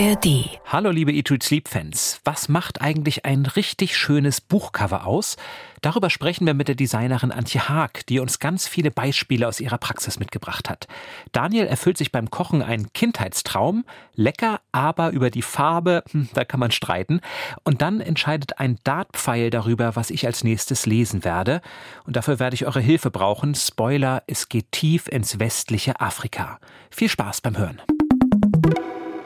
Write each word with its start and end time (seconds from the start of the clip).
ARD. 0.00 0.58
Hallo 0.64 0.88
liebe 0.90 1.12
Eat 1.12 1.28
Sleep 1.42 1.68
Fans. 1.68 2.22
Was 2.24 2.48
macht 2.48 2.80
eigentlich 2.80 3.26
ein 3.26 3.44
richtig 3.44 3.98
schönes 3.98 4.40
Buchcover 4.40 5.04
aus? 5.06 5.36
Darüber 5.82 6.08
sprechen 6.08 6.46
wir 6.46 6.54
mit 6.54 6.68
der 6.68 6.74
Designerin 6.74 7.30
Antje 7.30 7.68
Haag, 7.68 8.06
die 8.06 8.18
uns 8.18 8.38
ganz 8.38 8.66
viele 8.66 8.90
Beispiele 8.90 9.46
aus 9.46 9.60
ihrer 9.60 9.76
Praxis 9.76 10.18
mitgebracht 10.18 10.70
hat. 10.70 10.88
Daniel 11.32 11.66
erfüllt 11.66 11.98
sich 11.98 12.12
beim 12.12 12.30
Kochen 12.30 12.62
einen 12.62 12.90
Kindheitstraum. 12.94 13.84
Lecker, 14.14 14.62
aber 14.72 15.10
über 15.10 15.28
die 15.28 15.42
Farbe, 15.42 16.02
hm, 16.12 16.30
da 16.32 16.46
kann 16.46 16.60
man 16.60 16.70
streiten. 16.70 17.20
Und 17.64 17.82
dann 17.82 18.00
entscheidet 18.00 18.58
ein 18.58 18.78
Dartpfeil 18.84 19.50
darüber, 19.50 19.96
was 19.96 20.08
ich 20.08 20.24
als 20.24 20.44
nächstes 20.44 20.86
lesen 20.86 21.24
werde. 21.24 21.60
Und 22.06 22.16
dafür 22.16 22.38
werde 22.38 22.54
ich 22.54 22.64
eure 22.64 22.80
Hilfe 22.80 23.10
brauchen. 23.10 23.54
Spoiler, 23.54 24.22
es 24.26 24.48
geht 24.48 24.72
tief 24.72 25.08
ins 25.08 25.38
westliche 25.38 26.00
Afrika. 26.00 26.58
Viel 26.90 27.10
Spaß 27.10 27.42
beim 27.42 27.58
Hören. 27.58 27.82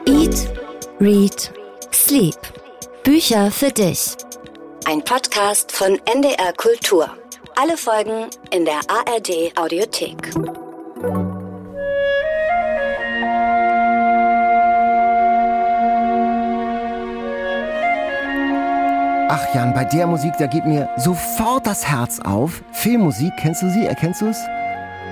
Eat, 0.07 0.64
Read, 0.99 1.51
Sleep. 1.91 2.37
Bücher 3.03 3.51
für 3.51 3.69
dich. 3.69 4.15
Ein 4.85 5.03
Podcast 5.03 5.73
von 5.73 5.99
NDR 6.05 6.53
Kultur. 6.55 7.09
Alle 7.57 7.75
Folgen 7.75 8.27
in 8.51 8.63
der 8.63 8.79
ARD 8.87 9.51
Audiothek. 9.57 10.31
Ach 19.27 19.53
Jan, 19.53 19.73
bei 19.73 19.83
der 19.83 20.07
Musik, 20.07 20.33
da 20.39 20.47
geht 20.47 20.65
mir 20.65 20.87
sofort 20.95 21.67
das 21.67 21.85
Herz 21.85 22.21
auf. 22.21 22.63
Filmmusik, 22.71 23.33
kennst 23.37 23.61
du 23.61 23.69
sie? 23.69 23.85
Erkennst 23.85 24.21
du 24.21 24.27
es? 24.27 24.39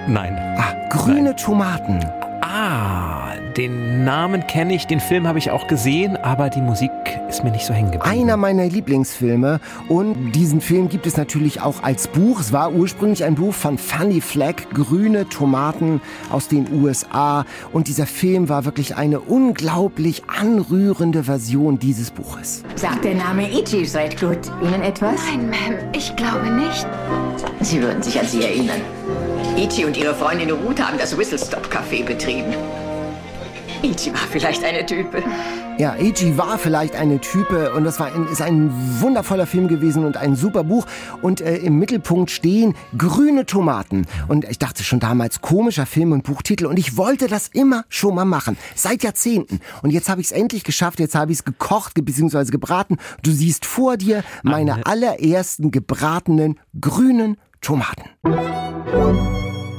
Nein. 0.08 0.38
Ah, 0.58 0.88
grüne 0.90 1.24
Nein. 1.24 1.38
Tomaten. 1.38 2.00
Ah, 2.42 3.23
den 3.58 4.04
Namen 4.04 4.48
kenne 4.48 4.74
ich, 4.74 4.88
den 4.88 5.00
Film 5.00 5.28
habe 5.28 5.40
ich 5.40 5.52
auch 5.52 5.68
gesehen, 5.68 6.18
aber 6.18 6.50
die 6.50 6.62
Musik 6.62 6.92
ist 7.30 7.44
mir 7.44 7.52
nicht 7.52 7.66
so 7.66 7.74
hängen 7.74 7.92
geblieben. 7.92 8.20
Einer 8.22 8.38
meiner 8.38 8.66
Lieblingsfilme. 8.66 9.60
Und 9.90 10.32
diesen 10.34 10.62
Film 10.62 10.90
gibt 10.90 11.06
es 11.06 11.18
natürlich 11.18 11.62
auch 11.62 11.84
als 11.84 12.08
Buch. 12.08 12.40
Es 12.40 12.52
war 12.52 12.74
ursprünglich 12.74 13.24
ein 13.24 13.36
Buch 13.36 13.54
von 13.54 13.78
Fanny 13.78 14.22
Fleck, 14.22 14.70
Grüne 14.74 15.30
Tomaten 15.30 16.02
aus 16.32 16.48
den 16.48 16.68
USA. 16.74 17.46
Und 17.72 17.88
dieser 17.88 18.06
Film 18.06 18.50
war 18.50 18.66
wirklich 18.66 18.96
eine 18.96 19.20
unglaublich 19.20 20.24
anrührende 20.28 21.24
Version 21.24 21.80
dieses 21.80 22.12
Buches. 22.12 22.64
Sagt 22.76 23.06
der 23.06 23.16
Name 23.16 23.50
Ichi 23.50 23.86
seid 23.86 24.20
gut. 24.20 24.40
Ihnen 24.62 24.82
etwas? 24.82 25.20
Nein, 25.28 25.52
Ma'am, 25.52 25.96
ich 25.96 26.16
glaube 26.16 26.50
nicht. 26.50 26.86
Sie 27.62 27.82
würden 27.82 28.02
sich 28.02 28.20
an 28.20 28.28
sie 28.28 28.44
erinnern. 28.44 28.82
Ichi 29.58 29.86
und 29.86 29.96
ihre 29.98 30.16
Freundin 30.16 30.52
Ruth 30.52 30.82
haben 30.82 30.98
das 30.98 31.18
Whistlestop 31.18 31.68
Café 31.68 32.04
betrieben. 32.04 32.54
Ichi 33.84 34.14
war 34.14 34.28
vielleicht 34.32 34.64
eine 34.64 34.86
Type. 34.86 35.22
Ja, 35.78 35.94
Eiji 35.94 36.38
war 36.38 36.58
vielleicht 36.58 36.96
eine 36.96 37.20
Type 37.20 37.74
und 37.74 37.84
das 37.84 38.00
war 38.00 38.14
ein, 38.14 38.28
ist 38.28 38.42
ein 38.42 38.72
wundervoller 39.02 39.46
Film 39.46 39.68
gewesen 39.68 40.06
und 40.06 40.16
ein 40.16 40.38
super 40.38 40.64
Buch. 40.64 40.86
Und 41.22 41.42
äh, 41.42 41.58
im 41.58 41.80
Mittelpunkt 41.80 42.32
stehen 42.32 42.76
grüne 42.98 43.46
Tomaten. 43.46 44.06
Und 44.30 44.46
ich 44.46 44.58
dachte 44.58 44.84
schon 44.84 45.02
damals, 45.02 45.42
komischer 45.42 45.86
Film 45.86 46.14
und 46.14 46.24
Buchtitel. 46.24 46.68
Und 46.68 46.80
ich 46.80 46.96
wollte 46.96 47.28
das 47.28 47.50
immer 47.50 47.84
schon 47.90 48.16
mal 48.16 48.24
machen. 48.24 48.56
Seit 48.74 49.04
Jahrzehnten. 49.04 49.60
Und 49.82 49.90
jetzt 49.90 50.08
habe 50.08 50.22
ich 50.22 50.28
es 50.28 50.32
endlich 50.32 50.64
geschafft. 50.64 51.02
Jetzt 51.02 51.16
habe 51.16 51.34
ich 51.34 51.40
es 51.40 51.44
gekocht 51.44 51.94
bzw. 51.96 52.46
gebraten. 52.52 52.98
Du 53.22 53.32
siehst 53.32 53.66
vor 53.66 53.98
dir 53.98 54.24
meine 54.44 54.86
allerersten 54.86 55.72
gebratenen 55.72 56.58
grünen 56.80 57.36
Tomaten. 57.60 58.04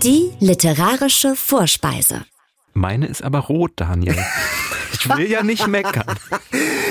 Die 0.03 0.31
literarische 0.41 1.35
Vorspeise. 1.37 2.27
Meine 2.75 3.07
ist 3.07 3.23
aber 3.23 3.41
rot, 3.41 3.73
Daniel. 3.77 4.17
Ich 4.97 5.09
will 5.19 5.31
ja 5.31 5.43
nicht 5.43 5.67
meckern. 5.67 6.07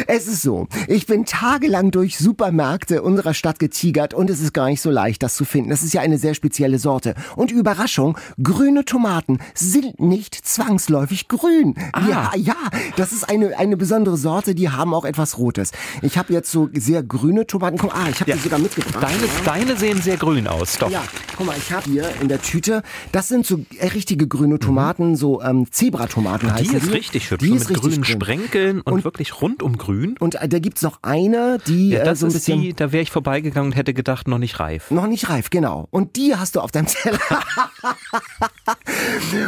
Es 0.08 0.28
ist 0.28 0.42
so, 0.42 0.68
ich 0.88 1.06
bin 1.06 1.26
tagelang 1.26 1.92
durch 1.92 2.18
Supermärkte 2.18 3.02
unserer 3.02 3.34
Stadt 3.34 3.60
getigert 3.60 4.14
und 4.14 4.30
es 4.30 4.40
ist 4.42 4.54
gar 4.54 4.68
nicht 4.68 4.82
so 4.82 4.90
leicht, 4.90 5.24
das 5.24 5.36
zu 5.36 5.46
finden. 5.46 5.70
Das 5.70 5.84
ist 5.84 5.94
ja 5.94 6.02
eine 6.02 6.18
sehr 6.18 6.34
spezielle 6.34 6.80
Sorte. 6.80 7.16
Und 7.36 7.52
Überraschung, 7.52 8.18
grüne 8.42 8.86
Tomaten 8.86 9.40
sind 9.54 10.00
nicht 10.00 10.36
zwangsläufig 10.36 11.28
grün. 11.28 11.76
Ah. 11.94 12.02
Ja, 12.10 12.32
ja, 12.36 12.56
das 12.96 13.12
ist 13.12 13.30
eine, 13.30 13.58
eine 13.58 13.78
besondere 13.78 14.18
Sorte, 14.18 14.56
die 14.56 14.70
haben 14.70 14.94
auch 14.94 15.06
etwas 15.06 15.38
Rotes. 15.38 15.72
Ich 16.02 16.18
habe 16.18 16.34
jetzt 16.34 16.52
so 16.52 16.70
sehr 16.74 17.04
grüne 17.04 17.46
Tomaten. 17.48 17.78
Guck, 17.78 17.94
ah, 17.96 18.08
ich 18.10 18.20
habe 18.20 18.30
Ja. 18.32 18.36
die 18.38 18.42
sogar 18.44 18.60
mitgebracht. 18.60 19.02
Deine, 19.04 19.24
deine 19.46 19.78
sehen 19.78 20.02
sehr 20.02 20.18
grün 20.18 20.48
aus, 20.48 20.78
doch. 20.78 20.90
Ja, 20.92 21.04
guck 21.38 21.46
mal, 21.48 21.56
ich 21.58 21.72
habe 21.72 21.90
hier 21.90 22.10
in 22.22 22.28
der 22.28 22.42
Tüte, 22.42 22.84
das 23.12 23.28
sind 23.28 23.46
so 23.46 23.60
richtige 23.82 24.28
grüne 24.28 24.60
Tomaten, 24.60 25.16
so 25.16 25.42
ähm, 25.42 25.68
Zebratomaten 25.72 26.50
Mhm. 26.50 26.56
Die 26.58 26.64
heißen 26.70 26.78
ist 26.78 26.92
richtig 26.92 27.32
hübsch, 27.32 27.44
Die 27.44 27.50
so 27.50 27.56
ist 27.56 27.70
mit 27.70 27.78
richtig 27.84 27.92
grünen 27.92 28.02
grün. 28.04 28.22
Sprenkeln 28.22 28.82
und, 28.82 28.94
Und- 28.94 29.04
wirklich 29.04 29.42
rundum 29.42 29.78
grün. 29.84 30.16
Und 30.20 30.36
äh, 30.36 30.48
da 30.48 30.60
gibt's 30.60 30.82
noch 30.82 31.00
eine, 31.02 31.58
die 31.68 31.90
Ja, 31.90 32.02
äh, 32.02 32.06
das 32.06 32.20
so 32.20 32.26
ein 32.26 32.30
ist 32.30 32.34
bisschen... 32.36 32.62
die, 32.62 32.74
da 32.74 32.92
wäre 32.92 33.04
ich 33.04 33.12
vorbeigegangen 33.12 33.72
und 33.72 33.78
hätte 33.78 33.94
gedacht, 33.94 34.28
noch 34.28 34.38
nicht 34.38 34.60
reif. 34.60 34.92
Noch 34.92 35.08
nicht 35.08 35.30
reif, 35.30 35.50
genau. 35.50 35.88
Und 35.92 36.16
die 36.16 36.36
hast 36.36 36.56
du 36.56 36.62
auf 36.62 36.72
deinem 36.72 36.88
Teller. 36.88 37.20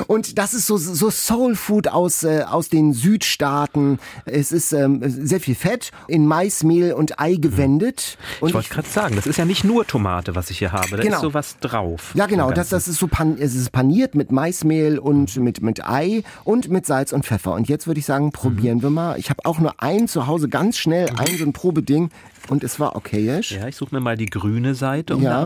und 0.07 0.37
das 0.37 0.53
ist 0.53 0.67
so, 0.67 0.77
so 0.77 1.09
Soul 1.09 1.55
Food 1.55 1.87
aus, 1.87 2.23
äh, 2.23 2.43
aus 2.47 2.69
den 2.69 2.93
Südstaaten. 2.93 3.99
Es 4.25 4.51
ist 4.51 4.73
ähm, 4.73 5.01
sehr 5.05 5.39
viel 5.39 5.55
Fett 5.55 5.91
in 6.07 6.25
Maismehl 6.27 6.91
und 6.93 7.19
Ei 7.19 7.35
gewendet. 7.35 8.17
Und 8.41 8.49
Ich 8.49 8.53
wollte 8.55 8.69
gerade 8.69 8.87
sagen, 8.89 9.15
das 9.15 9.25
ist 9.27 9.37
ja 9.37 9.45
nicht 9.45 9.63
nur 9.63 9.85
Tomate, 9.87 10.35
was 10.35 10.49
ich 10.49 10.59
hier 10.59 10.71
habe. 10.71 10.97
Da 10.97 11.03
Genau. 11.03 11.15
ist 11.17 11.21
sowas 11.21 11.55
drauf. 11.61 12.11
ja, 12.13 12.25
genau. 12.25 12.51
Das, 12.51 12.69
das 12.69 12.87
ist 12.87 12.99
so 12.99 13.07
pan 13.07 13.37
es 13.39 13.55
ist 13.55 13.71
paniert 13.71 14.15
mit 14.15 14.31
Maismehl 14.31 14.99
und 14.99 15.35
mit, 15.37 15.61
mit 15.61 15.85
Ei 15.87 16.23
und 16.43 16.69
mit 16.69 16.85
Salz 16.85 17.13
und 17.13 17.25
Pfeffer. 17.25 17.53
Und 17.53 17.69
jetzt 17.69 17.87
würde 17.87 17.99
ich 17.99 18.05
sagen, 18.05 18.31
probieren 18.31 18.81
wir 18.81 18.89
mal. 18.89 19.17
Ich 19.19 19.29
habe 19.29 19.45
auch 19.45 19.59
nur 19.59 19.81
ein 19.81 20.07
zu 20.07 20.27
Hause, 20.27 20.49
ganz 20.49 20.77
schnell, 20.77 21.09
ein 21.17 21.37
so 21.37 21.43
ein 21.45 21.53
Probeding. 21.53 22.09
Und 22.49 22.63
es 22.63 22.79
war 22.79 22.95
okayisch. 22.95 23.51
Ja, 23.53 23.67
ich 23.67 23.75
suche 23.75 23.95
mir 23.95 24.01
mal 24.01 24.17
die 24.17 24.27
grüne 24.27 24.75
Seite, 24.75 25.15
um 25.15 25.21
Ja. 25.23 25.45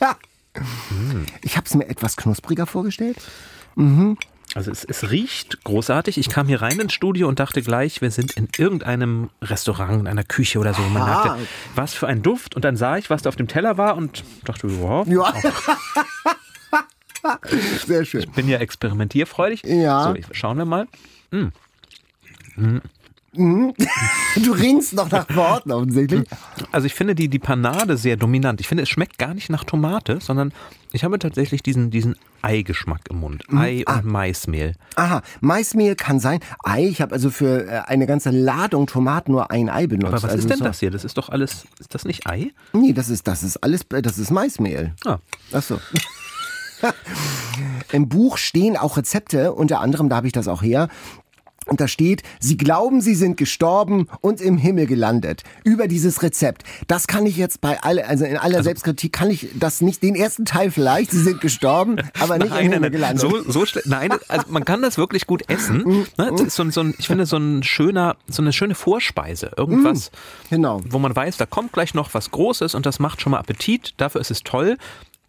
Ich 1.42 1.56
habe 1.56 1.66
es 1.66 1.74
mir 1.74 1.88
etwas 1.88 2.16
knuspriger 2.16 2.66
vorgestellt. 2.66 3.16
Also 4.54 4.70
es, 4.70 4.84
es 4.84 5.10
riecht 5.10 5.62
großartig. 5.64 6.16
Ich 6.18 6.28
kam 6.30 6.46
hier 6.48 6.62
rein 6.62 6.78
ins 6.80 6.94
Studio 6.94 7.28
und 7.28 7.38
dachte 7.40 7.60
gleich, 7.62 8.00
wir 8.00 8.10
sind 8.10 8.32
in 8.32 8.48
irgendeinem 8.56 9.28
Restaurant, 9.42 10.00
in 10.00 10.06
einer 10.06 10.24
Küche 10.24 10.58
oder 10.58 10.72
so. 10.72 10.80
Man 10.82 11.02
Aha. 11.02 11.24
dachte, 11.28 11.46
was 11.74 11.92
für 11.94 12.06
ein 12.06 12.22
Duft. 12.22 12.54
Und 12.56 12.64
dann 12.64 12.76
sah 12.76 12.96
ich, 12.96 13.10
was 13.10 13.22
da 13.22 13.28
auf 13.28 13.36
dem 13.36 13.48
Teller 13.48 13.76
war 13.76 13.96
und 13.96 14.24
dachte, 14.44 14.80
wow, 14.80 15.06
Ja. 15.06 15.32
Sehr 17.86 18.04
schön. 18.04 18.30
bin 18.32 18.48
ja 18.48 18.58
experimentierfreudig. 18.58 19.62
Ja. 19.64 20.04
So, 20.04 20.14
ich, 20.14 20.26
schauen 20.32 20.58
wir 20.58 20.64
mal. 20.64 20.86
Du 24.42 24.52
ringst 24.52 24.92
noch 24.92 25.10
nach 25.10 25.26
Worten 25.34 25.72
offensichtlich. 25.72 26.28
Also 26.72 26.86
ich 26.86 26.94
finde 26.94 27.14
die, 27.14 27.28
die 27.28 27.38
Panade 27.38 27.96
sehr 27.96 28.16
dominant. 28.16 28.60
Ich 28.60 28.68
finde, 28.68 28.82
es 28.82 28.88
schmeckt 28.88 29.18
gar 29.18 29.32
nicht 29.34 29.48
nach 29.48 29.64
Tomate, 29.64 30.18
sondern 30.20 30.52
ich 30.92 31.04
habe 31.04 31.18
tatsächlich 31.18 31.62
diesen, 31.62 31.90
diesen 31.90 32.16
Eigeschmack 32.42 33.00
im 33.10 33.20
Mund. 33.20 33.44
Ei 33.52 33.82
Ah. 33.86 33.96
und 33.98 34.04
Maismehl. 34.06 34.74
Aha, 34.96 35.22
Maismehl 35.40 35.94
kann 35.96 36.20
sein. 36.20 36.40
Ei, 36.62 36.84
ich 36.86 37.00
habe 37.00 37.12
also 37.14 37.30
für 37.30 37.66
äh, 37.66 37.80
eine 37.86 38.06
ganze 38.06 38.30
Ladung 38.30 38.86
Tomaten 38.86 39.32
nur 39.32 39.50
ein 39.50 39.68
Ei 39.70 39.86
benutzt. 39.86 40.06
Aber 40.08 40.16
was 40.22 40.24
also 40.24 40.38
ist 40.38 40.50
denn 40.50 40.58
so. 40.58 40.64
das 40.64 40.80
hier? 40.80 40.90
Das 40.90 41.04
ist 41.04 41.16
doch 41.16 41.28
alles, 41.30 41.66
ist 41.80 41.94
das 41.94 42.04
nicht 42.04 42.26
Ei? 42.26 42.52
Nee, 42.74 42.92
das 42.92 43.08
ist, 43.08 43.26
das 43.26 43.42
ist 43.42 43.56
alles, 43.58 43.86
das 43.88 44.18
ist 44.18 44.30
Maismehl. 44.30 44.92
Ah, 45.04 45.18
Ach 45.52 45.62
so. 45.62 45.80
Im 47.92 48.08
Buch 48.08 48.36
stehen 48.36 48.76
auch 48.76 48.96
Rezepte, 48.96 49.52
unter 49.54 49.80
anderem, 49.80 50.08
da 50.08 50.16
habe 50.16 50.26
ich 50.26 50.32
das 50.34 50.46
auch 50.48 50.62
her. 50.62 50.88
Und 51.66 51.80
da 51.80 51.88
steht, 51.88 52.22
Sie 52.40 52.56
glauben, 52.56 53.00
Sie 53.00 53.14
sind 53.14 53.36
gestorben 53.36 54.08
und 54.20 54.40
im 54.40 54.56
Himmel 54.56 54.86
gelandet. 54.86 55.42
Über 55.64 55.88
dieses 55.88 56.22
Rezept. 56.22 56.62
Das 56.86 57.06
kann 57.06 57.26
ich 57.26 57.36
jetzt 57.36 57.60
bei 57.60 57.82
alle, 57.82 58.06
also 58.06 58.24
in 58.24 58.36
aller 58.36 58.62
Selbstkritik 58.62 59.12
kann 59.12 59.30
ich 59.30 59.48
das 59.54 59.80
nicht, 59.80 60.02
den 60.02 60.14
ersten 60.14 60.44
Teil 60.44 60.70
vielleicht, 60.70 61.10
Sie 61.10 61.22
sind 61.22 61.40
gestorben, 61.40 61.96
aber 62.20 62.38
nicht 62.38 62.52
im 62.52 62.56
Himmel 62.72 62.80
nein, 62.80 62.92
gelandet. 62.92 63.20
so, 63.20 63.64
so 63.64 63.64
nein, 63.84 64.10
also 64.28 64.46
man 64.48 64.64
kann 64.64 64.80
das 64.80 64.96
wirklich 64.96 65.26
gut 65.26 65.48
essen. 65.48 66.06
Ne? 66.16 66.30
Das 66.30 66.40
ist 66.40 66.54
so, 66.56 66.62
ein- 66.62 66.70
so 66.70 66.80
ein, 66.82 66.94
ich 66.98 67.08
finde 67.08 67.26
so 67.26 67.36
ein 67.36 67.62
schöner, 67.62 68.16
so 68.28 68.42
eine 68.42 68.52
schöne 68.52 68.74
Vorspeise. 68.74 69.50
Irgendwas, 69.56 70.10
Genau. 70.50 70.80
wo 70.88 70.98
man 70.98 71.14
weiß, 71.16 71.36
da 71.36 71.46
kommt 71.46 71.72
gleich 71.72 71.94
noch 71.94 72.14
was 72.14 72.30
Großes 72.30 72.74
und 72.76 72.86
das 72.86 72.98
macht 73.00 73.20
schon 73.20 73.32
mal 73.32 73.38
Appetit. 73.38 73.94
Dafür 73.96 74.20
ist 74.20 74.30
es 74.30 74.42
toll. 74.44 74.76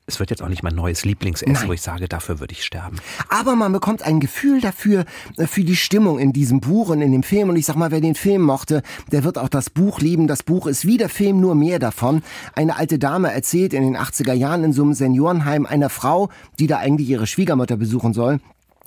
Es 0.09 0.21
wird 0.21 0.29
jetzt 0.29 0.41
auch 0.41 0.47
nicht 0.47 0.63
mein 0.63 0.73
neues 0.73 1.03
Lieblingsessen, 1.03 1.51
Nein. 1.51 1.67
wo 1.67 1.73
ich 1.73 1.81
sage, 1.81 2.07
dafür 2.07 2.39
würde 2.39 2.53
ich 2.53 2.63
sterben. 2.63 2.95
Aber 3.27 3.57
man 3.57 3.73
bekommt 3.73 4.03
ein 4.03 4.21
Gefühl 4.21 4.61
dafür, 4.61 5.03
äh, 5.35 5.47
für 5.47 5.65
die 5.65 5.75
Stimmung 5.75 6.17
in 6.17 6.31
diesem 6.31 6.61
Buch 6.61 6.87
und 6.87 7.01
in 7.01 7.11
dem 7.11 7.23
Film. 7.23 7.49
Und 7.49 7.57
ich 7.57 7.65
sag 7.65 7.75
mal, 7.75 7.91
wer 7.91 7.99
den 7.99 8.15
Film 8.15 8.41
mochte, 8.41 8.83
der 9.11 9.25
wird 9.25 9.37
auch 9.37 9.49
das 9.49 9.69
Buch 9.69 9.99
lieben. 9.99 10.27
Das 10.27 10.43
Buch 10.43 10.65
ist 10.65 10.87
wie 10.87 10.95
der 10.95 11.09
Film, 11.09 11.41
nur 11.41 11.55
mehr 11.55 11.79
davon. 11.79 12.23
Eine 12.55 12.77
alte 12.77 12.99
Dame 12.99 13.33
erzählt 13.33 13.73
in 13.73 13.83
den 13.83 13.97
80er 13.97 14.31
Jahren 14.31 14.63
in 14.63 14.71
so 14.71 14.83
einem 14.83 14.93
Seniorenheim 14.93 15.65
einer 15.65 15.89
Frau, 15.89 16.29
die 16.57 16.67
da 16.67 16.77
eigentlich 16.77 17.09
ihre 17.09 17.27
Schwiegermutter 17.27 17.75
besuchen 17.75 18.13
soll, 18.13 18.39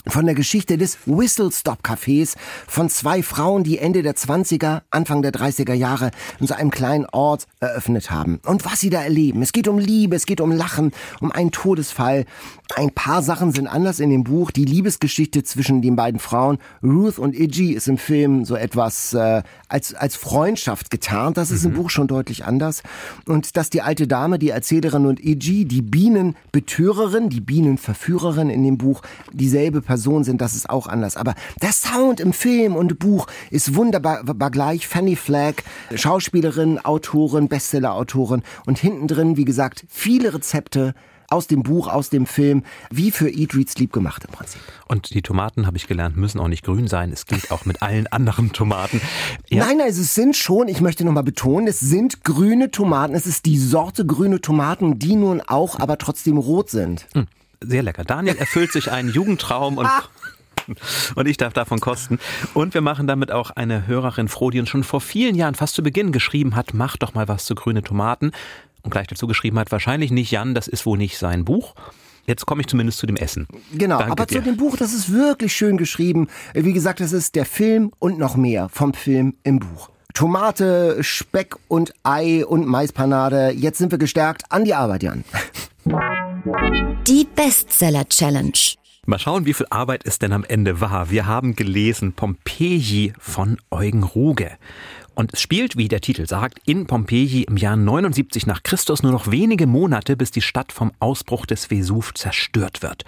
von 0.06 0.26
der 0.26 0.34
Geschichte 0.34 0.78
des 0.78 0.98
Whistle 1.06 1.50
Stop 1.52 1.80
Cafés 1.82 2.36
von 2.66 2.88
zwei 2.88 3.22
Frauen, 3.22 3.64
die 3.64 3.78
Ende 3.78 4.02
der 4.02 4.16
20er, 4.16 4.82
Anfang 4.90 5.22
der 5.22 5.32
30er 5.32 5.74
Jahre 5.74 6.10
in 6.38 6.46
so 6.46 6.54
einem 6.54 6.70
kleinen 6.70 7.06
Ort 7.06 7.46
eröffnet 7.60 8.10
haben. 8.10 8.40
Und 8.46 8.64
was 8.64 8.80
sie 8.80 8.90
da 8.90 9.02
erleben. 9.02 9.42
Es 9.42 9.52
geht 9.52 9.68
um 9.68 9.78
Liebe, 9.78 10.16
es 10.16 10.26
geht 10.26 10.40
um 10.40 10.52
Lachen, 10.52 10.92
um 11.20 11.30
einen 11.32 11.50
Todesfall. 11.50 12.24
Ein 12.76 12.92
paar 12.92 13.22
Sachen 13.22 13.50
sind 13.52 13.66
anders 13.66 13.98
in 13.98 14.10
dem 14.10 14.22
Buch. 14.22 14.52
Die 14.52 14.64
Liebesgeschichte 14.64 15.42
zwischen 15.42 15.82
den 15.82 15.96
beiden 15.96 16.20
Frauen, 16.20 16.58
Ruth 16.82 17.18
und 17.18 17.34
Iggy, 17.34 17.72
ist 17.72 17.88
im 17.88 17.98
Film 17.98 18.44
so 18.44 18.54
etwas 18.54 19.12
äh, 19.12 19.42
als, 19.68 19.92
als 19.94 20.14
Freundschaft 20.14 20.90
getarnt. 20.90 21.36
Das 21.36 21.50
ist 21.50 21.64
mhm. 21.64 21.70
im 21.70 21.76
Buch 21.76 21.90
schon 21.90 22.06
deutlich 22.06 22.44
anders. 22.44 22.82
Und 23.26 23.56
dass 23.56 23.70
die 23.70 23.82
alte 23.82 24.06
Dame, 24.06 24.38
die 24.38 24.50
Erzählerin 24.50 25.06
und 25.06 25.24
Iggy, 25.24 25.64
die 25.64 25.82
Bienenbetörerin, 25.82 27.28
die 27.28 27.40
Bienenverführerin 27.40 28.50
in 28.50 28.62
dem 28.62 28.78
Buch, 28.78 29.02
dieselbe 29.32 29.82
Person 29.82 30.22
sind, 30.22 30.40
das 30.40 30.54
ist 30.54 30.70
auch 30.70 30.86
anders. 30.86 31.16
Aber 31.16 31.34
der 31.60 31.72
Sound 31.72 32.20
im 32.20 32.32
Film 32.32 32.76
und 32.76 33.00
Buch 33.00 33.26
ist 33.50 33.74
wunderbar 33.74 34.50
gleich. 34.50 34.86
Fanny 34.86 35.16
Flagg, 35.16 35.64
Schauspielerin, 35.94 36.78
Autorin, 36.78 37.48
Bestsellerautorin 37.48 38.42
und 38.64 38.78
hinten 38.78 39.08
drin, 39.08 39.36
wie 39.36 39.44
gesagt, 39.44 39.84
viele 39.88 40.34
Rezepte 40.34 40.94
aus 41.30 41.46
dem 41.46 41.62
Buch, 41.62 41.88
aus 41.88 42.10
dem 42.10 42.26
Film, 42.26 42.64
wie 42.90 43.10
für 43.10 43.30
Eat, 43.30 43.54
Read, 43.54 43.70
Sleep 43.70 43.92
gemacht 43.92 44.24
im 44.26 44.34
Prinzip. 44.34 44.60
Und 44.88 45.14
die 45.14 45.22
Tomaten, 45.22 45.66
habe 45.66 45.76
ich 45.76 45.86
gelernt, 45.86 46.16
müssen 46.16 46.40
auch 46.40 46.48
nicht 46.48 46.64
grün 46.64 46.88
sein. 46.88 47.12
Es 47.12 47.24
gilt 47.24 47.50
auch 47.52 47.64
mit 47.64 47.82
allen 47.82 48.08
anderen 48.08 48.52
Tomaten. 48.52 49.00
Ja. 49.48 49.64
Nein, 49.64 49.80
also 49.80 50.02
es 50.02 50.14
sind 50.14 50.36
schon, 50.36 50.68
ich 50.68 50.80
möchte 50.80 51.04
nochmal 51.04 51.22
betonen, 51.22 51.68
es 51.68 51.80
sind 51.80 52.24
grüne 52.24 52.70
Tomaten. 52.70 53.14
Es 53.14 53.26
ist 53.26 53.46
die 53.46 53.58
Sorte 53.58 54.04
grüne 54.04 54.40
Tomaten, 54.40 54.98
die 54.98 55.14
nun 55.14 55.40
auch 55.40 55.78
aber 55.78 55.98
trotzdem 55.98 56.36
rot 56.36 56.68
sind. 56.68 57.06
Hm, 57.14 57.28
sehr 57.60 57.82
lecker. 57.82 58.04
Daniel 58.04 58.36
erfüllt 58.36 58.72
sich 58.72 58.90
einen 58.90 59.08
Jugendtraum 59.08 59.78
und 59.78 59.86
ah. 59.86 60.02
und 61.14 61.26
ich 61.26 61.36
darf 61.36 61.52
davon 61.52 61.80
kosten. 61.80 62.18
Und 62.54 62.74
wir 62.74 62.80
machen 62.80 63.06
damit 63.06 63.30
auch 63.30 63.50
eine 63.50 63.86
Hörerin 63.86 64.28
froh, 64.28 64.50
die 64.50 64.60
uns 64.60 64.68
schon 64.68 64.84
vor 64.84 65.00
vielen 65.00 65.34
Jahren, 65.34 65.54
fast 65.54 65.74
zu 65.74 65.82
Beginn, 65.82 66.12
geschrieben 66.12 66.56
hat, 66.56 66.74
mach 66.74 66.96
doch 66.96 67.14
mal 67.14 67.28
was 67.28 67.44
zu 67.44 67.54
grüne 67.54 67.82
Tomaten 67.82 68.32
und 68.82 68.90
gleich 68.90 69.06
dazu 69.06 69.26
geschrieben 69.26 69.58
hat, 69.58 69.70
wahrscheinlich 69.72 70.10
nicht 70.10 70.30
Jan, 70.30 70.54
das 70.54 70.68
ist 70.68 70.86
wohl 70.86 70.98
nicht 70.98 71.18
sein 71.18 71.44
Buch. 71.44 71.74
Jetzt 72.26 72.46
komme 72.46 72.60
ich 72.60 72.68
zumindest 72.68 72.98
zu 72.98 73.06
dem 73.06 73.16
Essen. 73.16 73.48
Genau, 73.72 73.98
Danke 73.98 74.12
aber 74.12 74.26
dir. 74.26 74.38
zu 74.38 74.42
dem 74.42 74.56
Buch, 74.56 74.76
das 74.76 74.92
ist 74.92 75.12
wirklich 75.12 75.54
schön 75.54 75.76
geschrieben. 75.76 76.28
Wie 76.54 76.72
gesagt, 76.72 77.00
das 77.00 77.12
ist 77.12 77.34
der 77.34 77.44
Film 77.44 77.92
und 77.98 78.18
noch 78.18 78.36
mehr 78.36 78.68
vom 78.68 78.94
Film 78.94 79.34
im 79.42 79.58
Buch. 79.58 79.90
Tomate, 80.14 80.98
Speck 81.02 81.56
und 81.68 81.92
Ei 82.02 82.44
und 82.44 82.66
Maispanade. 82.66 83.50
Jetzt 83.50 83.78
sind 83.78 83.90
wir 83.90 83.98
gestärkt. 83.98 84.42
An 84.50 84.64
die 84.64 84.74
Arbeit, 84.74 85.02
Jan. 85.02 85.24
Die 87.06 87.26
Bestseller 87.34 88.08
Challenge. 88.08 88.52
Mal 89.06 89.18
schauen, 89.18 89.46
wie 89.46 89.54
viel 89.54 89.66
Arbeit 89.70 90.02
es 90.04 90.18
denn 90.18 90.32
am 90.32 90.44
Ende 90.44 90.80
war. 90.80 91.10
Wir 91.10 91.26
haben 91.26 91.56
gelesen 91.56 92.12
Pompeji 92.12 93.12
von 93.18 93.56
Eugen 93.70 94.02
Ruge. 94.02 94.52
Und 95.20 95.34
es 95.34 95.42
spielt, 95.42 95.76
wie 95.76 95.88
der 95.88 96.00
Titel 96.00 96.26
sagt, 96.26 96.62
in 96.64 96.86
Pompeji 96.86 97.42
im 97.42 97.58
Jahr 97.58 97.76
79 97.76 98.46
nach 98.46 98.62
Christus 98.62 99.02
nur 99.02 99.12
noch 99.12 99.30
wenige 99.30 99.66
Monate, 99.66 100.16
bis 100.16 100.30
die 100.30 100.40
Stadt 100.40 100.72
vom 100.72 100.92
Ausbruch 100.98 101.44
des 101.44 101.66
Vesuv 101.66 102.14
zerstört 102.14 102.80
wird. 102.80 103.04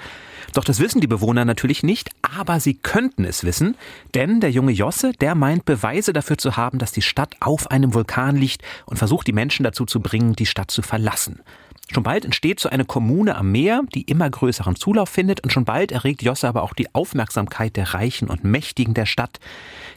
Doch 0.53 0.63
das 0.63 0.79
wissen 0.79 1.01
die 1.01 1.07
Bewohner 1.07 1.47
natürlich 1.47 1.83
nicht, 1.83 2.11
aber 2.21 2.61
sie 2.61 2.75
könnten 2.75 3.25
es 3.25 3.45
wissen, 3.45 3.77
denn 4.15 4.41
der 4.41 4.51
junge 4.51 4.73
Josse, 4.73 5.13
der 5.23 5.35
meint 5.35 5.65
Beweise 5.65 6.13
dafür 6.13 6.37
zu 6.37 6.59
haben, 6.59 6.79
dass 6.79 6.93
die 6.93 7.01
Stadt 7.01 7.35
auf 7.41 7.71
einem 7.71 7.95
Vulkan 7.95 8.37
liegt 8.37 8.61
und 8.85 8.99
versucht 8.99 9.27
die 9.27 9.33
Menschen 9.33 9.65
dazu 9.65 9.87
zu 9.87 10.01
bringen, 10.01 10.35
die 10.35 10.45
Stadt 10.45 10.71
zu 10.71 10.83
verlassen. 10.83 11.41
Schon 11.93 12.05
bald 12.05 12.25
entsteht 12.25 12.59
so 12.59 12.71
eine 12.71 12.87
Kommune 12.87 13.37
am 13.37 13.53
Meer, 13.53 13.83
die 13.95 14.03
immer 14.03 14.29
größeren 14.31 14.77
Zulauf 14.77 15.11
findet 15.11 15.41
und 15.41 15.53
schon 15.53 15.67
bald 15.67 15.93
erregt 15.93 16.23
Josse 16.23 16.49
aber 16.49 16.63
auch 16.63 16.73
die 16.73 16.95
Aufmerksamkeit 16.95 17.77
der 17.77 17.93
Reichen 17.93 18.31
und 18.31 18.45
Mächtigen 18.45 18.95
der 18.95 19.05
Stadt, 19.05 19.41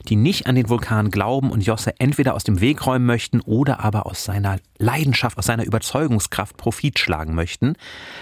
die 0.09 0.17
nicht 0.17 0.45
an 0.45 0.55
den 0.55 0.67
Vulkan 0.67 1.09
glauben 1.09 1.51
und 1.51 1.65
Josse 1.65 1.93
entweder 1.99 2.33
aus 2.33 2.43
dem 2.43 2.59
Weg 2.59 2.85
räumen 2.85 3.05
möchten 3.05 3.39
oder 3.39 3.79
aber 3.79 4.05
aus 4.07 4.25
seiner 4.25 4.57
Leidenschaft, 4.77 5.37
aus 5.37 5.45
seiner 5.45 5.65
Überzeugungskraft 5.65 6.57
Profit 6.57 6.99
schlagen 6.99 7.33
möchten. 7.33 7.77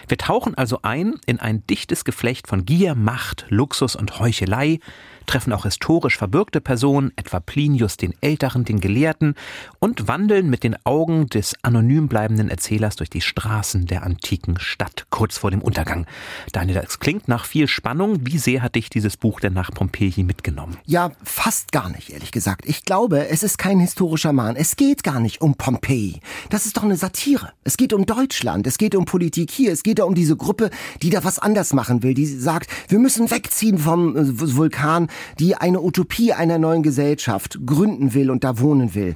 Wir 0.07 0.19
tauchen 0.19 0.53
also 0.53 0.79
ein 0.83 1.15
in 1.25 1.39
ein 1.39 1.65
dichtes 1.65 2.05
Geflecht 2.05 2.47
von 2.47 2.65
Gier, 2.65 2.93
Macht, 2.93 3.47
Luxus 3.49 3.95
und 3.95 4.19
Heuchelei, 4.19 4.79
treffen 5.25 5.53
auch 5.53 5.63
historisch 5.63 6.17
verbürgte 6.17 6.61
Personen, 6.61 7.11
etwa 7.15 7.39
Plinius 7.39 7.97
den 7.97 8.13
Älteren, 8.21 8.65
den 8.65 8.79
Gelehrten, 8.79 9.35
und 9.79 10.07
wandeln 10.07 10.49
mit 10.49 10.63
den 10.63 10.75
Augen 10.85 11.27
des 11.27 11.55
anonym 11.61 12.07
bleibenden 12.07 12.49
Erzählers 12.49 12.95
durch 12.95 13.09
die 13.09 13.21
Straßen 13.21 13.85
der 13.85 14.03
antiken 14.03 14.59
Stadt 14.59 15.07
kurz 15.09 15.37
vor 15.37 15.51
dem 15.51 15.61
Untergang. 15.61 16.05
Daniel, 16.51 16.81
das 16.81 16.99
klingt 16.99 17.27
nach 17.27 17.45
viel 17.45 17.67
Spannung. 17.67 18.25
Wie 18.25 18.37
sehr 18.37 18.61
hat 18.61 18.75
dich 18.75 18.89
dieses 18.89 19.17
Buch 19.17 19.39
denn 19.39 19.53
nach 19.53 19.71
Pompeji 19.71 20.23
mitgenommen? 20.23 20.77
Ja, 20.85 21.11
fast 21.23 21.71
gar 21.71 21.89
nicht, 21.89 22.11
ehrlich 22.11 22.31
gesagt. 22.31 22.65
Ich 22.65 22.85
glaube, 22.85 23.27
es 23.27 23.43
ist 23.43 23.57
kein 23.57 23.79
historischer 23.79 24.33
Mahn. 24.33 24.55
Es 24.55 24.75
geht 24.75 25.03
gar 25.03 25.19
nicht 25.19 25.41
um 25.41 25.55
Pompeji. 25.55 26.19
Das 26.49 26.65
ist 26.65 26.77
doch 26.77 26.83
eine 26.83 26.95
Satire. 26.95 27.53
Es 27.63 27.77
geht 27.77 27.93
um 27.93 28.05
Deutschland. 28.05 28.67
Es 28.67 28.77
geht 28.77 28.95
um 28.95 29.05
Politik 29.05 29.51
hier. 29.51 29.71
Es 29.71 29.83
geht 29.83 29.99
da 29.99 30.03
um 30.03 30.15
diese 30.15 30.35
Gruppe, 30.35 30.69
die 31.01 31.09
da 31.09 31.23
was 31.23 31.39
anders 31.39 31.73
machen 31.73 32.03
will. 32.03 32.13
Die 32.13 32.25
sagt, 32.25 32.69
wir 32.87 32.99
müssen 32.99 33.29
wegziehen 33.31 33.77
vom 33.77 34.15
äh, 34.15 34.55
Vulkan 34.55 35.07
die 35.39 35.56
eine 35.56 35.81
Utopie 35.81 36.33
einer 36.33 36.57
neuen 36.57 36.83
Gesellschaft 36.83 37.60
gründen 37.65 38.13
will 38.13 38.31
und 38.31 38.44
da 38.44 38.60
wohnen 38.60 38.95
will 38.95 39.15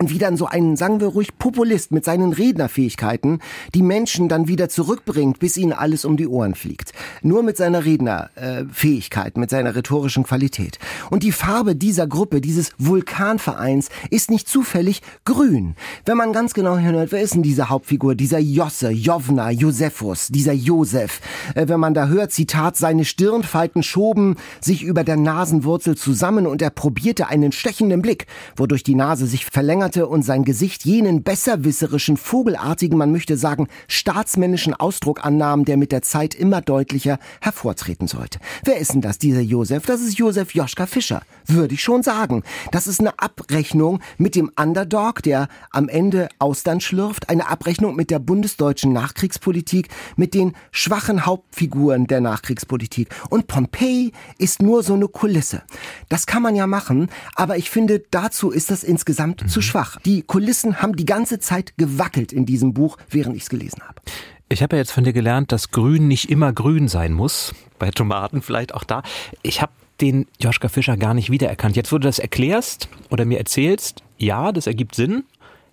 und 0.00 0.10
wie 0.10 0.18
dann 0.18 0.36
so 0.36 0.46
ein, 0.46 0.76
sagen 0.76 1.00
wir 1.00 1.08
ruhig, 1.08 1.38
Populist 1.38 1.92
mit 1.92 2.04
seinen 2.04 2.32
Rednerfähigkeiten 2.32 3.40
die 3.74 3.82
Menschen 3.82 4.28
dann 4.28 4.48
wieder 4.48 4.68
zurückbringt, 4.68 5.38
bis 5.38 5.56
ihnen 5.56 5.72
alles 5.72 6.04
um 6.04 6.16
die 6.16 6.28
Ohren 6.28 6.54
fliegt. 6.54 6.92
Nur 7.22 7.42
mit 7.42 7.56
seiner 7.56 7.84
Rednerfähigkeit, 7.84 9.36
mit 9.36 9.50
seiner 9.50 9.74
rhetorischen 9.74 10.22
Qualität. 10.24 10.78
Und 11.10 11.22
die 11.22 11.32
Farbe 11.32 11.74
dieser 11.74 12.06
Gruppe, 12.06 12.40
dieses 12.40 12.72
Vulkanvereins, 12.78 13.88
ist 14.10 14.30
nicht 14.30 14.48
zufällig 14.48 15.02
grün. 15.24 15.74
Wenn 16.04 16.16
man 16.16 16.32
ganz 16.32 16.54
genau 16.54 16.76
hinhört, 16.76 17.12
wer 17.12 17.22
ist 17.22 17.34
denn 17.34 17.42
diese 17.42 17.68
Hauptfigur, 17.68 18.14
dieser 18.14 18.38
Josse, 18.38 18.90
Jovna, 18.90 19.50
Josephus, 19.50 20.28
dieser 20.28 20.52
Josef? 20.52 21.20
Äh, 21.54 21.68
wenn 21.68 21.80
man 21.80 21.94
da 21.94 22.06
hört, 22.06 22.32
Zitat, 22.32 22.76
seine 22.76 23.04
Stirnfalten 23.04 23.82
schoben 23.82 24.36
sich 24.60 24.82
über 24.82 25.04
der 25.04 25.16
Nasenwurzel 25.16 25.96
zusammen 25.96 26.46
und 26.46 26.62
er 26.62 26.70
probierte 26.70 27.28
einen 27.28 27.52
stechenden 27.52 28.02
Blick, 28.02 28.26
wodurch 28.56 28.82
die 28.82 28.94
Nase 28.94 29.26
sich 29.26 29.46
verlängert 29.46 29.87
verlängerte 29.88 30.06
und 30.06 30.22
sein 30.22 30.44
Gesicht 30.44 30.84
jenen 30.84 31.22
besserwisserischen, 31.22 32.16
vogelartigen, 32.16 32.98
man 32.98 33.12
möchte 33.12 33.36
sagen, 33.36 33.68
staatsmännischen 33.88 34.74
Ausdruck 34.74 35.24
annahm, 35.24 35.64
der 35.64 35.76
mit 35.76 35.92
der 35.92 36.02
Zeit 36.02 36.34
immer 36.34 36.60
deutlicher 36.60 37.18
hervortreten 37.40 38.06
sollte. 38.08 38.38
Wer 38.64 38.78
ist 38.78 38.92
denn 38.92 39.00
das, 39.00 39.18
dieser 39.18 39.40
Josef? 39.40 39.86
Das 39.86 40.00
ist 40.00 40.18
Josef 40.18 40.54
Joschka 40.54 40.86
Fischer, 40.86 41.22
würde 41.46 41.74
ich 41.74 41.82
schon 41.82 42.02
sagen. 42.02 42.42
Das 42.72 42.86
ist 42.86 43.00
eine 43.00 43.18
Abrechnung 43.18 44.00
mit 44.18 44.34
dem 44.34 44.50
Underdog, 44.60 45.22
der 45.22 45.48
am 45.70 45.88
Ende 45.88 46.28
Austern 46.38 46.80
schlürft, 46.80 47.28
eine 47.28 47.48
Abrechnung 47.48 47.96
mit 47.96 48.10
der 48.10 48.18
bundesdeutschen 48.18 48.92
Nachkriegspolitik, 48.92 49.88
mit 50.16 50.34
den 50.34 50.54
schwachen 50.70 51.24
Hauptfiguren 51.24 52.06
der 52.06 52.20
Nachkriegspolitik. 52.20 53.08
Und 53.30 53.46
Pompeji 53.46 54.12
ist 54.38 54.62
nur 54.62 54.82
so 54.82 54.94
eine 54.94 55.08
Kulisse. 55.08 55.62
Das 56.08 56.26
kann 56.26 56.42
man 56.42 56.54
ja 56.54 56.66
machen, 56.66 57.08
aber 57.34 57.56
ich 57.56 57.70
finde, 57.70 58.02
dazu 58.10 58.50
ist 58.50 58.70
das 58.70 58.84
insgesamt 58.84 59.42
mhm. 59.42 59.48
zu 59.48 59.62
schwach 59.62 59.77
schwach. 59.78 60.00
Die 60.04 60.22
Kulissen 60.22 60.82
haben 60.82 60.96
die 60.96 61.04
ganze 61.04 61.38
Zeit 61.38 61.74
gewackelt 61.76 62.32
in 62.32 62.46
diesem 62.46 62.74
Buch, 62.74 62.96
während 63.10 63.36
ich 63.36 63.42
es 63.42 63.48
gelesen 63.48 63.82
habe. 63.82 64.00
Ich 64.48 64.62
habe 64.62 64.76
ja 64.76 64.80
jetzt 64.80 64.92
von 64.92 65.04
dir 65.04 65.12
gelernt, 65.12 65.52
dass 65.52 65.70
Grün 65.70 66.08
nicht 66.08 66.30
immer 66.30 66.52
grün 66.52 66.88
sein 66.88 67.12
muss. 67.12 67.54
Bei 67.78 67.90
Tomaten 67.90 68.42
vielleicht 68.42 68.74
auch 68.74 68.84
da. 68.84 69.02
Ich 69.42 69.60
habe 69.62 69.72
den 70.00 70.26
Joschka 70.40 70.68
Fischer 70.68 70.96
gar 70.96 71.14
nicht 71.14 71.30
wiedererkannt. 71.30 71.76
Jetzt, 71.76 71.92
wo 71.92 71.98
du 71.98 72.06
das 72.06 72.18
erklärst 72.18 72.88
oder 73.10 73.24
mir 73.24 73.38
erzählst, 73.38 74.02
ja, 74.16 74.52
das 74.52 74.66
ergibt 74.66 74.94
Sinn. 74.94 75.24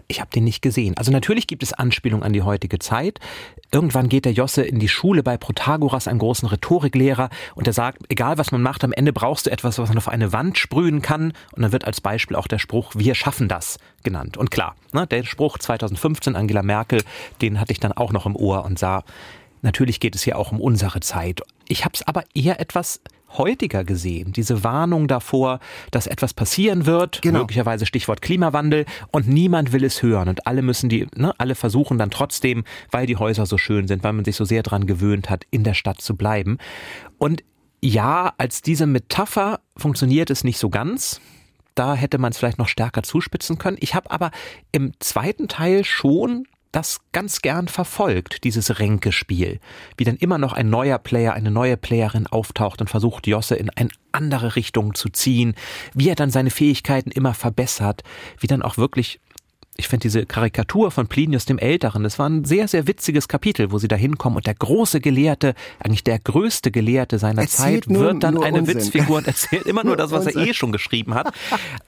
Ich 0.08 0.20
habe 0.20 0.30
den 0.30 0.44
nicht 0.44 0.62
gesehen. 0.62 0.96
Also 0.98 1.12
natürlich 1.12 1.48
gibt 1.48 1.64
es 1.64 1.74
Anspielungen 1.74 2.24
an 2.24 2.34
die 2.34 2.44
heutige 2.44 2.78
Zeit. 2.80 3.20
Irgendwann 3.72 4.08
geht 4.08 4.26
der 4.26 4.34
Josse 4.34 4.64
in 4.64 4.80
die 4.80 4.88
Schule 4.88 5.24
bei 5.24 5.38
Protagoras, 5.38 6.08
einem 6.08 6.20
großen 6.20 6.48
Rhetoriklehrer, 6.48 7.30
und 7.56 7.68
er 7.68 7.74
sagt, 7.74 8.04
egal 8.10 8.38
was 8.38 8.52
man 8.52 8.62
macht, 8.62 8.84
am 8.84 8.94
Ende 8.94 9.14
brauchst 9.14 9.48
du 9.48 9.52
etwas, 9.52 9.80
was 9.80 9.90
man 9.90 9.98
auf 9.98 10.08
eine 10.08 10.32
Wand 10.32 10.58
sprühen 10.58 11.02
kann. 11.02 11.34
Und 11.54 11.64
dann 11.64 11.72
wird 11.72 11.86
als 11.86 12.02
Beispiel 12.02 12.38
auch 12.38 12.48
der 12.48 12.60
Spruch, 12.60 12.92
wir 12.96 13.16
schaffen 13.16 13.48
das 13.48 13.80
genannt. 14.04 14.38
Und 14.38 14.52
klar, 14.52 14.76
ne, 14.94 15.08
der 15.08 15.24
Spruch 15.24 15.58
2015 15.58 16.36
Angela 16.36 16.62
Merkel, 16.62 17.02
den 17.42 17.60
hatte 17.60 17.72
ich 17.72 17.80
dann 17.80 17.92
auch 17.92 18.12
noch 18.12 18.26
im 18.26 18.36
Ohr 18.36 18.64
und 18.64 18.78
sah, 18.78 19.04
natürlich 19.64 20.00
geht 20.00 20.16
es 20.16 20.24
hier 20.24 20.38
auch 20.38 20.52
um 20.52 20.62
unsere 20.62 21.00
Zeit. 21.00 21.42
Ich 21.68 21.84
habe 21.84 21.96
es 21.96 22.08
aber 22.08 22.24
eher 22.36 22.60
etwas 22.60 23.02
heutiger 23.38 23.84
gesehen. 23.84 24.34
Diese 24.34 24.64
Warnung 24.64 25.08
davor, 25.08 25.60
dass 25.92 26.08
etwas 26.08 26.34
passieren 26.34 26.86
wird, 26.86 27.22
genau. 27.22 27.40
möglicherweise 27.40 27.86
Stichwort 27.86 28.22
Klimawandel, 28.22 28.86
und 29.12 29.28
niemand 29.28 29.72
will 29.72 29.84
es 29.84 30.02
hören. 30.02 30.30
Und 30.30 30.48
alle 30.48 30.62
müssen 30.62 30.90
die, 30.90 31.08
ne, 31.16 31.34
alle 31.38 31.56
versuchen 31.56 31.98
dann 31.98 32.12
trotzdem, 32.12 32.64
weil 32.92 33.06
die 33.06 33.18
Häuser 33.18 33.46
so 33.46 33.58
schön 33.58 33.88
sind, 33.88 34.04
weil 34.04 34.14
man 34.14 34.26
sich 34.26 34.36
so 34.36 34.46
sehr 34.46 34.64
dran 34.64 34.88
gewöhnt 34.88 35.30
hat, 35.30 35.46
in 35.52 35.64
der 35.64 35.74
Stadt 35.74 36.02
zu 36.02 36.16
bleiben. 36.16 36.58
Und 37.18 37.44
ja, 37.82 38.34
als 38.38 38.62
diese 38.62 38.88
Metapher 38.88 39.60
funktioniert 39.78 40.30
es 40.30 40.44
nicht 40.44 40.58
so 40.58 40.70
ganz. 40.70 41.22
Da 41.76 41.94
hätte 41.94 42.18
man 42.18 42.32
es 42.32 42.38
vielleicht 42.38 42.58
noch 42.58 42.70
stärker 42.70 43.04
zuspitzen 43.04 43.58
können. 43.58 43.78
Ich 43.80 43.96
habe 43.96 44.10
aber 44.10 44.32
im 44.72 44.94
zweiten 45.00 45.48
Teil 45.48 45.84
schon 45.84 46.48
das 46.76 47.00
ganz 47.14 47.42
gern 47.42 47.68
verfolgt, 47.68 48.44
dieses 48.44 48.80
Ränkespiel. 48.80 49.60
Wie 49.98 50.04
dann 50.04 50.18
immer 50.18 50.38
noch 50.38 50.54
ein 50.54 50.70
neuer 50.70 50.98
Player, 50.98 51.34
eine 51.34 51.52
neue 51.52 51.78
Playerin 51.78 52.28
auftaucht 52.28 52.82
und 52.82 52.90
versucht, 52.90 53.28
Josse 53.28 53.56
in 53.56 53.70
eine 53.72 53.90
andere 54.12 54.56
Richtung 54.56 54.94
zu 54.96 55.10
ziehen. 55.10 55.56
Wie 55.94 56.10
er 56.10 56.16
dann 56.16 56.32
seine 56.32 56.50
Fähigkeiten 56.52 57.12
immer 57.12 57.34
verbessert. 57.34 58.04
Wie 58.40 58.48
dann 58.48 58.62
auch 58.62 58.78
wirklich 58.78 59.20
Ich 59.78 59.90
finde 59.90 60.04
diese 60.04 60.26
Karikatur 60.26 60.90
von 60.90 61.08
Plinius 61.08 61.44
dem 61.46 61.58
Älteren, 61.58 62.04
das 62.04 62.18
war 62.18 62.30
ein 62.30 62.46
sehr, 62.46 62.68
sehr 62.70 62.88
witziges 62.88 63.28
Kapitel, 63.28 63.72
wo 63.74 63.78
sie 63.78 63.90
da 63.90 63.98
hinkommen 63.98 64.38
und 64.38 64.46
der 64.48 64.56
große 64.56 65.02
Gelehrte, 65.02 65.54
eigentlich 65.80 66.04
der 66.06 66.18
größte 66.20 66.72
Gelehrte 66.72 67.20
seiner 67.20 67.42
Erzählt 67.42 67.84
Zeit, 67.86 67.90
nur- 67.90 68.04
wird 68.04 68.24
dann 68.24 68.42
eine 68.42 68.60
Unsinn. 68.60 68.76
Witzfigur 68.78 69.18
und 69.18 69.28
erzählt 69.28 69.66
immer 69.66 69.84
nur 69.90 69.98
das, 69.98 70.12
was 70.12 70.28
er 70.28 70.36
Unsinn. 70.36 70.50
eh 70.50 70.54
schon 70.54 70.72
geschrieben 70.72 71.14
hat. 71.14 71.34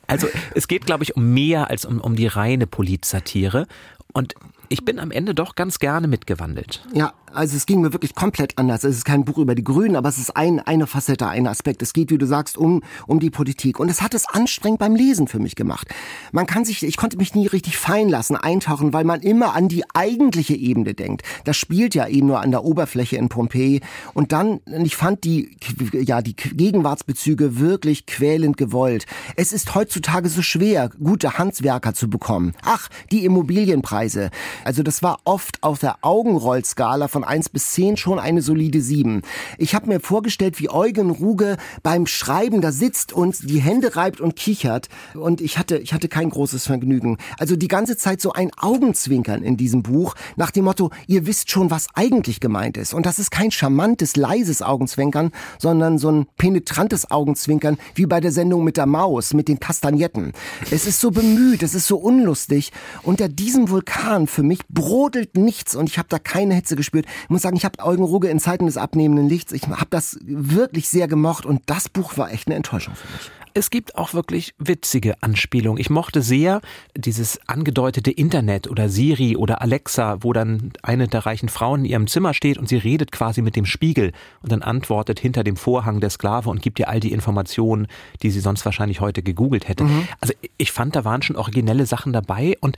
Also 0.06 0.28
es 0.54 0.68
geht, 0.68 0.86
glaube 0.86 1.06
ich, 1.06 1.16
um 1.16 1.34
mehr 1.34 1.70
als 1.70 1.86
um, 1.86 2.02
um 2.02 2.16
die 2.18 2.28
reine 2.28 2.68
Politsatire. 2.68 3.68
Und 4.12 4.36
ich 4.70 4.86
bin 4.86 5.00
am 5.00 5.12
Ende 5.12 5.34
doch 5.34 5.56
ganz 5.56 5.80
gerne 5.80 6.08
mitgewandelt. 6.08 6.86
Ja, 6.94 7.14
also 7.34 7.58
es 7.58 7.66
ging 7.66 7.82
mir 7.82 7.94
wirklich 7.94 8.16
komplett 8.16 8.58
anders. 8.58 8.84
Es 8.84 8.98
ist 8.98 9.06
kein 9.06 9.26
Buch 9.26 9.38
über 9.38 9.56
die 9.56 9.64
Grünen, 9.64 9.96
aber 9.96 10.10
es 10.10 10.18
ist 10.18 10.36
ein, 10.36 10.60
eine 10.60 10.88
Facette, 10.88 11.28
ein 11.28 11.48
Aspekt. 11.48 11.82
Es 11.82 11.94
geht, 11.94 12.10
wie 12.12 12.18
du 12.18 12.26
sagst, 12.26 12.58
um, 12.58 12.82
um 13.06 13.20
die 13.20 13.30
Politik. 13.30 13.80
Und 13.80 13.90
es 13.90 14.02
hat 14.02 14.14
es 14.14 14.28
anstrengend 14.28 14.80
beim 14.80 14.96
Lesen 14.96 15.28
für 15.28 15.40
mich 15.40 15.56
gemacht. 15.56 15.88
Man 16.32 16.46
kann 16.46 16.66
sich, 16.66 16.84
ich 16.84 16.98
konnte 16.98 17.18
mich 17.18 17.36
nie 17.36 17.48
richtig 17.48 17.78
fallen 17.78 18.10
lassen, 18.10 18.36
eintauchen, 18.36 18.94
weil 18.94 19.04
man 19.04 19.22
immer 19.22 19.56
an 19.56 19.68
die 19.68 19.84
eigentliche 19.94 20.56
Ebene 20.56 20.94
denkt. 20.94 21.24
Das 21.44 21.58
spielt 21.58 21.96
ja 21.96 22.08
eben 22.08 22.28
nur 22.28 22.42
an 22.42 22.52
der 22.52 22.64
Oberfläche 22.64 23.18
in 23.18 23.30
Pompeji. 23.30 23.82
Und 24.14 24.32
dann, 24.32 24.62
ich 24.66 24.96
fand 24.96 25.24
die, 25.24 25.58
ja, 25.94 26.22
die 26.22 26.36
Gegenwartsbezüge 26.36 27.60
wirklich 27.60 28.06
quälend 28.06 28.58
gewollt. 28.58 29.06
Es 29.36 29.52
ist 29.52 29.76
heutzutage 29.76 30.30
so 30.30 30.42
schwer, 30.42 30.90
gute 31.02 31.38
Handwerker 31.38 31.94
zu 31.94 32.10
bekommen. 32.10 32.54
Ach, 32.64 32.90
die 33.12 33.26
Immobilienpreise. 33.26 34.32
Also 34.64 34.84
das 34.84 35.04
war 35.04 35.20
oft 35.24 35.62
auf 35.64 35.80
der 35.80 35.98
Augenrollskala 36.02 37.08
von 37.08 37.17
1 37.24 37.50
bis 37.50 37.72
10 37.74 37.98
schon 37.98 38.20
eine 38.20 38.42
solide 38.42 38.82
7. 38.82 39.22
Ich 39.58 39.76
habe 39.76 39.88
mir 39.88 40.00
vorgestellt, 40.00 40.60
wie 40.60 40.70
Eugen 40.70 41.10
Ruge 41.10 41.58
beim 41.84 42.08
Schreiben 42.08 42.62
da 42.62 42.72
sitzt 42.72 43.14
und 43.14 43.50
die 43.50 43.60
Hände 43.60 43.96
reibt 43.96 44.22
und 44.22 44.36
kichert. 44.36 44.90
Und 45.14 45.42
ich 45.42 45.58
hatte, 45.58 45.78
ich 45.78 45.94
hatte 45.94 46.08
kein 46.08 46.30
großes 46.30 46.66
Vergnügen. 46.66 47.18
Also 47.38 47.56
die 47.56 47.68
ganze 47.68 47.98
Zeit 47.98 48.22
so 48.22 48.34
ein 48.34 48.52
Augenzwinkern 48.58 49.44
in 49.44 49.58
diesem 49.58 49.84
Buch 49.84 50.16
nach 50.36 50.52
dem 50.52 50.66
Motto, 50.66 50.92
ihr 51.08 51.26
wisst 51.26 51.52
schon, 51.52 51.72
was 51.72 51.88
eigentlich 51.96 52.40
gemeint 52.40 52.78
ist. 52.78 52.94
Und 52.94 53.06
das 53.06 53.20
ist 53.20 53.32
kein 53.32 53.52
charmantes, 53.52 54.16
leises 54.16 54.62
Augenzwinkern, 54.62 55.32
sondern 55.60 55.98
so 55.98 56.10
ein 56.10 56.28
penetrantes 56.38 57.10
Augenzwinkern 57.12 57.78
wie 57.96 58.06
bei 58.06 58.20
der 58.20 58.32
Sendung 58.32 58.64
mit 58.64 58.78
der 58.78 58.86
Maus, 58.86 59.34
mit 59.34 59.48
den 59.48 59.60
Kastagnetten. 59.60 60.34
Es 60.72 60.86
ist 60.86 61.00
so 61.00 61.12
bemüht, 61.12 61.64
es 61.64 61.74
ist 61.74 61.88
so 61.88 61.98
unlustig. 61.98 62.72
Unter 63.04 63.30
diesem 63.30 63.70
Vulkan 63.70 64.28
für 64.28 64.44
mich 64.44 64.60
brodelt 64.70 65.38
nichts 65.38 65.76
und 65.76 65.90
ich 65.90 65.98
habe 65.98 66.08
da 66.10 66.20
keine 66.20 66.54
Hitze 66.54 66.76
gespürt. 66.76 67.06
Ich 67.24 67.30
muss 67.30 67.42
sagen, 67.42 67.58
ich 67.58 67.66
habe 67.66 67.84
Eugen 67.84 68.04
Ruge 68.04 68.30
in 68.30 68.40
Zeiten 68.40 68.66
des 68.66 68.78
abnehmenden 68.78 69.28
Lichts, 69.30 69.52
ich 69.52 69.68
habe 69.68 69.88
das 69.90 70.18
wirklich 70.22 70.90
sehr 70.90 71.08
gemocht 71.08 71.46
und 71.46 71.62
das 71.66 71.90
Buch 71.90 72.18
war 72.18 72.32
echt 72.32 72.48
eine 72.48 72.56
Enttäuschung 72.56 72.96
für 72.96 73.12
mich. 73.14 73.32
Es 73.58 73.72
gibt 73.72 73.96
auch 73.96 74.14
wirklich 74.14 74.54
witzige 74.60 75.24
Anspielungen. 75.24 75.82
Ich 75.82 75.90
mochte 75.90 76.22
sehr 76.22 76.62
dieses 76.96 77.40
angedeutete 77.48 78.12
Internet 78.12 78.68
oder 78.68 78.88
Siri 78.88 79.36
oder 79.36 79.64
Alexa, 79.64 80.18
wo 80.22 80.32
dann 80.32 80.74
eine 80.84 81.08
der 81.08 81.26
reichen 81.26 81.50
Frauen 81.50 81.80
in 81.80 81.86
ihrem 81.86 82.08
Zimmer 82.08 82.36
steht 82.36 82.60
und 82.60 82.70
sie 82.70 82.78
redet 82.78 83.12
quasi 83.12 83.42
mit 83.42 83.56
dem 83.56 83.66
Spiegel 83.66 84.12
und 84.44 84.52
dann 84.52 84.62
antwortet 84.62 85.20
hinter 85.20 85.44
dem 85.44 85.56
Vorhang 85.56 86.00
der 86.00 86.12
Sklave 86.12 86.52
und 86.52 86.62
gibt 86.62 86.78
ihr 86.78 86.88
all 86.88 87.00
die 87.00 87.12
Informationen, 87.12 87.88
die 88.22 88.30
sie 88.30 88.42
sonst 88.42 88.64
wahrscheinlich 88.64 89.02
heute 89.02 89.24
gegoogelt 89.24 89.68
hätte. 89.68 89.88
Also 90.22 90.36
ich 90.58 90.72
fand, 90.72 90.96
da 90.96 91.04
waren 91.04 91.24
schon 91.24 91.36
originelle 91.36 91.88
Sachen 91.88 92.14
dabei 92.14 92.58
und 92.62 92.78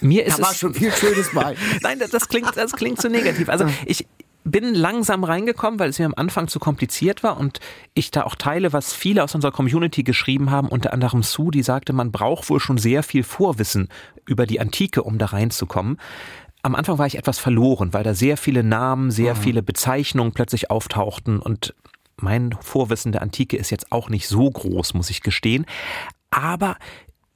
mir 0.00 0.24
ist 0.24 0.38
Da 0.38 0.44
war 0.44 0.52
es 0.52 0.58
schon 0.58 0.74
viel 0.74 0.92
Schönes 0.92 1.32
bei. 1.34 1.56
Nein, 1.82 1.98
das, 1.98 2.10
das 2.10 2.28
klingt, 2.28 2.56
das 2.56 2.70
klingt 2.72 3.00
zu 3.00 3.10
negativ. 3.10 3.48
Also 3.48 3.64
ich 3.84 4.06
bin 4.44 4.74
langsam 4.74 5.24
reingekommen, 5.24 5.78
weil 5.78 5.90
es 5.90 5.98
mir 5.98 6.06
am 6.06 6.14
Anfang 6.16 6.48
zu 6.48 6.58
kompliziert 6.58 7.22
war 7.22 7.38
und 7.38 7.60
ich 7.94 8.10
da 8.10 8.22
auch 8.22 8.34
teile, 8.34 8.72
was 8.72 8.92
viele 8.92 9.22
aus 9.22 9.34
unserer 9.34 9.52
Community 9.52 10.02
geschrieben 10.02 10.50
haben, 10.50 10.68
unter 10.68 10.92
anderem 10.92 11.22
Sue, 11.22 11.50
die 11.50 11.62
sagte, 11.62 11.92
man 11.92 12.10
braucht 12.10 12.48
wohl 12.48 12.60
schon 12.60 12.78
sehr 12.78 13.02
viel 13.02 13.22
Vorwissen 13.22 13.88
über 14.26 14.46
die 14.46 14.60
Antike, 14.60 15.02
um 15.02 15.18
da 15.18 15.26
reinzukommen. 15.26 15.98
Am 16.62 16.74
Anfang 16.74 16.98
war 16.98 17.06
ich 17.06 17.16
etwas 17.16 17.38
verloren, 17.38 17.92
weil 17.92 18.04
da 18.04 18.14
sehr 18.14 18.36
viele 18.36 18.62
Namen, 18.62 19.10
sehr 19.10 19.34
viele 19.34 19.62
Bezeichnungen 19.62 20.32
plötzlich 20.32 20.70
auftauchten 20.70 21.38
und 21.38 21.74
mein 22.16 22.52
Vorwissen 22.60 23.12
der 23.12 23.22
Antike 23.22 23.56
ist 23.56 23.70
jetzt 23.70 23.92
auch 23.92 24.10
nicht 24.10 24.28
so 24.28 24.50
groß, 24.50 24.92
muss 24.94 25.08
ich 25.08 25.22
gestehen. 25.22 25.64
Aber 26.30 26.76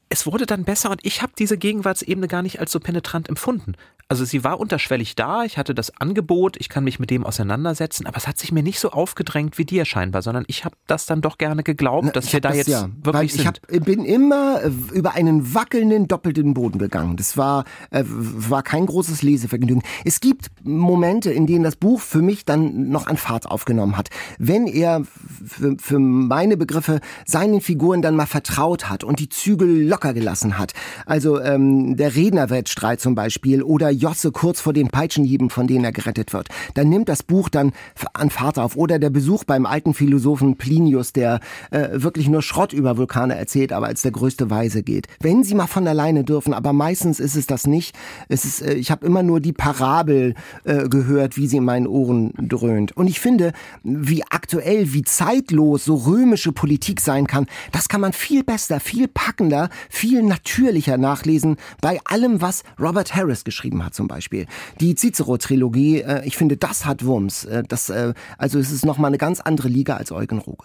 es 0.09 0.27
wurde 0.27 0.47
dann 0.47 0.65
besser 0.65 0.91
und 0.91 1.01
ich 1.05 1.23
habe 1.23 1.33
diese 1.39 1.59
Gegenwartsebene 1.59 2.29
gar 2.29 2.43
nicht 2.43 2.61
als 2.61 2.71
so 2.71 2.81
penetrant 2.81 3.29
empfunden. 3.29 3.75
Also 4.09 4.25
sie 4.25 4.45
war 4.45 4.61
unterschwellig 4.61 5.15
da, 5.17 5.45
ich 5.45 5.57
hatte 5.57 5.75
das 5.75 5.99
Angebot, 5.99 6.57
ich 6.59 6.69
kann 6.69 6.85
mich 6.85 6.99
mit 6.99 7.11
dem 7.11 7.25
auseinandersetzen, 7.25 8.07
aber 8.07 8.19
es 8.19 8.29
hat 8.29 8.39
sich 8.39 8.53
mir 8.53 8.63
nicht 8.63 8.79
so 8.79 8.91
aufgedrängt 8.91 9.57
wie 9.57 9.65
dir 9.65 9.85
scheinbar, 9.85 10.21
sondern 10.23 10.45
ich 10.47 10.65
habe 10.65 10.77
das 10.87 11.07
dann 11.07 11.23
doch 11.23 11.39
gerne 11.39 11.63
geglaubt, 11.63 12.15
dass 12.15 12.27
Ich 12.27 12.35
wir 12.35 12.41
da 12.41 12.51
das 12.51 12.59
jetzt 12.59 12.69
ja, 12.69 12.89
wirklich 13.03 13.35
ich 13.35 13.43
sind. 13.43 13.47
hab, 13.47 13.85
bin 13.85 14.05
immer 14.05 14.63
äh, 14.63 14.71
über 14.93 15.15
einen 15.15 15.55
wackelnden, 15.55 16.07
doppelten 16.07 16.53
Boden 16.55 16.79
gegangen. 16.79 17.17
Das 17.17 17.37
war, 17.37 17.65
äh, 17.91 18.05
war 18.07 18.63
kein 18.63 18.87
großes 18.87 19.23
Lesevergnügen. 19.23 19.83
Es 20.05 20.21
gibt 20.21 20.49
Momente, 20.63 21.33
in 21.33 21.47
denen 21.47 21.65
das 21.65 21.77
Buch 21.77 22.01
für 22.01 22.21
mich 22.21 22.45
dann 22.45 22.91
noch 22.91 23.07
an 23.07 23.17
Fahrt 23.17 23.47
aufgenommen 23.51 23.97
hat. 23.97 24.11
Wenn 24.39 24.67
er 24.67 25.03
für, 25.47 25.77
für 25.79 25.99
meine 25.99 26.57
Begriffe 26.57 27.01
seinen 27.25 27.61
Figuren 27.61 28.03
dann 28.03 28.17
mal 28.17 28.27
vertraut 28.27 28.91
hat 28.91 29.05
und 29.05 29.19
die 29.19 29.29
Zügel 29.29 29.87
locker 29.87 30.13
gelassen 30.13 30.59
hat. 30.59 30.73
Also 31.07 31.41
ähm, 31.41 31.97
der 31.97 32.15
Rednerwettstreit 32.15 33.01
zum 33.01 33.15
Beispiel 33.15 33.63
oder 33.63 33.94
Josse 33.95 34.33
kurz 34.33 34.61
vor 34.61 34.73
den 34.73 34.89
Peitschenhieben, 34.89 35.51
von 35.51 35.67
denen 35.67 35.85
er 35.85 35.93
gerettet 35.93 36.33
wird. 36.33 36.49
Dann 36.75 36.89
nimmt 36.89 37.09
das 37.09 37.23
Buch 37.23 37.49
dann 37.49 37.73
an 38.13 38.31
Fahrt 38.31 38.59
auf. 38.59 38.77
Oder 38.77 38.99
der 38.99 39.11
Besuch 39.11 39.45
beim 39.45 39.67
alten 39.67 39.95
Philosophen 39.95 40.57
Plinius, 40.57 41.13
der 41.13 41.41
äh, 41.71 41.89
wirklich 41.93 42.29
nur 42.29 42.43
Schrott 42.43 42.73
über 42.73 42.97
Vulkane 42.97 43.37
erzählt, 43.37 43.73
aber 43.73 43.87
als 43.87 44.03
der 44.03 44.13
größte 44.13 44.51
Weise 44.51 44.83
geht. 44.83 45.07
Wenn 45.21 45.45
sie 45.45 45.55
mal 45.55 45.67
von 45.67 45.87
alleine 45.87 46.25
dürfen, 46.25 46.55
aber 46.55 46.73
meistens 46.73 47.21
ist 47.21 47.37
es 47.37 47.47
das 47.47 47.67
nicht. 47.67 47.95
Es 48.29 48.45
ist, 48.45 48.63
äh, 48.63 48.75
ich 48.75 48.91
habe 48.91 49.07
immer 49.07 49.23
nur 49.23 49.41
die 49.41 49.53
Parabel 49.53 50.35
äh, 50.65 50.89
gehört, 50.89 51.37
wie 51.37 51.47
sie 51.47 51.59
in 51.59 51.65
meinen 51.65 51.87
Ohren 51.87 52.33
dröhnt. 52.39 52.97
Und 52.97 53.07
ich 53.07 53.21
finde, 53.21 53.53
wie 53.83 54.25
aktuell, 54.25 54.93
wie 54.93 55.03
zeitlos 55.03 55.85
so 55.85 55.97
römische 55.97 56.53
Politik 56.53 57.01
sein 57.01 57.27
kann, 57.27 57.47
das 57.73 57.89
kann 57.89 58.01
man 58.01 58.13
viel 58.13 58.45
besser, 58.45 58.81
viel 58.81 59.09
packender, 59.09 59.69
viel 59.89 60.23
natürlicher 60.23 60.99
nachlesen 60.99 61.57
bei 61.81 62.01
allem, 62.05 62.41
was 62.41 62.63
Robert 62.81 63.15
Harris 63.15 63.45
geschrieben 63.45 63.84
hat 63.84 63.84
zum 63.93 64.09
Beispiel. 64.09 64.47
Die 64.81 64.95
Cicero-Trilogie, 64.95 66.01
äh, 66.01 66.25
ich 66.25 66.37
finde, 66.37 66.57
das 66.57 66.85
hat 66.85 67.05
Wumms. 67.05 67.45
Äh, 67.45 67.63
das, 67.67 67.91
äh, 67.91 68.15
also 68.39 68.59
es 68.59 68.71
ist 68.71 68.85
nochmal 68.85 69.09
eine 69.09 69.19
ganz 69.19 69.41
andere 69.41 69.69
Liga 69.69 69.97
als 69.97 70.13
Eugen 70.13 70.39
Ruge. 70.39 70.65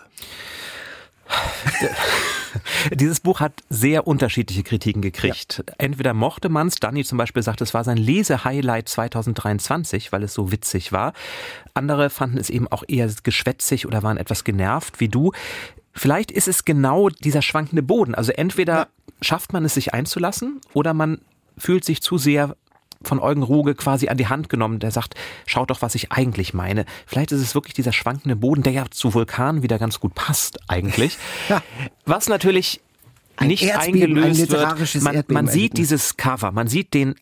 Dieses 2.93 3.19
Buch 3.19 3.39
hat 3.39 3.53
sehr 3.69 4.07
unterschiedliche 4.07 4.63
Kritiken 4.63 5.01
gekriegt. 5.01 5.63
Entweder 5.77 6.13
mochte 6.13 6.49
man 6.49 6.67
es, 6.67 6.75
Danny 6.75 7.03
zum 7.03 7.17
Beispiel 7.17 7.43
sagt, 7.43 7.61
es 7.61 7.73
war 7.73 7.83
sein 7.83 7.97
Lesehighlight 7.97 8.89
2023, 8.89 10.11
weil 10.11 10.23
es 10.23 10.33
so 10.33 10.51
witzig 10.51 10.91
war. 10.91 11.13
Andere 11.73 12.09
fanden 12.09 12.37
es 12.37 12.49
eben 12.49 12.67
auch 12.67 12.83
eher 12.87 13.09
geschwätzig 13.23 13.85
oder 13.85 14.03
waren 14.03 14.17
etwas 14.17 14.43
genervt 14.43 14.99
wie 14.99 15.09
du. 15.09 15.31
Vielleicht 15.93 16.31
ist 16.31 16.47
es 16.47 16.65
genau 16.65 17.09
dieser 17.09 17.41
schwankende 17.41 17.83
Boden. 17.83 18.15
Also 18.15 18.31
entweder 18.31 18.87
schafft 19.21 19.53
man 19.53 19.65
es 19.65 19.73
sich 19.73 19.93
einzulassen 19.93 20.61
oder 20.73 20.93
man 20.93 21.19
fühlt 21.57 21.83
sich 21.83 22.01
zu 22.01 22.17
sehr 22.17 22.55
von 23.01 23.19
Eugen 23.19 23.43
Ruge 23.43 23.75
quasi 23.75 24.09
an 24.09 24.17
die 24.17 24.27
Hand 24.27 24.49
genommen, 24.49 24.79
der 24.79 24.91
sagt, 24.91 25.15
schaut 25.45 25.69
doch, 25.69 25.81
was 25.81 25.95
ich 25.95 26.11
eigentlich 26.11 26.53
meine. 26.53 26.85
Vielleicht 27.05 27.31
ist 27.31 27.41
es 27.41 27.55
wirklich 27.55 27.73
dieser 27.73 27.93
schwankende 27.93 28.35
Boden, 28.35 28.63
der 28.63 28.73
ja 28.73 28.85
zu 28.89 29.13
Vulkanen 29.13 29.63
wieder 29.63 29.79
ganz 29.79 29.99
gut 29.99 30.15
passt 30.15 30.59
eigentlich. 30.67 31.17
Ja. 31.47 31.63
Was 32.05 32.27
natürlich 32.27 32.81
Ein 33.37 33.47
nicht 33.47 33.63
Erdbeben, 33.63 34.17
ein 34.17 34.23
eingelöst 34.23 34.51
wird. 34.51 35.03
Man, 35.03 35.23
man 35.29 35.47
sieht 35.47 35.77
dieses 35.77 36.17
Cover, 36.17 36.51
man 36.51 36.67
sieht 36.67 36.93
den 36.93 37.15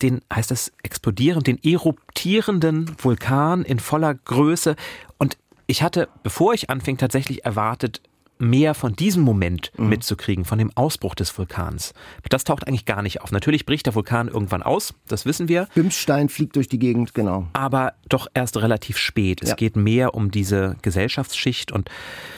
den 0.00 0.22
heißt 0.32 0.50
das 0.50 0.72
explodieren, 0.82 1.42
den 1.42 1.62
eruptierenden 1.62 2.96
Vulkan 2.98 3.62
in 3.62 3.78
voller 3.78 4.14
Größe 4.14 4.76
und 5.18 5.36
ich 5.66 5.82
hatte, 5.82 6.08
bevor 6.22 6.54
ich 6.54 6.70
anfing, 6.70 6.96
tatsächlich 6.96 7.44
erwartet, 7.44 8.00
mehr 8.38 8.74
von 8.74 8.94
diesem 8.96 9.22
Moment 9.22 9.70
Mhm. 9.76 9.88
mitzukriegen, 9.88 10.44
von 10.44 10.58
dem 10.58 10.70
Ausbruch 10.74 11.14
des 11.14 11.36
Vulkans. 11.38 11.94
Das 12.28 12.44
taucht 12.44 12.66
eigentlich 12.66 12.86
gar 12.86 13.02
nicht 13.02 13.20
auf. 13.20 13.30
Natürlich 13.32 13.66
bricht 13.66 13.86
der 13.86 13.94
Vulkan 13.94 14.28
irgendwann 14.28 14.62
aus, 14.62 14.94
das 15.06 15.26
wissen 15.26 15.48
wir, 15.48 15.68
Bimstein 15.74 16.28
fliegt 16.28 16.56
durch 16.56 16.68
die 16.68 16.78
Gegend, 16.78 17.14
genau. 17.14 17.46
aber 17.52 17.92
doch 18.08 18.26
erst 18.34 18.56
relativ 18.56 18.98
spät. 18.98 19.42
Es 19.42 19.50
Ja. 19.50 19.54
geht 19.54 19.76
mehr 19.76 20.14
um 20.14 20.30
diese 20.30 20.76
Gesellschaftsschicht 20.82 21.70
und 21.72 21.88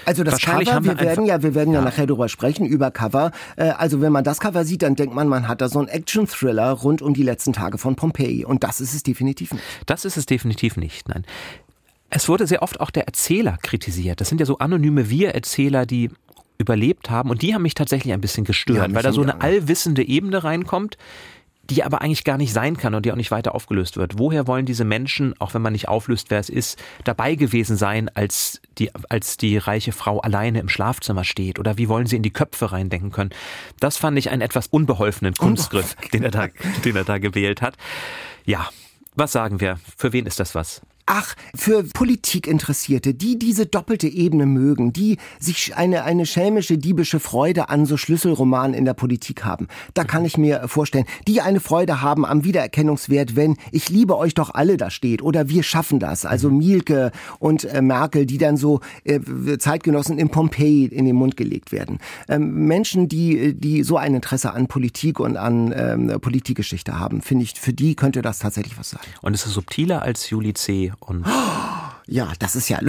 Also 0.05 0.25
das 0.25 0.33
wahrscheinlich 0.35 0.69
Cover, 0.69 0.77
haben 0.77 0.85
wir, 0.87 0.99
wir 0.99 1.07
werden 1.07 1.27
ja, 1.27 1.43
wir 1.43 1.55
werden 1.55 1.73
ja. 1.73 1.81
nachher 1.81 2.07
drüber 2.07 2.29
sprechen, 2.29 2.67
über 2.67 2.91
Cover. 2.91 3.31
Äh, 3.57 3.71
Also 3.71 4.01
wenn 4.01 4.13
man 4.13 4.25
das 4.25 4.41
Cover 4.41 4.65
sieht, 4.65 4.83
dann 4.83 4.95
denkt 4.97 5.15
man, 5.15 5.27
man 5.29 5.49
hat 5.49 5.61
da 5.61 5.69
so 5.69 5.79
einen 5.79 5.89
Action-Thriller 5.89 6.71
rund 6.71 7.03
um 7.03 7.15
die 7.15 7.23
letzten 7.23 7.53
Tage 7.53 7.79
von 7.79 7.97
Pompeji. 7.97 8.45
Und 8.45 8.63
das 8.65 8.81
ist 8.81 8.95
es 8.95 9.03
definitiv 9.03 9.53
nicht. 9.53 9.65
Das 9.87 10.05
ist 10.05 10.17
es 10.17 10.27
definitiv 10.27 10.77
nicht, 10.77 11.09
nein. 11.09 11.25
Es 12.15 12.29
wurde 12.29 12.47
sehr 12.47 12.63
oft 12.63 12.81
auch 12.81 12.91
der 12.91 13.07
Erzähler 13.07 13.59
kritisiert. 13.61 14.21
Das 14.21 14.29
sind 14.29 14.39
ja 14.39 14.47
so 14.47 14.59
anonyme 14.59 15.11
Wir-Erzähler, 15.11 15.85
die 15.85 16.11
überlebt 16.59 17.11
haben 17.11 17.29
und 17.29 17.43
die 17.43 17.55
haben 17.55 17.63
mich 17.63 17.75
tatsächlich 17.75 18.15
ein 18.15 18.21
bisschen 18.21 18.45
Ja, 18.45 18.49
gestört, 18.49 18.87
mich 18.87 18.95
weil 18.95 19.03
da 19.03 19.13
so 19.13 19.21
eine 19.21 19.41
allwissende 19.41 20.07
Ebene 20.07 20.45
reinkommt, 20.45 20.97
die 21.69 21.83
aber 21.83 22.03
eigentlich 22.03 22.23
gar 22.23 22.37
nicht 22.37 22.53
sein 22.53 22.77
kann 22.77 22.95
und 22.95 23.05
die 23.05 23.11
auch 23.11 23.17
nicht 23.17 23.33
weiter 23.33 23.53
aufgelöst 23.53 23.97
wird. 23.97 24.17
Woher 24.17 24.47
wollen 24.47 24.65
diese 24.65 24.85
Menschen, 24.85 25.35
auch 25.41 25.55
wenn 25.55 25.63
man 25.63 25.73
nicht 25.73 25.89
auflöst, 25.89 26.31
wer 26.31 26.39
es 26.39 26.49
ist, 26.49 26.81
dabei 27.03 27.35
gewesen 27.35 27.77
sein, 27.77 28.09
als 28.15 28.61
die, 28.79 28.93
als 29.09 29.37
die 29.37 29.57
reiche 29.57 29.91
Frau 29.91 30.21
alleine 30.21 30.61
im 30.61 30.69
Schlafzimmer 30.69 31.25
steht? 31.25 31.59
Oder 31.59 31.79
wie 31.79 31.89
wollen 31.89 32.07
sie 32.07 32.15
in 32.15 32.23
die 32.23 32.33
Köpfe 32.33 32.71
reindenken 32.71 33.11
können? 33.11 33.31
Das 33.81 33.97
fand 33.97 34.17
ich 34.19 34.31
einen 34.31 34.43
etwas 34.43 34.69
unbeholfenen 34.69 35.35
Kunstgriff, 35.35 35.97
den 36.13 36.23
er 36.23 36.31
da, 36.31 36.47
den 36.85 36.95
er 36.95 37.05
da 37.05 37.19
gewählt 37.19 37.61
hat. 37.61 37.75
Ja, 38.45 38.69
was 39.17 39.33
sagen 39.33 39.59
wir? 39.61 39.81
Für 39.97 40.13
wen 40.13 40.27
ist 40.27 40.39
das 40.39 40.55
was? 40.55 40.81
Ach, 41.07 41.35
für 41.55 41.85
Politikinteressierte, 41.85 43.13
die 43.13 43.39
diese 43.39 43.67
doppelte 43.67 44.09
Ebene 44.09 44.47
mögen, 44.47 44.95
die 44.95 45.19
sich 45.39 45.77
eine, 45.77 46.05
eine 46.05 46.25
schelmische, 46.25 46.79
diebische 46.79 47.21
Freude 47.21 47.69
an 47.69 47.85
so 47.85 47.99
Schlüsselromanen 47.99 48.73
in 48.73 48.87
der 48.87 48.95
Politik 48.95 49.45
haben. 49.45 49.69
Da 49.93 50.05
kann 50.05 50.25
ich 50.25 50.39
mir 50.39 50.67
vorstellen, 50.67 51.05
die 51.29 51.43
eine 51.43 51.61
Freude 51.61 52.01
haben 52.01 52.25
am 52.25 52.45
Wiedererkennungswert, 52.45 53.37
wenn 53.37 53.59
ich 53.71 53.91
liebe 53.91 54.17
euch 54.17 54.33
doch 54.33 54.55
alle 54.55 54.79
da 54.79 54.89
steht 54.89 55.21
oder 55.21 55.51
wir 55.51 55.63
schaffen 55.63 56.01
das. 56.01 56.25
Also 56.25 56.49
Mielke 56.49 57.13
und 57.39 57.65
äh, 57.65 57.83
Merkel, 57.83 58.25
die 58.25 58.39
dann 58.39 58.57
so 58.57 58.81
äh, 59.05 59.21
Zeitgenossen 59.59 60.19
in 60.19 60.31
Pompeji 60.31 60.87
in 60.87 61.05
den 61.05 61.17
Mund 61.17 61.37
gelegt 61.37 61.71
werden. 61.71 61.99
Ähm, 62.29 62.67
Menschen, 62.67 63.11
die, 63.11 63.53
die 63.53 63.83
so 63.83 63.99
ein 63.99 64.15
Interesse 64.15 64.55
an 64.55 64.69
Politik 64.69 65.21
und 65.21 65.37
an 65.37 65.75
ähm, 65.77 66.19
Politikgeschichte 66.19 66.99
haben, 66.99 67.21
finde 67.21 67.45
ich, 67.45 67.61
für 67.61 67.75
die 67.75 67.95
könnte 67.95 68.23
das 68.23 68.39
tatsächlich 68.39 68.79
was 68.79 68.91
sein. 68.91 69.03
Und 69.21 69.35
ist 69.35 69.45
es 69.45 69.53
subtiler 69.53 70.01
als 70.01 70.31
Juli 70.31 70.55
C 70.55 70.94
und 71.01 71.27
ja, 72.07 72.33
das 72.39 72.57
ist 72.57 72.69
ja. 72.69 72.81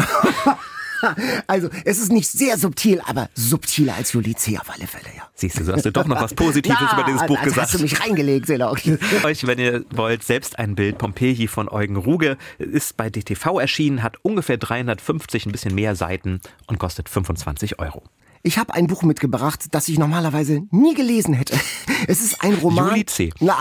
Also, 1.48 1.70
es 1.84 2.00
ist 2.00 2.12
nicht 2.12 2.30
sehr 2.30 2.58
subtil, 2.58 3.02
aber 3.06 3.30
subtiler 3.36 3.96
als 3.96 4.14
Juli 4.14 4.36
C. 4.36 4.58
auf 4.58 4.70
alle 4.70 4.88
Fälle, 4.88 5.10
ja. 5.16 5.24
Siehst 5.36 5.60
du, 5.60 5.64
so 5.64 5.74
hast 5.74 5.86
du 5.86 5.92
doch 5.92 6.06
noch 6.06 6.22
was 6.22 6.34
Positives 6.36 6.80
ja, 6.80 6.94
über 6.94 7.04
dieses 7.04 7.28
Buch 7.28 7.38
also 7.38 7.50
gesagt. 7.50 7.68
hast 7.68 7.74
du 7.76 7.84
mich 7.84 8.02
reingelegt, 8.02 8.48
Selok. 8.48 8.80
Euch, 9.24 9.46
wenn 9.46 9.60
ihr 9.60 9.86
wollt, 9.92 10.24
selbst 10.24 10.58
ein 10.58 10.76
Bild 10.76 10.98
Pompeji 10.98 11.48
von 11.48 11.70
Eugen 11.70 11.96
Ruge 11.98 12.38
ist 12.58 12.98
bei 12.98 13.10
DTV 13.10 13.60
erschienen, 13.60 14.04
hat 14.04 14.18
ungefähr 14.24 14.58
350, 14.58 15.46
ein 15.46 15.52
bisschen 15.52 15.76
mehr 15.76 15.96
Seiten 15.96 16.42
und 16.68 16.80
kostet 16.80 17.10
25 17.10 17.80
Euro. 17.80 18.04
Ich 18.48 18.60
habe 18.60 18.76
ein 18.76 18.86
Buch 18.86 19.02
mitgebracht, 19.02 19.66
das 19.72 19.88
ich 19.88 19.98
normalerweise 19.98 20.68
nie 20.70 20.94
gelesen 20.94 21.34
hätte. 21.34 21.58
Es 22.08 22.22
ist 22.22 22.44
ein 22.44 22.54
Roman. 22.56 22.90
Juli 22.90 23.06
C. 23.06 23.32
Na, 23.40 23.58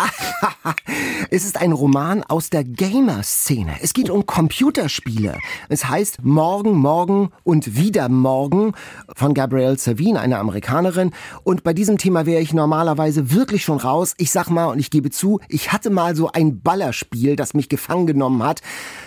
es 1.30 1.46
ist 1.46 1.58
ein 1.58 1.72
Roman 1.72 2.22
aus 2.24 2.50
der 2.50 2.62
Gamer-Szene. 2.62 3.76
Es 3.80 3.94
geht 3.94 4.10
um 4.10 4.26
Computerspiele. 4.26 5.38
Es 5.70 5.88
heißt 5.88 6.22
Morgen, 6.24 6.76
Morgen 6.76 7.30
und 7.42 7.76
wieder 7.76 8.10
Morgen 8.10 8.72
von 9.16 9.32
Gabrielle 9.32 9.78
Savine, 9.78 10.20
einer 10.20 10.40
Amerikanerin. 10.40 11.12
Und 11.42 11.64
bei 11.64 11.72
diesem 11.72 11.96
Thema 11.96 12.26
wäre 12.26 12.42
ich 12.42 12.52
normalerweise 12.52 13.32
wirklich 13.32 13.64
schon 13.64 13.78
raus. 13.78 14.12
Ich 14.18 14.30
sag 14.30 14.50
mal 14.50 14.66
und 14.66 14.78
ich 14.78 14.90
gebe 14.90 15.10
zu, 15.10 15.40
ich 15.48 15.72
hatte 15.72 15.88
mal 15.88 16.14
so 16.14 16.30
ein 16.30 16.60
Ballerspiel, 16.60 17.36
das 17.36 17.54
mich 17.54 17.70
gefangen 17.70 18.06
genommen 18.06 18.42
hat. 18.42 18.60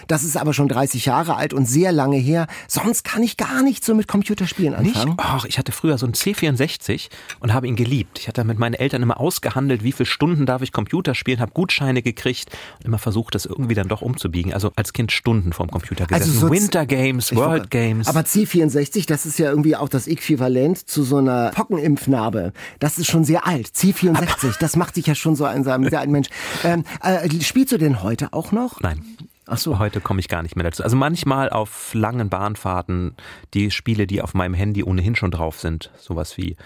Das 0.07 0.23
ist 0.23 0.37
aber 0.37 0.53
schon 0.53 0.67
30 0.67 1.05
Jahre 1.05 1.35
alt 1.35 1.53
und 1.53 1.67
sehr 1.67 1.91
lange 1.91 2.17
her. 2.17 2.47
Sonst 2.67 3.03
kann 3.03 3.21
ich 3.21 3.37
gar 3.37 3.61
nicht 3.61 3.85
so 3.85 3.93
mit 3.93 4.07
Computerspielen 4.07 4.73
anfangen. 4.73 5.09
Nicht? 5.09 5.19
Ach, 5.19 5.45
ich 5.45 5.59
hatte 5.59 5.66
früher 5.71 5.97
so 5.97 6.05
einen 6.05 6.13
C64 6.13 7.09
und 7.39 7.53
habe 7.53 7.67
ihn 7.67 7.75
geliebt. 7.75 8.19
Ich 8.19 8.27
hatte 8.27 8.43
mit 8.43 8.59
meinen 8.59 8.73
Eltern 8.73 9.01
immer 9.01 9.19
ausgehandelt, 9.19 9.83
wie 9.83 9.91
viele 9.91 10.05
Stunden 10.05 10.45
darf 10.45 10.61
ich 10.61 10.71
Computer 10.71 11.15
spielen, 11.15 11.39
habe 11.39 11.51
Gutscheine 11.51 12.01
gekriegt 12.01 12.49
und 12.79 12.85
immer 12.85 12.97
versucht, 12.97 13.35
das 13.35 13.45
irgendwie 13.45 13.75
dann 13.75 13.87
doch 13.87 14.01
umzubiegen. 14.01 14.53
Also 14.53 14.71
als 14.75 14.93
Kind 14.93 15.11
Stunden 15.11 15.53
vorm 15.53 15.69
Computer 15.69 16.05
gesessen. 16.05 16.31
Also 16.31 16.47
so 16.47 16.51
Winter 16.51 16.85
Games, 16.85 17.35
World 17.35 17.69
Games. 17.69 18.07
Aber 18.07 18.21
C64, 18.21 19.07
das 19.07 19.25
ist 19.25 19.39
ja 19.39 19.49
irgendwie 19.49 19.75
auch 19.75 19.89
das 19.89 20.07
Äquivalent 20.07 20.87
zu 20.87 21.03
so 21.03 21.17
einer 21.17 21.51
Pockenimpfnarbe. 21.51 22.53
Das 22.79 22.97
ist 22.97 23.07
schon 23.07 23.23
sehr 23.23 23.45
alt. 23.45 23.67
C64, 23.67 24.59
das 24.59 24.75
macht 24.75 24.95
sich 24.95 25.07
ja 25.07 25.15
schon 25.15 25.35
so 25.35 25.45
ein, 25.45 25.63
sehr 25.63 25.99
alten 25.99 26.11
Mensch. 26.11 26.29
Ähm, 26.63 26.83
äh, 27.01 27.29
spielst 27.41 27.71
du 27.71 27.77
denn 27.77 28.03
heute 28.03 28.33
auch 28.33 28.51
noch? 28.51 28.79
Nein. 28.81 29.03
Ach 29.47 29.57
so. 29.57 29.79
Heute 29.79 30.01
komme 30.01 30.19
ich 30.19 30.27
gar 30.27 30.43
nicht 30.43 30.55
mehr 30.55 30.65
dazu. 30.65 30.83
Also 30.83 30.97
manchmal 30.97 31.49
auf 31.49 31.93
langen 31.93 32.29
Bahnfahrten 32.29 33.15
die 33.53 33.71
Spiele, 33.71 34.05
die 34.05 34.21
auf 34.21 34.33
meinem 34.33 34.53
Handy 34.53 34.83
ohnehin 34.83 35.15
schon 35.15 35.31
drauf 35.31 35.59
sind, 35.59 35.89
sowas 35.97 36.37
wie 36.37 36.57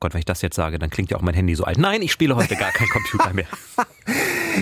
Gott, 0.00 0.14
wenn 0.14 0.20
ich 0.20 0.24
das 0.24 0.40
jetzt 0.40 0.56
sage, 0.56 0.78
dann 0.78 0.88
klingt 0.88 1.10
ja 1.10 1.18
auch 1.18 1.22
mein 1.22 1.34
Handy 1.34 1.54
so 1.54 1.64
alt. 1.64 1.76
Nein, 1.76 2.00
ich 2.00 2.10
spiele 2.10 2.34
heute 2.34 2.56
gar 2.56 2.70
kein 2.72 2.88
Computer 2.88 3.34
mehr. 3.34 3.46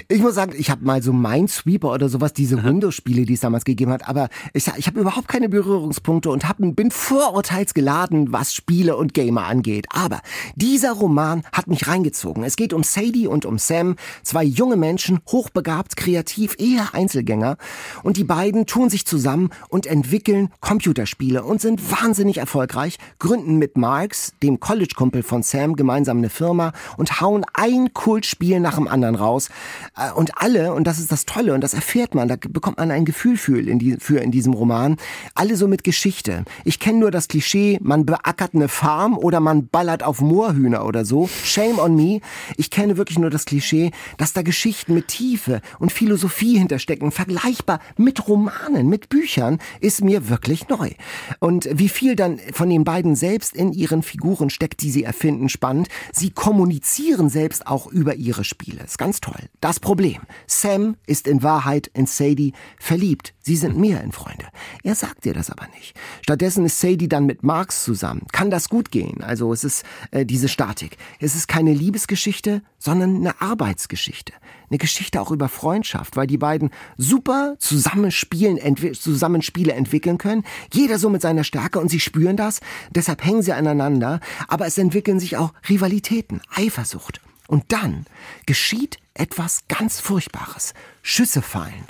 Ich 0.09 0.21
muss 0.21 0.35
sagen, 0.35 0.53
ich 0.57 0.71
habe 0.71 0.85
mal 0.85 1.03
so 1.03 1.13
Minesweeper 1.13 1.93
oder 1.93 2.09
sowas, 2.09 2.33
diese 2.33 2.63
Windows-Spiele, 2.63 3.25
die 3.25 3.35
es 3.35 3.41
damals 3.41 3.65
gegeben 3.65 3.93
hat, 3.93 4.09
aber 4.09 4.29
ich, 4.53 4.71
ich 4.77 4.87
habe 4.87 5.01
überhaupt 5.01 5.29
keine 5.29 5.49
Berührungspunkte 5.49 6.31
und 6.31 6.49
hab, 6.49 6.59
bin 6.59 6.91
vorurteilsgeladen, 6.91 8.33
was 8.33 8.55
Spiele 8.55 8.97
und 8.97 9.15
Gamer 9.15 9.47
angeht. 9.47 9.87
Aber 9.91 10.21
dieser 10.55 10.93
Roman 10.93 11.43
hat 11.53 11.69
mich 11.69 11.89
reingezogen. 11.89 12.45
Es 12.45 12.57
geht 12.57 12.73
um 12.73 12.85
Sadie 12.85 13.27
und 13.27 13.47
um 13.47 13.59
Sam, 13.59 13.97
zwei 14.23 14.45
junge 14.45 14.77
Menschen, 14.77 15.21
hochbegabt, 15.29 15.97
kreativ, 15.97 16.57
eher 16.59 16.95
Einzelgänger. 16.95 17.57
Und 18.03 18.17
die 18.17 18.25
beiden 18.25 18.67
tun 18.67 18.91
sich 18.91 19.07
zusammen 19.07 19.51
und 19.69 19.87
entwickeln 19.87 20.51
Computerspiele 20.61 21.43
und 21.43 21.61
sind 21.61 21.91
wahnsinnig 21.91 22.39
erfolgreich, 22.39 22.99
gründen 23.19 23.57
mit 23.57 23.77
Marks, 23.77 24.33
dem 24.43 24.61
College-Kumpel 24.61 25.23
von 25.29 25.43
Sam, 25.43 25.77
gemeinsam 25.77 26.19
eine 26.19 26.31
Firma 26.31 26.73
und 26.97 27.21
hauen 27.21 27.45
ein 27.55 27.93
Kultspiel 27.93 28.59
nach 28.61 28.75
dem 28.75 28.89
anderen 28.89 29.15
raus. 29.15 29.49
Äh, 29.97 30.13
und 30.13 30.39
alle, 30.39 30.73
und 30.73 30.87
das 30.87 30.99
ist 30.99 31.13
das 31.13 31.27
Tolle, 31.27 31.55
und 31.55 31.63
das 31.63 31.75
erfährt 31.75 32.15
man, 32.15 32.29
da 32.29 32.37
bekommt 32.37 32.79
man 32.79 32.91
ein 32.91 33.05
Gefühl 33.05 33.37
für 33.37 33.61
in, 33.61 33.79
die, 33.79 33.97
für 33.99 34.21
in 34.21 34.31
diesem 34.31 34.55
Roman, 34.55 34.97
alle 35.35 35.57
so 35.57 35.69
mit 35.69 35.85
Geschichte. 35.85 36.45
Ich 36.65 36.81
kenne 36.81 36.99
nur 36.99 37.11
das 37.11 37.29
Klischee, 37.29 37.79
man 37.83 38.07
beackert 38.07 38.55
eine 38.55 38.69
Farm 38.69 39.17
oder 39.17 39.41
man 39.41 39.69
ballert 39.69 40.03
auf 40.03 40.21
Moorhühner 40.21 40.85
oder 40.85 41.05
so. 41.05 41.29
Shame 41.45 41.79
on 41.79 41.95
me. 41.95 42.21
Ich 42.57 42.71
kenne 42.71 42.97
wirklich 42.97 43.19
nur 43.19 43.31
das 43.31 43.45
Klischee, 43.45 43.93
dass 44.17 44.33
da 44.33 44.43
Geschichten 44.43 44.95
mit 44.95 45.09
Tiefe 45.09 45.61
und 45.79 45.93
Philosophie 45.93 46.59
hinterstecken, 46.59 47.13
vergleichbar 47.13 47.81
mit 47.97 48.27
Romanen, 48.27 48.89
mit 48.89 49.09
Büchern, 49.09 49.59
ist 49.81 50.03
mir 50.03 50.29
wirklich 50.29 50.69
neu. 50.69 50.91
Und 51.39 51.69
wie 51.73 51.89
viel 51.89 52.17
dann 52.17 52.39
von 52.53 52.71
den 52.71 52.85
beiden 52.85 53.15
selbst 53.15 53.55
in 53.55 53.73
ihren 53.73 54.03
Figuren 54.03 54.51
steckt, 54.51 54.83
die 54.83 54.91
sie 54.91 55.05
erfinden, 55.05 55.18
spannend. 55.49 55.89
Sie 56.13 56.31
kommunizieren 56.31 57.29
selbst 57.29 57.67
auch 57.67 57.87
über 57.87 58.15
ihre 58.15 58.45
Spiele. 58.45 58.83
Ist 58.83 58.99
ganz 58.99 59.21
toll. 59.21 59.49
Das 59.61 59.81
Problem. 59.81 60.23
Sam 60.47 60.97
ist 61.07 61.27
in 61.27 61.43
Wahrheit 61.43 61.89
in 61.95 62.07
Sadie 62.07 62.53
verliebt. 62.79 63.35
Sie 63.41 63.57
sind 63.57 63.79
mehr 63.79 64.03
in 64.03 64.13
Freunde. 64.13 64.47
Er 64.83 64.95
sagt 64.95 65.27
ihr 65.27 65.35
das 65.35 65.51
aber 65.51 65.67
nicht. 65.75 65.97
Stattdessen 66.23 66.65
ist 66.67 66.81
Sadie 66.81 67.09
dann 67.09 67.27
mit 67.27 67.43
Marx 67.43 67.85
zusammen. 67.85 68.27
Kann 68.33 68.51
das 68.51 68.69
gut 68.69 68.91
gehen? 68.91 69.23
Also 69.23 69.53
es 69.53 69.65
ist 69.65 69.85
äh, 70.11 70.25
diese 70.25 70.49
Statik. 70.49 70.97
Es 71.21 71.35
ist 71.35 71.49
keine 71.49 71.73
Liebesgeschichte, 71.73 72.63
sondern 72.79 73.17
eine 73.17 73.41
Arbeitsgeschichte. 73.41 74.33
Eine 74.71 74.79
Geschichte 74.79 75.21
auch 75.21 75.31
über 75.31 75.49
Freundschaft, 75.49 76.17
weil 76.17 76.27
die 76.27 76.39
beiden 76.39 76.71
super 76.97 77.57
Zusammenspielen, 77.59 78.59
entwi 78.59 78.93
Zusammenspiele 78.93 79.73
entwickeln 79.73 80.19
können. 80.19 80.45
Jeder 80.73 80.99
so 80.99 81.09
mit 81.11 81.23
seiner 81.23 81.45
Stärke 81.45 81.79
und 81.79 81.89
sie 81.89 82.01
spüren 82.01 82.37
das. 82.37 82.61
Deshalb 82.91 83.25
hängen 83.25 83.43
sie 83.43 83.53
aneinander. 83.53 84.21
Aber 84.47 84.67
es 84.67 84.79
entwickeln 84.79 85.21
sich 85.21 85.37
auch 85.37 85.53
Rivalitäten, 85.69 86.41
Eifersucht. 86.55 87.21
Und 87.47 87.73
dann 87.73 88.05
geschieht 88.47 88.99
etwas 89.15 89.63
ganz 89.69 90.01
Furchtbares. 90.01 90.75
Schüsse 91.03 91.41
fallen. 91.41 91.85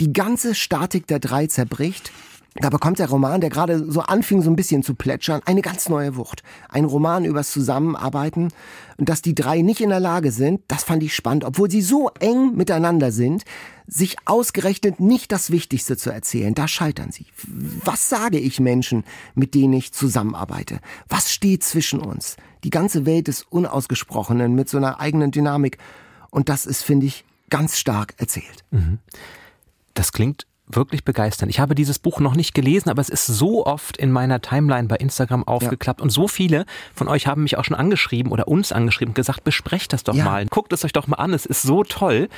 Die 0.00 0.12
ganze 0.12 0.54
Statik 0.54 1.06
der 1.06 1.18
drei 1.18 1.46
zerbricht. 1.46 2.10
Da 2.56 2.70
bekommt 2.70 3.00
der 3.00 3.08
Roman, 3.08 3.40
der 3.40 3.50
gerade 3.50 3.90
so 3.90 4.00
anfing, 4.00 4.40
so 4.40 4.48
ein 4.48 4.54
bisschen 4.54 4.84
zu 4.84 4.94
plätschern, 4.94 5.40
eine 5.44 5.60
ganz 5.60 5.88
neue 5.88 6.14
Wucht. 6.16 6.44
Ein 6.68 6.84
Roman 6.84 7.24
übers 7.24 7.50
Zusammenarbeiten. 7.50 8.52
Und 8.96 9.08
dass 9.08 9.22
die 9.22 9.34
drei 9.34 9.60
nicht 9.60 9.80
in 9.80 9.88
der 9.88 9.98
Lage 9.98 10.30
sind, 10.30 10.60
das 10.68 10.84
fand 10.84 11.02
ich 11.02 11.16
spannend, 11.16 11.44
obwohl 11.44 11.68
sie 11.68 11.82
so 11.82 12.10
eng 12.20 12.54
miteinander 12.54 13.10
sind, 13.10 13.42
sich 13.88 14.16
ausgerechnet 14.24 15.00
nicht 15.00 15.32
das 15.32 15.50
Wichtigste 15.50 15.96
zu 15.96 16.10
erzählen. 16.10 16.54
Da 16.54 16.68
scheitern 16.68 17.10
sie. 17.10 17.26
Was 17.84 18.08
sage 18.08 18.38
ich 18.38 18.60
Menschen, 18.60 19.02
mit 19.34 19.54
denen 19.54 19.72
ich 19.72 19.92
zusammenarbeite? 19.92 20.78
Was 21.08 21.32
steht 21.32 21.64
zwischen 21.64 21.98
uns? 21.98 22.36
Die 22.62 22.70
ganze 22.70 23.04
Welt 23.04 23.26
des 23.26 23.42
Unausgesprochenen 23.42 24.54
mit 24.54 24.68
so 24.68 24.76
einer 24.76 25.00
eigenen 25.00 25.32
Dynamik. 25.32 25.78
Und 26.30 26.48
das 26.48 26.66
ist, 26.66 26.82
finde 26.82 27.06
ich, 27.06 27.24
ganz 27.50 27.78
stark 27.78 28.14
erzählt. 28.18 28.64
Mhm. 28.70 28.98
Das 29.94 30.12
klingt 30.12 30.46
wirklich 30.66 31.04
begeisternd. 31.04 31.50
Ich 31.50 31.60
habe 31.60 31.74
dieses 31.74 31.98
Buch 31.98 32.20
noch 32.20 32.34
nicht 32.34 32.54
gelesen, 32.54 32.88
aber 32.88 33.02
es 33.02 33.08
ist 33.08 33.26
so 33.26 33.66
oft 33.66 33.96
in 33.96 34.10
meiner 34.10 34.40
Timeline 34.40 34.88
bei 34.88 34.96
Instagram 34.96 35.46
aufgeklappt 35.46 36.00
ja. 36.00 36.04
und 36.04 36.10
so 36.10 36.26
viele 36.26 36.64
von 36.94 37.08
euch 37.08 37.26
haben 37.26 37.42
mich 37.42 37.58
auch 37.58 37.64
schon 37.64 37.76
angeschrieben 37.76 38.32
oder 38.32 38.48
uns 38.48 38.72
angeschrieben 38.72 39.10
und 39.10 39.16
gesagt, 39.16 39.44
besprecht 39.44 39.92
das 39.92 40.04
doch 40.04 40.14
ja. 40.14 40.24
mal, 40.24 40.46
guckt 40.46 40.72
es 40.72 40.84
euch 40.84 40.92
doch 40.92 41.06
mal 41.06 41.16
an, 41.16 41.34
es 41.34 41.44
ist 41.44 41.62
so 41.62 41.84
toll. 41.84 42.28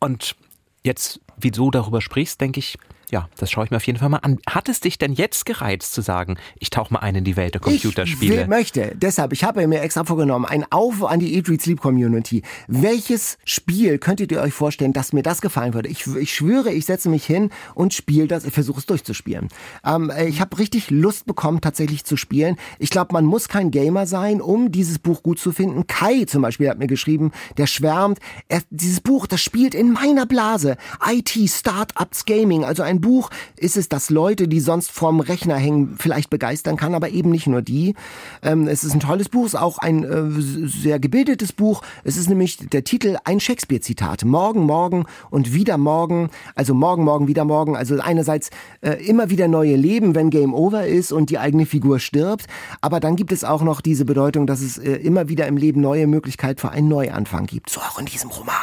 Und 0.00 0.34
jetzt, 0.82 1.20
wie 1.36 1.50
du 1.50 1.70
darüber 1.70 2.00
sprichst, 2.00 2.40
denke 2.40 2.60
ich, 2.60 2.78
Ja, 3.10 3.28
das 3.36 3.50
schaue 3.50 3.64
ich 3.64 3.70
mir 3.70 3.76
auf 3.76 3.86
jeden 3.86 3.98
Fall 3.98 4.08
mal 4.08 4.18
an. 4.18 4.38
Hat 4.48 4.68
es 4.68 4.80
dich 4.80 4.98
denn 4.98 5.12
jetzt 5.12 5.46
gereizt 5.46 5.92
zu 5.92 6.00
sagen, 6.00 6.36
ich 6.58 6.70
tauche 6.70 6.92
mal 6.92 7.00
ein 7.00 7.14
in 7.14 7.24
die 7.24 7.36
Welt 7.36 7.54
der 7.54 7.60
Computerspiele? 7.60 8.42
Ich 8.42 8.46
möchte, 8.48 8.92
deshalb, 8.94 9.32
ich 9.32 9.44
habe 9.44 9.66
mir 9.66 9.80
extra 9.80 10.04
vorgenommen, 10.04 10.44
ein 10.44 10.64
Aufruf 10.70 11.10
an 11.10 11.20
die 11.20 11.34
Eat, 11.34 11.48
Read, 11.48 11.62
Sleep 11.62 11.80
Community. 11.80 12.42
Welches 12.66 13.38
Spiel 13.44 13.98
könntet 13.98 14.32
ihr 14.32 14.40
euch 14.40 14.54
vorstellen, 14.54 14.92
dass 14.92 15.12
mir 15.12 15.22
das 15.22 15.40
gefallen 15.40 15.74
würde? 15.74 15.88
Ich, 15.88 16.06
ich 16.06 16.34
schwöre, 16.34 16.72
ich 16.72 16.86
setze 16.86 17.08
mich 17.08 17.24
hin 17.24 17.50
und 17.74 17.94
spiele 17.94 18.26
das, 18.26 18.44
ich 18.44 18.52
versuche 18.52 18.80
es 18.80 18.86
durchzuspielen. 18.86 19.48
Ähm, 19.84 20.10
ich 20.26 20.40
habe 20.40 20.58
richtig 20.58 20.90
Lust 20.90 21.26
bekommen, 21.26 21.60
tatsächlich 21.60 22.04
zu 22.04 22.16
spielen. 22.16 22.56
Ich 22.78 22.90
glaube, 22.90 23.12
man 23.12 23.24
muss 23.24 23.48
kein 23.48 23.70
Gamer 23.70 24.06
sein, 24.06 24.40
um 24.40 24.72
dieses 24.72 24.98
Buch 24.98 25.22
gut 25.22 25.38
zu 25.38 25.52
finden. 25.52 25.86
Kai 25.86 26.24
zum 26.24 26.42
Beispiel 26.42 26.68
hat 26.68 26.78
mir 26.78 26.86
geschrieben, 26.86 27.32
der 27.56 27.66
schwärmt. 27.66 28.18
Er, 28.48 28.62
dieses 28.70 29.00
Buch, 29.00 29.26
das 29.26 29.40
spielt 29.40 29.74
in 29.74 29.92
meiner 29.92 30.26
Blase. 30.26 30.76
IT, 31.06 31.38
Startups, 31.46 32.24
Gaming, 32.24 32.64
also 32.64 32.82
ein 32.82 32.93
Buch 33.00 33.30
ist 33.56 33.76
es, 33.76 33.88
das 33.88 34.10
Leute, 34.10 34.48
die 34.48 34.60
sonst 34.60 34.90
vorm 34.90 35.20
Rechner 35.20 35.56
hängen, 35.56 35.96
vielleicht 35.98 36.30
begeistern 36.30 36.76
kann, 36.76 36.94
aber 36.94 37.10
eben 37.10 37.30
nicht 37.30 37.46
nur 37.46 37.62
die. 37.62 37.94
Ähm, 38.42 38.68
es 38.68 38.84
ist 38.84 38.94
ein 38.94 39.00
tolles 39.00 39.28
Buch, 39.28 39.46
ist 39.46 39.54
auch 39.54 39.78
ein 39.78 40.04
äh, 40.04 40.40
sehr 40.66 40.98
gebildetes 40.98 41.52
Buch. 41.52 41.82
Es 42.04 42.16
ist 42.16 42.28
nämlich 42.28 42.58
der 42.58 42.84
Titel 42.84 43.16
ein 43.24 43.40
Shakespeare-Zitat. 43.40 44.24
Morgen, 44.24 44.62
morgen 44.62 45.06
und 45.30 45.54
wieder 45.54 45.78
morgen. 45.78 46.30
Also 46.54 46.74
morgen, 46.74 47.04
morgen, 47.04 47.28
wieder 47.28 47.44
morgen. 47.44 47.76
Also 47.76 47.98
einerseits 48.00 48.50
äh, 48.80 48.92
immer 49.04 49.30
wieder 49.30 49.48
neue 49.48 49.76
Leben, 49.76 50.14
wenn 50.14 50.30
Game 50.30 50.54
Over 50.54 50.86
ist 50.86 51.12
und 51.12 51.30
die 51.30 51.38
eigene 51.38 51.66
Figur 51.66 51.98
stirbt. 51.98 52.46
Aber 52.80 53.00
dann 53.00 53.16
gibt 53.16 53.32
es 53.32 53.44
auch 53.44 53.62
noch 53.62 53.80
diese 53.80 54.04
Bedeutung, 54.04 54.46
dass 54.46 54.60
es 54.60 54.78
äh, 54.78 54.92
immer 54.96 55.28
wieder 55.28 55.46
im 55.46 55.56
Leben 55.56 55.80
neue 55.80 56.06
Möglichkeit 56.06 56.60
für 56.60 56.70
einen 56.70 56.88
Neuanfang 56.88 57.46
gibt. 57.46 57.70
So 57.70 57.80
auch 57.80 57.98
in 57.98 58.06
diesem 58.06 58.30
Roman. 58.30 58.54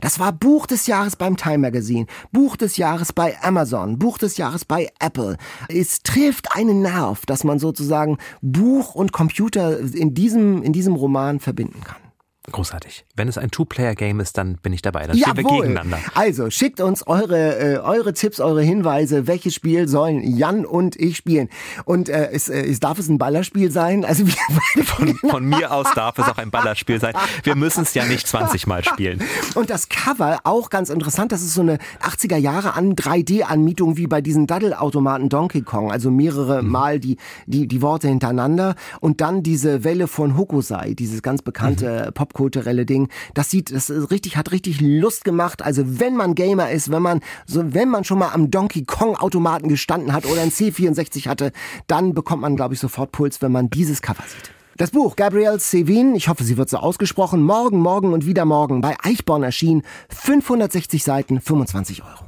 Das 0.00 0.18
war 0.18 0.32
Buch 0.32 0.66
des 0.66 0.86
Jahres 0.86 1.16
beim 1.16 1.36
Time 1.36 1.58
Magazine, 1.58 2.06
Buch 2.32 2.56
des 2.56 2.76
Jahres 2.76 3.12
bei 3.12 3.36
Amazon. 3.42 3.73
Amazon, 3.74 3.98
Buch 3.98 4.18
des 4.18 4.36
Jahres 4.36 4.64
bei 4.64 4.88
Apple. 5.00 5.36
Es 5.68 6.02
trifft 6.02 6.54
einen 6.54 6.82
Nerv, 6.82 7.26
dass 7.26 7.44
man 7.44 7.58
sozusagen 7.58 8.18
Buch 8.40 8.94
und 8.94 9.12
Computer 9.12 9.78
in 9.78 10.14
diesem, 10.14 10.62
in 10.62 10.72
diesem 10.72 10.94
Roman 10.94 11.40
verbinden 11.40 11.80
kann. 11.82 12.03
Großartig. 12.52 13.06
Wenn 13.16 13.26
es 13.26 13.38
ein 13.38 13.50
Two-Player-Game 13.50 14.20
ist, 14.20 14.36
dann 14.36 14.56
bin 14.56 14.74
ich 14.74 14.82
dabei. 14.82 15.06
Dann 15.06 15.16
stehen 15.16 15.34
wir 15.34 15.44
gegeneinander. 15.44 15.98
Also 16.14 16.50
schickt 16.50 16.78
uns 16.78 17.06
eure, 17.06 17.58
äh, 17.58 17.78
eure 17.78 18.12
Tipps, 18.12 18.38
eure 18.38 18.60
Hinweise. 18.60 19.26
Welches 19.26 19.54
Spiel 19.54 19.88
sollen 19.88 20.22
Jan 20.36 20.66
und 20.66 20.94
ich 20.94 21.16
spielen? 21.16 21.48
Und 21.86 22.10
äh, 22.10 22.30
es, 22.32 22.50
äh, 22.50 22.60
es 22.60 22.80
darf 22.80 22.98
es 22.98 23.08
ein 23.08 23.16
Ballerspiel 23.16 23.70
sein? 23.70 24.04
Also 24.04 24.26
von, 24.84 25.16
von 25.26 25.44
mir 25.46 25.72
aus 25.72 25.86
darf 25.94 26.18
es 26.18 26.26
auch 26.26 26.36
ein 26.36 26.50
Ballerspiel 26.50 27.00
sein. 27.00 27.14
Wir 27.44 27.54
müssen 27.54 27.82
es 27.82 27.94
ja 27.94 28.04
nicht 28.04 28.28
20 28.28 28.66
Mal 28.66 28.84
spielen. 28.84 29.22
Und 29.54 29.70
das 29.70 29.88
Cover 29.88 30.40
auch 30.44 30.68
ganz 30.68 30.90
interessant. 30.90 31.32
Das 31.32 31.40
ist 31.40 31.54
so 31.54 31.62
eine 31.62 31.78
80er 32.02 32.36
Jahre 32.36 32.74
an 32.74 32.94
3D-Anmietung 32.94 33.96
wie 33.96 34.06
bei 34.06 34.20
diesen 34.20 34.46
Daddelautomaten 34.46 35.30
Donkey 35.30 35.62
Kong. 35.62 35.90
Also 35.90 36.10
mehrere 36.10 36.62
mhm. 36.62 36.68
Mal 36.68 37.00
die, 37.00 37.16
die, 37.46 37.66
die 37.66 37.80
Worte 37.80 38.08
hintereinander. 38.08 38.74
Und 39.00 39.22
dann 39.22 39.42
diese 39.42 39.82
Welle 39.82 40.08
von 40.08 40.36
Hokusai, 40.36 40.92
dieses 40.92 41.22
ganz 41.22 41.40
bekannte 41.40 42.08
mhm. 42.08 42.12
Pop 42.12 42.33
popkulturelle 42.34 42.84
Ding. 42.84 43.08
Das 43.32 43.50
sieht, 43.50 43.72
das 43.72 43.90
richtig, 43.90 44.36
hat 44.36 44.52
richtig 44.52 44.80
Lust 44.80 45.24
gemacht. 45.24 45.62
Also 45.62 45.82
wenn 46.00 46.16
man 46.16 46.34
Gamer 46.34 46.70
ist, 46.70 46.90
wenn 46.90 47.02
man, 47.02 47.20
so, 47.46 47.72
wenn 47.72 47.88
man 47.88 48.04
schon 48.04 48.18
mal 48.18 48.32
am 48.32 48.50
Donkey 48.50 48.84
Kong 48.84 49.16
Automaten 49.16 49.68
gestanden 49.68 50.12
hat 50.12 50.26
oder 50.26 50.42
ein 50.42 50.50
C64 50.50 51.28
hatte, 51.28 51.52
dann 51.86 52.12
bekommt 52.12 52.42
man, 52.42 52.56
glaube 52.56 52.74
ich, 52.74 52.80
sofort 52.80 53.12
Puls, 53.12 53.40
wenn 53.40 53.52
man 53.52 53.70
dieses 53.70 54.02
Cover 54.02 54.24
sieht. 54.26 54.50
Das 54.76 54.90
Buch 54.90 55.14
Gabrielle 55.14 55.60
Sevin, 55.60 56.16
ich 56.16 56.28
hoffe, 56.28 56.42
sie 56.42 56.56
wird 56.56 56.68
so 56.68 56.78
ausgesprochen, 56.78 57.42
morgen, 57.42 57.78
morgen 57.78 58.12
und 58.12 58.26
wieder 58.26 58.44
morgen 58.44 58.80
bei 58.80 58.96
Eichborn 59.00 59.44
erschienen. 59.44 59.82
560 60.08 61.04
Seiten, 61.04 61.40
25 61.40 62.02
Euro. 62.02 62.24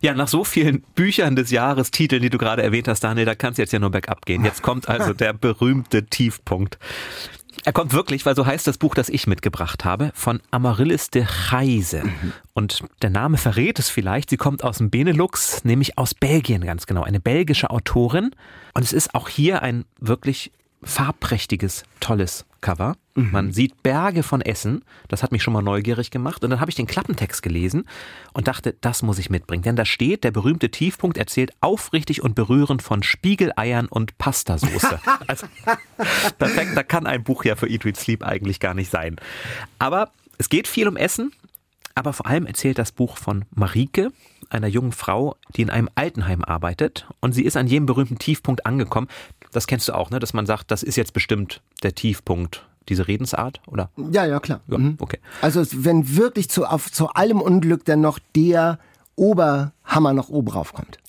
Ja, 0.00 0.12
nach 0.14 0.28
so 0.28 0.44
vielen 0.44 0.82
Büchern 0.94 1.36
des 1.36 1.50
Jahres, 1.50 1.90
Titeln, 1.90 2.20
die 2.20 2.30
du 2.30 2.38
gerade 2.38 2.62
erwähnt 2.62 2.88
hast, 2.88 3.00
Daniel, 3.04 3.24
da 3.26 3.34
kannst 3.34 3.58
du 3.58 3.62
jetzt 3.62 3.72
ja 3.72 3.78
nur 3.78 3.90
bergab 3.90 4.26
gehen. 4.26 4.44
Jetzt 4.44 4.62
kommt 4.62 4.88
also 4.88 5.14
der 5.14 5.32
berühmte 5.32 6.04
Tiefpunkt. 6.04 6.78
Er 7.64 7.72
kommt 7.72 7.92
wirklich, 7.92 8.26
weil 8.26 8.34
so 8.34 8.46
heißt 8.46 8.66
das 8.66 8.78
Buch, 8.78 8.94
das 8.94 9.08
ich 9.08 9.26
mitgebracht 9.26 9.84
habe, 9.84 10.10
von 10.14 10.40
Amaryllis 10.50 11.10
de 11.10 11.24
Heise. 11.24 12.04
Mhm. 12.04 12.32
Und 12.52 12.82
der 13.02 13.10
Name 13.10 13.36
verrät 13.36 13.78
es 13.78 13.88
vielleicht. 13.88 14.30
Sie 14.30 14.36
kommt 14.36 14.64
aus 14.64 14.78
dem 14.78 14.90
Benelux, 14.90 15.64
nämlich 15.64 15.98
aus 15.98 16.14
Belgien 16.14 16.64
ganz 16.64 16.86
genau. 16.86 17.02
Eine 17.02 17.20
belgische 17.20 17.70
Autorin. 17.70 18.30
Und 18.74 18.82
es 18.82 18.92
ist 18.92 19.14
auch 19.14 19.28
hier 19.28 19.62
ein 19.62 19.84
wirklich 20.00 20.52
farbprächtiges, 20.82 21.84
tolles 22.00 22.44
Cover. 22.64 22.96
Mhm. 23.14 23.30
Man 23.30 23.52
sieht 23.52 23.82
Berge 23.82 24.22
von 24.22 24.40
Essen. 24.40 24.84
Das 25.08 25.22
hat 25.22 25.32
mich 25.32 25.42
schon 25.42 25.52
mal 25.52 25.60
neugierig 25.60 26.10
gemacht. 26.10 26.42
Und 26.42 26.48
dann 26.48 26.60
habe 26.60 26.70
ich 26.70 26.74
den 26.74 26.86
Klappentext 26.86 27.42
gelesen 27.42 27.86
und 28.32 28.48
dachte, 28.48 28.74
das 28.80 29.02
muss 29.02 29.18
ich 29.18 29.28
mitbringen. 29.28 29.62
Denn 29.62 29.76
da 29.76 29.84
steht, 29.84 30.24
der 30.24 30.30
berühmte 30.30 30.70
Tiefpunkt 30.70 31.18
erzählt 31.18 31.52
aufrichtig 31.60 32.22
und 32.22 32.34
berührend 32.34 32.80
von 32.80 33.02
Spiegeleiern 33.02 33.86
und 33.86 34.16
Pastasoße. 34.16 34.98
also, 35.26 35.46
perfekt, 36.38 36.70
da 36.74 36.82
kann 36.82 37.06
ein 37.06 37.22
Buch 37.22 37.44
ja 37.44 37.54
für 37.54 37.68
Eat, 37.68 37.84
Read, 37.84 37.98
Sleep 37.98 38.24
eigentlich 38.24 38.60
gar 38.60 38.72
nicht 38.72 38.90
sein. 38.90 39.16
Aber 39.78 40.10
es 40.38 40.48
geht 40.48 40.66
viel 40.66 40.88
um 40.88 40.96
Essen. 40.96 41.32
Aber 41.94 42.14
vor 42.14 42.26
allem 42.26 42.46
erzählt 42.46 42.78
das 42.78 42.92
Buch 42.92 43.18
von 43.18 43.44
Marike, 43.54 44.10
einer 44.50 44.66
jungen 44.66 44.92
Frau, 44.92 45.36
die 45.56 45.62
in 45.62 45.70
einem 45.70 45.88
Altenheim 45.94 46.44
arbeitet. 46.44 47.06
Und 47.20 47.32
sie 47.32 47.44
ist 47.44 47.56
an 47.56 47.66
jedem 47.66 47.86
berühmten 47.86 48.18
Tiefpunkt 48.18 48.66
angekommen. 48.66 49.08
Das 49.52 49.66
kennst 49.66 49.88
du 49.88 49.94
auch, 49.94 50.10
ne? 50.10 50.18
dass 50.18 50.34
man 50.34 50.46
sagt, 50.46 50.70
das 50.70 50.82
ist 50.82 50.96
jetzt 50.96 51.12
bestimmt 51.12 51.62
der 51.82 51.94
Tiefpunkt 51.94 52.66
diese 52.88 53.08
Redensart, 53.08 53.60
oder? 53.66 53.90
Ja, 53.96 54.26
ja, 54.26 54.40
klar. 54.40 54.60
Ja, 54.68 54.78
mhm. 54.78 54.96
okay. 55.00 55.18
Also 55.40 55.62
wenn 55.72 56.16
wirklich 56.16 56.50
zu, 56.50 56.66
auf, 56.66 56.92
zu 56.92 57.08
allem 57.08 57.40
Unglück 57.40 57.84
dann 57.84 58.00
noch 58.00 58.18
der 58.36 58.78
Oberhammer 59.16 60.12
noch 60.12 60.28
oben 60.28 60.48
rauf 60.48 60.72
kommt. 60.72 60.98
Genau. 60.98 61.03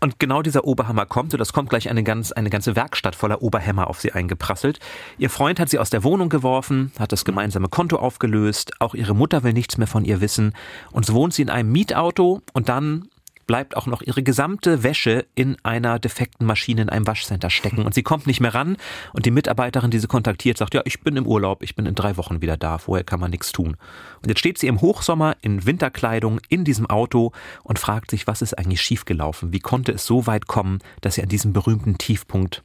Und 0.00 0.18
genau 0.18 0.42
dieser 0.42 0.64
Oberhammer 0.64 1.06
kommt, 1.06 1.32
und 1.32 1.38
das 1.38 1.52
kommt 1.52 1.70
gleich 1.70 1.88
eine, 1.88 2.02
ganz, 2.02 2.32
eine 2.32 2.50
ganze 2.50 2.76
Werkstatt 2.76 3.16
voller 3.16 3.42
Oberhämmer 3.42 3.88
auf 3.88 4.00
sie 4.00 4.12
eingeprasselt. 4.12 4.78
Ihr 5.18 5.30
Freund 5.30 5.58
hat 5.58 5.70
sie 5.70 5.78
aus 5.78 5.90
der 5.90 6.04
Wohnung 6.04 6.28
geworfen, 6.28 6.92
hat 6.98 7.12
das 7.12 7.24
gemeinsame 7.24 7.68
Konto 7.68 7.96
aufgelöst, 7.96 8.72
auch 8.80 8.94
ihre 8.94 9.14
Mutter 9.14 9.42
will 9.42 9.54
nichts 9.54 9.78
mehr 9.78 9.86
von 9.86 10.04
ihr 10.04 10.20
wissen. 10.20 10.52
Und 10.92 11.06
so 11.06 11.14
wohnt 11.14 11.32
sie 11.32 11.42
in 11.42 11.50
einem 11.50 11.72
Mietauto 11.72 12.42
und 12.52 12.68
dann 12.68 13.08
bleibt 13.46 13.76
auch 13.76 13.86
noch 13.86 14.02
ihre 14.02 14.22
gesamte 14.22 14.82
Wäsche 14.82 15.26
in 15.34 15.56
einer 15.62 15.98
defekten 15.98 16.46
Maschine 16.46 16.82
in 16.82 16.88
einem 16.88 17.06
Waschcenter 17.06 17.50
stecken 17.50 17.84
und 17.84 17.94
sie 17.94 18.02
kommt 18.02 18.26
nicht 18.26 18.40
mehr 18.40 18.54
ran 18.54 18.76
und 19.12 19.26
die 19.26 19.30
Mitarbeiterin, 19.30 19.90
die 19.90 19.98
sie 19.98 20.06
kontaktiert, 20.06 20.58
sagt, 20.58 20.74
ja, 20.74 20.82
ich 20.84 21.00
bin 21.00 21.16
im 21.16 21.26
Urlaub, 21.26 21.62
ich 21.62 21.76
bin 21.76 21.86
in 21.86 21.94
drei 21.94 22.16
Wochen 22.16 22.40
wieder 22.42 22.56
da, 22.56 22.78
vorher 22.78 23.04
kann 23.04 23.20
man 23.20 23.30
nichts 23.30 23.52
tun. 23.52 23.76
Und 24.22 24.28
jetzt 24.28 24.40
steht 24.40 24.58
sie 24.58 24.66
im 24.66 24.80
Hochsommer 24.80 25.36
in 25.42 25.64
Winterkleidung 25.64 26.40
in 26.48 26.64
diesem 26.64 26.86
Auto 26.86 27.32
und 27.62 27.78
fragt 27.78 28.10
sich, 28.10 28.26
was 28.26 28.42
ist 28.42 28.54
eigentlich 28.54 28.82
schiefgelaufen? 28.82 29.52
Wie 29.52 29.60
konnte 29.60 29.92
es 29.92 30.06
so 30.06 30.26
weit 30.26 30.46
kommen, 30.46 30.80
dass 31.00 31.14
sie 31.14 31.22
an 31.22 31.28
diesem 31.28 31.52
berühmten 31.52 31.98
Tiefpunkt 31.98 32.62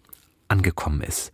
angekommen 0.47 1.01
ist? 1.01 1.31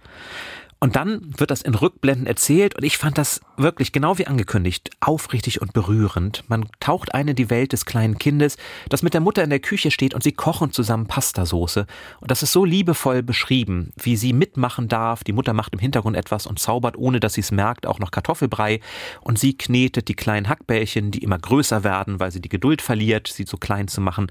Und 0.79 0.95
dann 0.95 1.33
wird 1.37 1.49
das 1.49 1.63
in 1.63 1.73
Rückblenden 1.73 2.27
erzählt 2.27 2.75
und 2.75 2.83
ich 2.83 2.97
fand 2.97 3.17
das 3.17 3.41
wirklich 3.57 3.91
genau 3.91 4.19
wie 4.19 4.27
angekündigt 4.27 4.91
aufrichtig 4.99 5.59
und 5.59 5.73
berührend. 5.73 6.43
Man 6.49 6.67
taucht 6.79 7.15
ein 7.15 7.29
in 7.29 7.35
die 7.35 7.49
Welt 7.49 7.73
des 7.73 7.85
kleinen 7.85 8.19
Kindes, 8.19 8.57
das 8.89 9.01
mit 9.01 9.15
der 9.15 9.21
Mutter 9.21 9.43
in 9.43 9.49
der 9.49 9.59
Küche 9.59 9.89
steht 9.89 10.13
und 10.13 10.21
sie 10.21 10.33
kochen 10.33 10.71
zusammen 10.71 11.07
Pastasoße. 11.07 11.87
Und 12.19 12.29
das 12.29 12.43
ist 12.43 12.51
so 12.51 12.63
liebevoll 12.63 13.23
beschrieben, 13.23 13.91
wie 13.95 14.15
sie 14.15 14.33
mitmachen 14.33 14.87
darf. 14.87 15.23
Die 15.23 15.33
Mutter 15.33 15.53
macht 15.53 15.73
im 15.73 15.79
Hintergrund 15.79 16.15
etwas 16.15 16.45
und 16.45 16.59
zaubert, 16.59 16.95
ohne 16.95 17.19
dass 17.19 17.33
sie 17.33 17.41
es 17.41 17.51
merkt, 17.51 17.87
auch 17.87 17.99
noch 17.99 18.11
Kartoffelbrei. 18.11 18.79
Und 19.21 19.39
sie 19.39 19.57
knetet 19.57 20.07
die 20.09 20.15
kleinen 20.15 20.47
Hackbällchen, 20.47 21.09
die 21.09 21.23
immer 21.23 21.39
größer 21.39 21.83
werden, 21.83 22.19
weil 22.19 22.31
sie 22.31 22.41
die 22.41 22.49
Geduld 22.49 22.83
verliert, 22.83 23.27
sie 23.27 23.45
so 23.45 23.57
klein 23.57 23.87
zu 23.87 23.99
machen. 23.99 24.27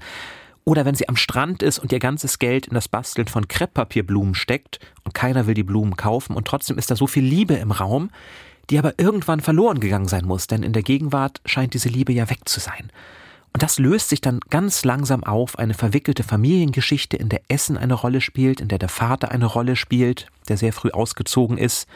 Oder 0.67 0.83
wenn 0.83 0.95
sie 0.95 1.07
am 1.07 1.15
Strand 1.15 1.63
ist 1.63 1.79
und 1.79 1.93
ihr 1.93 1.99
ganzes 1.99 2.39
Geld 2.39 2.67
in 2.67 2.73
das 2.73 2.89
Basteln 2.89 3.29
von 3.29 3.47
Krepppapierblumen 3.47 4.35
steckt 4.35 4.81
und 5.05 5.13
keiner 5.13 5.47
will 5.47 5.53
die 5.53 5.63
Blumen 5.63 5.95
kaufen 5.95 6.35
und 6.35 6.45
trotzdem 6.45 6.77
ist 6.77 6.91
da 6.91 6.97
so 6.97 7.07
viel 7.07 7.23
Liebe 7.23 7.53
im 7.53 7.71
Raum, 7.71 8.09
die 8.69 8.77
aber 8.77 8.99
irgendwann 8.99 9.39
verloren 9.39 9.79
gegangen 9.79 10.09
sein 10.09 10.25
muss, 10.25 10.47
denn 10.47 10.63
in 10.63 10.73
der 10.73 10.83
Gegenwart 10.83 11.39
scheint 11.45 11.73
diese 11.73 11.87
Liebe 11.87 12.11
ja 12.11 12.29
weg 12.29 12.39
zu 12.49 12.59
sein. 12.59 12.91
Und 13.53 13.63
das 13.63 13.79
löst 13.79 14.09
sich 14.09 14.19
dann 14.19 14.41
ganz 14.49 14.83
langsam 14.83 15.23
auf, 15.23 15.57
eine 15.57 15.73
verwickelte 15.73 16.23
Familiengeschichte, 16.23 17.15
in 17.15 17.29
der 17.29 17.43
Essen 17.47 17.77
eine 17.77 17.93
Rolle 17.93 18.19
spielt, 18.19 18.59
in 18.59 18.67
der 18.67 18.77
der 18.77 18.89
Vater 18.89 19.31
eine 19.31 19.45
Rolle 19.45 19.77
spielt, 19.77 20.27
der 20.49 20.57
sehr 20.57 20.73
früh 20.73 20.89
ausgezogen 20.89 21.57
ist. 21.57 21.87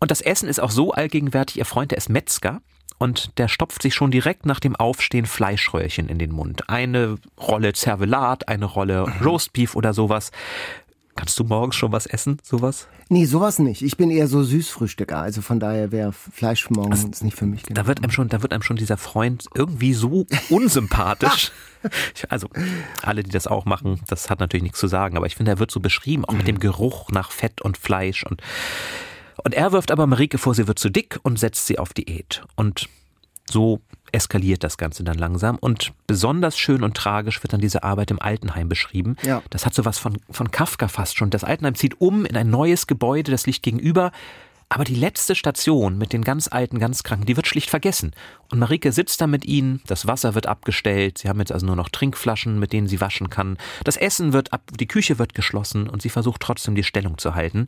Und 0.00 0.10
das 0.10 0.22
Essen 0.22 0.48
ist 0.48 0.58
auch 0.58 0.72
so 0.72 0.90
allgegenwärtig, 0.90 1.58
ihr 1.58 1.64
Freund, 1.64 1.92
der 1.92 1.98
ist 1.98 2.08
Metzger, 2.08 2.62
und 2.98 3.38
der 3.38 3.48
stopft 3.48 3.82
sich 3.82 3.94
schon 3.94 4.10
direkt 4.10 4.46
nach 4.46 4.60
dem 4.60 4.76
Aufstehen 4.76 5.26
Fleischröhrchen 5.26 6.08
in 6.08 6.18
den 6.18 6.32
Mund. 6.32 6.68
Eine 6.68 7.16
Rolle 7.38 7.72
Zervelat, 7.72 8.48
eine 8.48 8.64
Rolle 8.64 9.06
mhm. 9.06 9.26
Roastbeef 9.26 9.76
oder 9.76 9.92
sowas. 9.92 10.30
Kannst 11.16 11.38
du 11.38 11.44
morgens 11.44 11.74
schon 11.76 11.92
was 11.92 12.04
essen, 12.04 12.38
sowas? 12.42 12.88
Nee, 13.08 13.24
sowas 13.24 13.58
nicht. 13.58 13.80
Ich 13.80 13.96
bin 13.96 14.10
eher 14.10 14.28
so 14.28 14.42
Süßfrühstücker, 14.42 15.16
also 15.16 15.40
von 15.40 15.58
daher 15.58 15.90
wäre 15.90 16.12
Fleisch 16.12 16.68
morgens 16.68 17.06
also, 17.06 17.24
nicht 17.24 17.38
für 17.38 17.46
mich. 17.46 17.62
Genau. 17.62 17.80
Da 17.80 17.86
wird 17.86 18.02
einem 18.02 18.10
schon, 18.10 18.28
da 18.28 18.42
wird 18.42 18.52
einem 18.52 18.62
schon 18.62 18.76
dieser 18.76 18.98
Freund 18.98 19.46
irgendwie 19.54 19.94
so 19.94 20.26
unsympathisch. 20.50 21.52
also 22.28 22.48
alle, 23.02 23.22
die 23.22 23.30
das 23.30 23.46
auch 23.46 23.64
machen, 23.64 24.00
das 24.08 24.28
hat 24.28 24.40
natürlich 24.40 24.64
nichts 24.64 24.78
zu 24.78 24.88
sagen, 24.88 25.16
aber 25.16 25.24
ich 25.24 25.36
finde, 25.36 25.52
er 25.52 25.58
wird 25.58 25.70
so 25.70 25.80
beschrieben, 25.80 26.26
auch 26.26 26.34
mit 26.34 26.48
dem 26.48 26.60
Geruch 26.60 27.10
nach 27.10 27.30
Fett 27.30 27.62
und 27.62 27.78
Fleisch 27.78 28.24
und 28.24 28.42
und 29.44 29.54
er 29.54 29.72
wirft 29.72 29.90
aber 29.90 30.06
Marike 30.06 30.38
vor, 30.38 30.54
sie 30.54 30.66
wird 30.66 30.78
zu 30.78 30.90
dick 30.90 31.18
und 31.22 31.38
setzt 31.38 31.66
sie 31.66 31.78
auf 31.78 31.92
Diät. 31.92 32.42
Und 32.54 32.88
so 33.50 33.80
eskaliert 34.12 34.64
das 34.64 34.78
Ganze 34.78 35.04
dann 35.04 35.18
langsam 35.18 35.56
und 35.56 35.92
besonders 36.06 36.58
schön 36.58 36.82
und 36.82 36.96
tragisch 36.96 37.42
wird 37.42 37.52
dann 37.52 37.60
diese 37.60 37.82
Arbeit 37.82 38.10
im 38.10 38.20
Altenheim 38.20 38.68
beschrieben. 38.68 39.16
Ja. 39.22 39.42
Das 39.50 39.66
hat 39.66 39.74
so 39.74 39.84
was 39.84 39.98
von, 39.98 40.18
von 40.30 40.50
Kafka 40.50 40.88
fast 40.88 41.18
schon. 41.18 41.30
Das 41.30 41.44
Altenheim 41.44 41.74
zieht 41.74 42.00
um 42.00 42.24
in 42.24 42.36
ein 42.36 42.50
neues 42.50 42.86
Gebäude, 42.86 43.30
das 43.30 43.46
liegt 43.46 43.62
gegenüber. 43.62 44.12
Aber 44.68 44.82
die 44.82 44.96
letzte 44.96 45.36
Station 45.36 45.96
mit 45.96 46.12
den 46.12 46.24
ganz 46.24 46.48
alten, 46.48 46.80
ganz 46.80 47.04
kranken, 47.04 47.26
die 47.26 47.36
wird 47.36 47.46
schlicht 47.46 47.70
vergessen. 47.70 48.12
Und 48.50 48.58
Marike 48.58 48.90
sitzt 48.90 49.20
da 49.20 49.28
mit 49.28 49.44
ihnen, 49.44 49.80
das 49.86 50.08
Wasser 50.08 50.34
wird 50.34 50.46
abgestellt, 50.46 51.18
sie 51.18 51.28
haben 51.28 51.38
jetzt 51.38 51.52
also 51.52 51.66
nur 51.66 51.76
noch 51.76 51.88
Trinkflaschen, 51.88 52.58
mit 52.58 52.72
denen 52.72 52.88
sie 52.88 53.00
waschen 53.00 53.30
kann. 53.30 53.58
Das 53.84 53.96
Essen 53.96 54.32
wird 54.32 54.52
ab, 54.52 54.62
die 54.78 54.88
Küche 54.88 55.20
wird 55.20 55.34
geschlossen 55.34 55.88
und 55.88 56.02
sie 56.02 56.08
versucht 56.08 56.40
trotzdem 56.40 56.74
die 56.74 56.82
Stellung 56.82 57.16
zu 57.18 57.36
halten. 57.36 57.66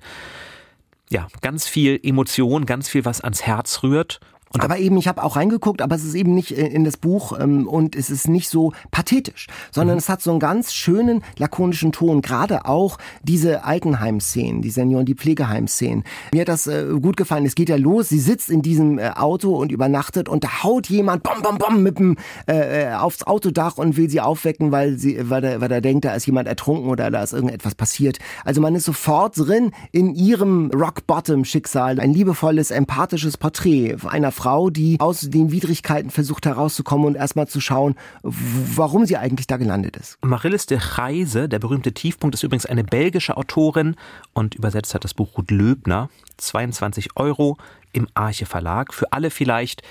Ja, 1.10 1.28
ganz 1.40 1.66
viel 1.66 1.98
Emotion, 2.02 2.66
ganz 2.66 2.88
viel, 2.88 3.04
was 3.04 3.20
ans 3.20 3.42
Herz 3.42 3.82
rührt 3.82 4.20
und 4.52 4.64
aber 4.64 4.78
eben, 4.78 4.96
ich 4.96 5.08
habe 5.08 5.22
auch 5.22 5.37
reingeguckt, 5.37 5.82
aber 5.82 5.94
es 5.94 6.04
ist 6.04 6.14
eben 6.14 6.34
nicht 6.34 6.52
in 6.52 6.84
das 6.84 6.96
Buch 6.96 7.38
ähm, 7.38 7.66
und 7.66 7.94
es 7.94 8.11
ist 8.11 8.28
nicht 8.28 8.48
so 8.48 8.72
pathetisch, 8.90 9.46
sondern 9.70 9.96
mhm. 9.96 9.98
es 9.98 10.08
hat 10.08 10.22
so 10.22 10.30
einen 10.30 10.40
ganz 10.40 10.72
schönen, 10.72 11.22
lakonischen 11.38 11.92
Ton. 11.92 12.22
Gerade 12.22 12.64
auch 12.64 12.98
diese 13.22 13.64
Altenheim-Szenen, 13.64 14.62
die 14.62 14.70
Senioren, 14.70 15.04
die 15.04 15.14
Pflegeheim-Szenen. 15.14 16.04
Mir 16.32 16.42
hat 16.42 16.48
das 16.48 16.66
äh, 16.66 16.87
gut 17.00 17.16
gefallen. 17.16 17.44
Es 17.44 17.54
geht 17.54 17.68
ja 17.68 17.76
los, 17.76 18.08
sie 18.08 18.20
sitzt 18.20 18.48
in 18.48 18.62
diesem 18.62 18.98
äh, 18.98 19.11
Auto 19.11 19.54
und 19.56 19.70
übernachtet 19.70 20.28
und 20.28 20.44
da 20.44 20.62
haut 20.62 20.88
jemand 20.88 21.22
bom, 21.22 21.42
bom, 21.42 21.58
bom 21.58 21.82
mit 21.82 21.98
dem 21.98 22.16
äh, 22.46 22.84
äh 22.84 22.94
aufs 22.94 23.22
Autodach 23.22 23.76
und 23.76 23.96
will 23.96 24.08
sie 24.08 24.20
aufwecken, 24.20 24.72
weil 24.72 24.98
sie, 24.98 25.30
weil 25.30 25.44
er, 25.44 25.61
weil 25.61 25.70
er 25.70 25.80
denkt, 25.80 26.04
da 26.04 26.14
ist 26.14 26.26
jemand 26.26 26.48
ertrunken 26.48 26.88
oder 26.88 27.11
da 27.11 27.22
ist 27.22 27.32
irgendetwas 27.32 27.74
passiert. 27.74 28.18
Also 28.44 28.61
man 28.61 28.74
ist 28.74 28.84
sofort 28.84 29.37
drin 29.37 29.72
in 29.92 30.14
ihrem 30.14 30.70
Rock-Bottom-Schicksal. 30.70 32.00
Ein 32.00 32.12
liebevolles, 32.12 32.70
empathisches 32.70 33.37
Porträt 33.37 33.96
einer 34.08 34.32
Frau, 34.38 34.70
die 34.70 35.01
aus 35.01 35.22
den 35.22 35.51
Widrigkeiten 35.51 36.11
versucht 36.11 36.46
herauszukommen 36.46 37.09
und 37.09 37.16
erstmal 37.16 37.48
zu 37.48 37.61
schauen, 37.61 37.96
warum 38.22 39.05
sie 39.05 39.16
eigentlich 39.16 39.48
da 39.48 39.57
gelandet 39.57 39.96
ist. 39.96 40.16
Marillis 40.24 40.66
de 40.66 40.79
Reise, 40.81 41.48
der 41.48 41.59
berühmte 41.59 41.92
Tiefpunkt, 41.92 42.37
ist 42.37 42.44
übrigens 42.44 42.64
eine 42.64 42.85
belgische 42.85 43.37
Autorin 43.37 43.96
und 44.35 44.55
übersetzt 44.55 44.94
hat 44.94 45.03
das 45.03 45.12
Buch 45.12 45.37
Ruth 45.37 45.51
Löbner. 45.51 46.09
22 46.37 47.16
Euro 47.16 47.57
im 47.92 48.07
Arche 48.14 48.46
Verlag. 48.46 48.94
Für 48.94 49.12
alle 49.12 49.31
vielleicht, 49.31 49.83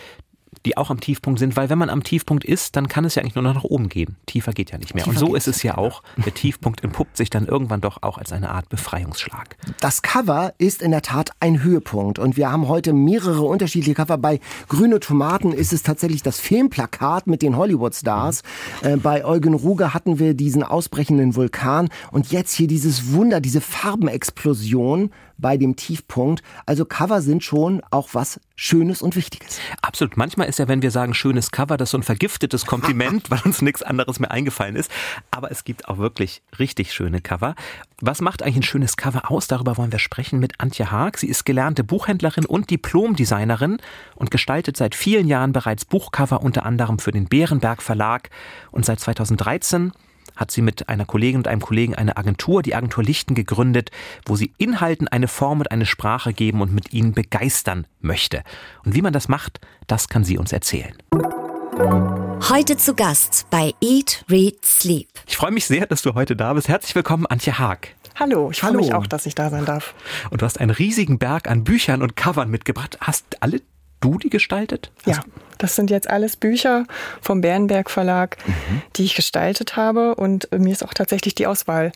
die 0.68 0.76
auch 0.76 0.90
am 0.90 1.00
Tiefpunkt 1.00 1.40
sind, 1.40 1.56
weil 1.56 1.70
wenn 1.70 1.78
man 1.78 1.90
am 1.90 2.04
Tiefpunkt 2.04 2.44
ist, 2.44 2.76
dann 2.76 2.90
kann 2.90 3.06
es 3.06 3.16
ja 3.16 3.22
eigentlich 3.22 3.36
nur 3.36 3.44
noch 3.44 3.54
nach 3.54 3.64
oben 3.64 3.88
gehen. 3.88 4.18
Tiefer 4.26 4.52
geht 4.52 4.72
ja 4.72 4.78
nicht 4.78 4.94
mehr. 4.94 5.06
Tiefer 5.06 5.22
und 5.22 5.28
so 5.30 5.34
ist 5.34 5.48
es 5.48 5.64
ja 5.64 5.78
auch. 5.78 6.04
Der 6.18 6.34
Tiefpunkt 6.34 6.84
entpuppt 6.84 7.16
sich 7.16 7.30
dann 7.30 7.46
irgendwann 7.48 7.80
doch 7.80 8.04
auch 8.04 8.18
als 8.18 8.34
eine 8.34 8.50
Art 8.50 8.68
Befreiungsschlag. 8.68 9.56
Das 9.80 10.02
Cover 10.02 10.54
ist 10.58 10.82
in 10.82 10.92
der 10.92 11.04
Tat 11.04 11.32
ein 11.40 11.64
Höhepunkt 11.64 12.20
und 12.20 12.36
wir 12.36 12.52
haben 12.52 12.68
heute 12.68 12.92
mehrere 12.92 13.44
unterschiedliche 13.44 13.94
Cover. 13.94 14.18
Bei 14.18 14.42
Grüne 14.68 15.00
Tomaten 15.00 15.54
ist 15.54 15.72
es 15.72 15.84
tatsächlich 15.84 16.22
das 16.22 16.38
Filmplakat 16.42 17.28
mit 17.28 17.42
den 17.42 17.56
Hollywood-Stars. 17.56 18.44
Äh, 18.82 18.98
bei 18.98 19.24
Eugen 19.24 19.54
Ruge 19.54 19.94
hatten 19.94 20.20
wir 20.20 20.34
diesen 20.34 20.64
ausbrechenden 20.64 21.38
Vulkan 21.38 21.88
und 22.12 22.30
jetzt 22.34 22.52
hier 22.52 22.68
dieses 22.68 23.14
Wunder, 23.14 23.40
diese 23.40 23.62
Farbenexplosion 23.62 25.12
bei 25.38 25.58
dem 25.58 25.76
Tiefpunkt. 25.76 26.44
Also 26.66 26.86
Cover 26.86 27.22
sind 27.22 27.44
schon 27.44 27.82
auch 27.92 28.10
was 28.14 28.40
Schönes 28.56 29.02
und 29.02 29.16
Wichtiges. 29.16 29.60
Absolut. 29.82 30.18
Manchmal 30.18 30.48
ist 30.48 30.58
ja, 30.58 30.68
wenn 30.68 30.82
wir 30.82 30.90
sagen 30.90 31.14
schönes 31.14 31.52
Cover, 31.52 31.78
das 31.78 31.92
so 31.92 31.98
ein 31.98 32.04
vergiftetes 32.04 32.66
Kompliment, 32.66 33.30
weil 33.30 33.42
uns 33.46 33.62
nichts 33.62 33.84
anderes 33.84 34.20
mehr 34.20 34.32
eingefallen 34.32 34.76
ist. 34.76 34.92
Aber 35.30 35.52
es 35.52 35.64
gibt 35.64 35.88
auch 35.88 36.00
wirklich 36.00 36.42
richtig 36.58 36.92
schöne 36.94 37.22
Cover. 37.22 37.56
Was 38.02 38.22
macht 38.22 38.42
eigentlich 38.42 38.58
ein 38.58 38.64
schönes 38.64 38.98
Cover 38.98 39.30
aus? 39.30 39.48
Darüber 39.48 39.78
wollen 39.78 39.92
wir 39.92 40.00
sprechen 40.00 40.40
mit 40.40 40.60
Antje 40.60 40.92
Haag. 40.92 41.18
Sie 41.18 41.28
ist 41.28 41.46
gelernte 41.46 41.84
Buchhändlerin 41.84 42.46
und 42.46 42.70
Diplomdesignerin 42.70 43.78
und 44.16 44.32
gestaltet 44.32 44.78
seit 44.78 44.96
vielen 44.96 45.28
Jahren 45.28 45.52
bereits 45.52 45.86
Buchcover, 45.86 46.42
unter 46.42 46.66
anderem 46.66 47.00
für 47.00 47.12
den 47.12 47.28
Bärenberg 47.28 47.84
Verlag. 47.84 48.30
Und 48.72 48.86
seit 48.86 49.00
2013 49.00 49.92
hat 50.38 50.52
sie 50.52 50.62
mit 50.62 50.88
einer 50.88 51.06
Kollegin 51.06 51.38
und 51.38 51.48
einem 51.48 51.62
Kollegen 51.62 51.96
eine 51.96 52.16
Agentur, 52.16 52.62
die 52.62 52.76
Agentur 52.76 53.04
Lichten, 53.04 53.36
gegründet, 53.36 53.92
wo 54.26 54.36
sie 54.36 54.54
Inhalten 54.58 55.08
eine 55.08 55.28
Form 55.28 55.60
und 55.60 55.72
eine 55.72 55.86
Sprache 55.86 56.32
geben 56.32 56.62
und 56.62 56.74
mit 56.74 56.94
ihnen 56.94 57.14
begeistern 57.14 57.86
möchte. 58.00 58.44
Und 58.86 58.96
wie 58.96 59.02
man 59.02 59.12
das 59.12 59.28
macht, 59.28 59.60
das 59.88 60.08
kann 60.08 60.24
sie 60.24 60.38
uns 60.38 60.54
erzählen. 60.54 60.96
Heute 62.50 62.78
zu 62.78 62.96
Gast 62.96 63.48
bei 63.50 63.74
Eat, 63.82 64.24
Read, 64.30 64.66
Sleep. 64.66 65.10
Ich 65.28 65.38
freue 65.38 65.52
mich 65.52 65.66
sehr, 65.66 65.86
dass 65.86 66.02
du 66.02 66.16
heute 66.16 66.36
da 66.36 66.54
bist. 66.54 66.68
Herzlich 66.68 66.96
willkommen, 66.96 67.26
Antje 67.26 67.60
Haag. 67.60 67.96
Hallo, 68.16 68.50
ich 68.50 68.62
freue 68.62 68.74
mich 68.74 68.94
auch, 68.94 69.06
dass 69.06 69.28
ich 69.28 69.36
da 69.36 69.52
sein 69.52 69.66
darf. 69.66 69.94
Und 70.32 70.42
du 70.42 70.46
hast 70.46 70.60
einen 70.60 70.72
riesigen 70.72 71.20
Berg 71.20 71.48
an 71.50 71.64
Büchern 71.64 72.02
und 72.02 72.16
Covern 72.16 72.50
mitgebracht. 72.50 72.98
Hast 73.00 73.44
alle 73.44 73.62
du 74.00 74.18
die 74.18 74.30
gestaltet? 74.30 74.92
Ja, 75.06 75.22
das 75.58 75.76
sind 75.76 75.90
jetzt 75.90 76.10
alles 76.10 76.36
Bücher 76.36 76.86
vom 77.22 77.42
Bärenberg 77.42 77.90
Verlag, 77.90 78.38
mhm. 78.46 78.82
die 78.96 79.06
ich 79.06 79.16
gestaltet 79.16 79.76
habe. 79.76 80.16
Und 80.16 80.50
mir 80.52 80.72
ist 80.72 80.86
auch 80.86 80.94
tatsächlich 80.94 81.36
die 81.36 81.48
Auswahl 81.48 81.92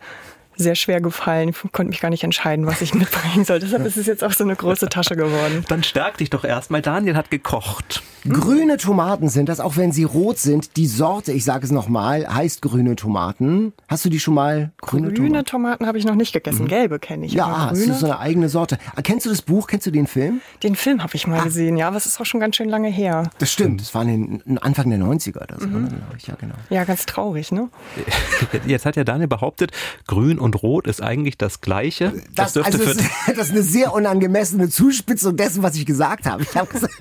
sehr 0.55 0.75
schwer 0.75 1.01
gefallen. 1.01 1.49
Ich 1.49 1.71
konnte 1.71 1.89
mich 1.89 2.01
gar 2.01 2.09
nicht 2.09 2.23
entscheiden, 2.23 2.65
was 2.65 2.81
ich 2.81 2.93
mitbringen 2.93 3.45
soll. 3.45 3.59
Deshalb 3.59 3.85
ist 3.85 3.97
es 3.97 4.05
jetzt 4.05 4.23
auch 4.23 4.33
so 4.33 4.43
eine 4.43 4.55
große 4.55 4.89
Tasche 4.89 5.15
geworden. 5.15 5.65
Dann 5.67 5.83
stärk 5.83 6.17
dich 6.17 6.29
doch 6.29 6.43
erstmal. 6.43 6.81
Daniel 6.81 7.15
hat 7.15 7.31
gekocht. 7.31 8.03
Hm? 8.23 8.33
Grüne 8.33 8.77
Tomaten 8.77 9.29
sind 9.29 9.49
das, 9.49 9.59
auch 9.59 9.77
wenn 9.77 9.91
sie 9.91 10.03
rot 10.03 10.37
sind. 10.37 10.77
Die 10.77 10.87
Sorte, 10.87 11.31
ich 11.31 11.43
sage 11.43 11.65
es 11.65 11.71
nochmal, 11.71 12.27
heißt 12.27 12.61
grüne 12.61 12.95
Tomaten. 12.95 13.73
Hast 13.87 14.05
du 14.05 14.09
die 14.09 14.19
schon 14.19 14.35
mal? 14.35 14.71
Grüne, 14.81 15.11
grüne 15.11 15.43
Tomaten? 15.43 15.45
Tomaten 15.45 15.87
habe 15.87 15.97
ich 15.97 16.05
noch 16.05 16.15
nicht 16.15 16.33
gegessen. 16.33 16.63
Mhm. 16.63 16.67
Gelbe 16.67 16.99
kenne 16.99 17.25
ich. 17.25 17.33
Ja, 17.33 17.69
das 17.69 17.79
ist 17.79 17.99
so 17.99 18.05
eine 18.05 18.19
eigene 18.19 18.49
Sorte. 18.49 18.77
Ah, 18.95 19.01
kennst 19.01 19.25
du 19.25 19.29
das 19.29 19.41
Buch? 19.41 19.67
Kennst 19.67 19.85
du 19.87 19.91
den 19.91 20.07
Film? 20.07 20.41
Den 20.63 20.75
Film 20.75 21.01
habe 21.01 21.15
ich 21.15 21.27
mal 21.27 21.39
ah. 21.39 21.43
gesehen, 21.43 21.77
ja, 21.77 21.87
aber 21.87 21.97
es 21.97 22.05
ist 22.05 22.19
auch 22.19 22.25
schon 22.25 22.39
ganz 22.39 22.55
schön 22.55 22.69
lange 22.69 22.89
her. 22.89 23.29
Das 23.39 23.51
stimmt. 23.51 23.81
Das 23.81 23.93
war 23.95 24.03
in 24.03 24.41
den 24.45 24.57
Anfang 24.57 24.89
der 24.89 24.99
90er 24.99 25.43
oder 25.43 25.59
so. 25.59 25.67
Mhm. 25.67 25.89
Ja, 26.25 26.35
genau. 26.39 26.55
ja, 26.69 26.83
ganz 26.83 27.05
traurig, 27.05 27.51
ne? 27.51 27.69
Jetzt 28.65 28.85
hat 28.85 28.95
ja 28.95 29.03
Daniel 29.03 29.27
behauptet, 29.27 29.71
grün 30.07 30.39
und 30.41 30.61
rot 30.61 30.87
ist 30.87 31.01
eigentlich 31.01 31.37
das 31.37 31.61
Gleiche. 31.61 32.13
Das, 32.35 32.53
das, 32.53 32.65
also 32.65 32.77
das, 32.79 32.97
das 33.27 33.47
ist 33.47 33.51
eine 33.51 33.63
sehr 33.63 33.93
unangemessene 33.93 34.69
Zuspitzung 34.69 35.37
dessen, 35.37 35.63
was 35.63 35.75
ich 35.75 35.85
gesagt 35.85 36.25
habe. 36.25 36.43
Ich 36.43 36.55
habe 36.55 36.71
gesagt. 36.71 36.93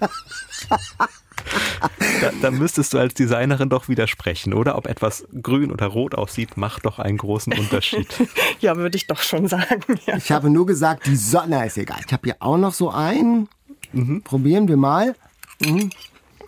Da, 2.20 2.31
da, 2.42 2.50
müsstest 2.50 2.92
du 2.92 2.98
als 2.98 3.14
Designerin 3.14 3.70
doch 3.70 3.88
widersprechen, 3.88 4.53
oder? 4.53 4.76
Ob 4.76 4.87
etwas 4.87 5.26
grün 5.42 5.72
oder 5.72 5.87
rot 5.87 6.14
aussieht, 6.14 6.57
macht 6.57 6.85
doch 6.85 6.98
einen 6.98 7.16
großen 7.16 7.53
Unterschied. 7.53 8.09
ja, 8.61 8.76
würde 8.76 8.96
ich 8.96 9.07
doch 9.07 9.22
schon 9.22 9.48
sagen. 9.48 9.98
Ja. 10.07 10.16
Ich 10.16 10.31
habe 10.31 10.50
nur 10.50 10.66
gesagt, 10.66 11.07
die 11.07 11.16
Sonne 11.16 11.66
ist 11.66 11.79
egal. 11.79 12.00
Ich 12.07 12.12
habe 12.12 12.22
hier 12.24 12.37
auch 12.40 12.59
noch 12.59 12.74
so 12.74 12.90
einen. 12.90 13.48
Mhm. 13.92 14.22
Probieren 14.22 14.68
wir 14.68 14.76
mal. 14.76 15.14
Mhm. 15.64 15.90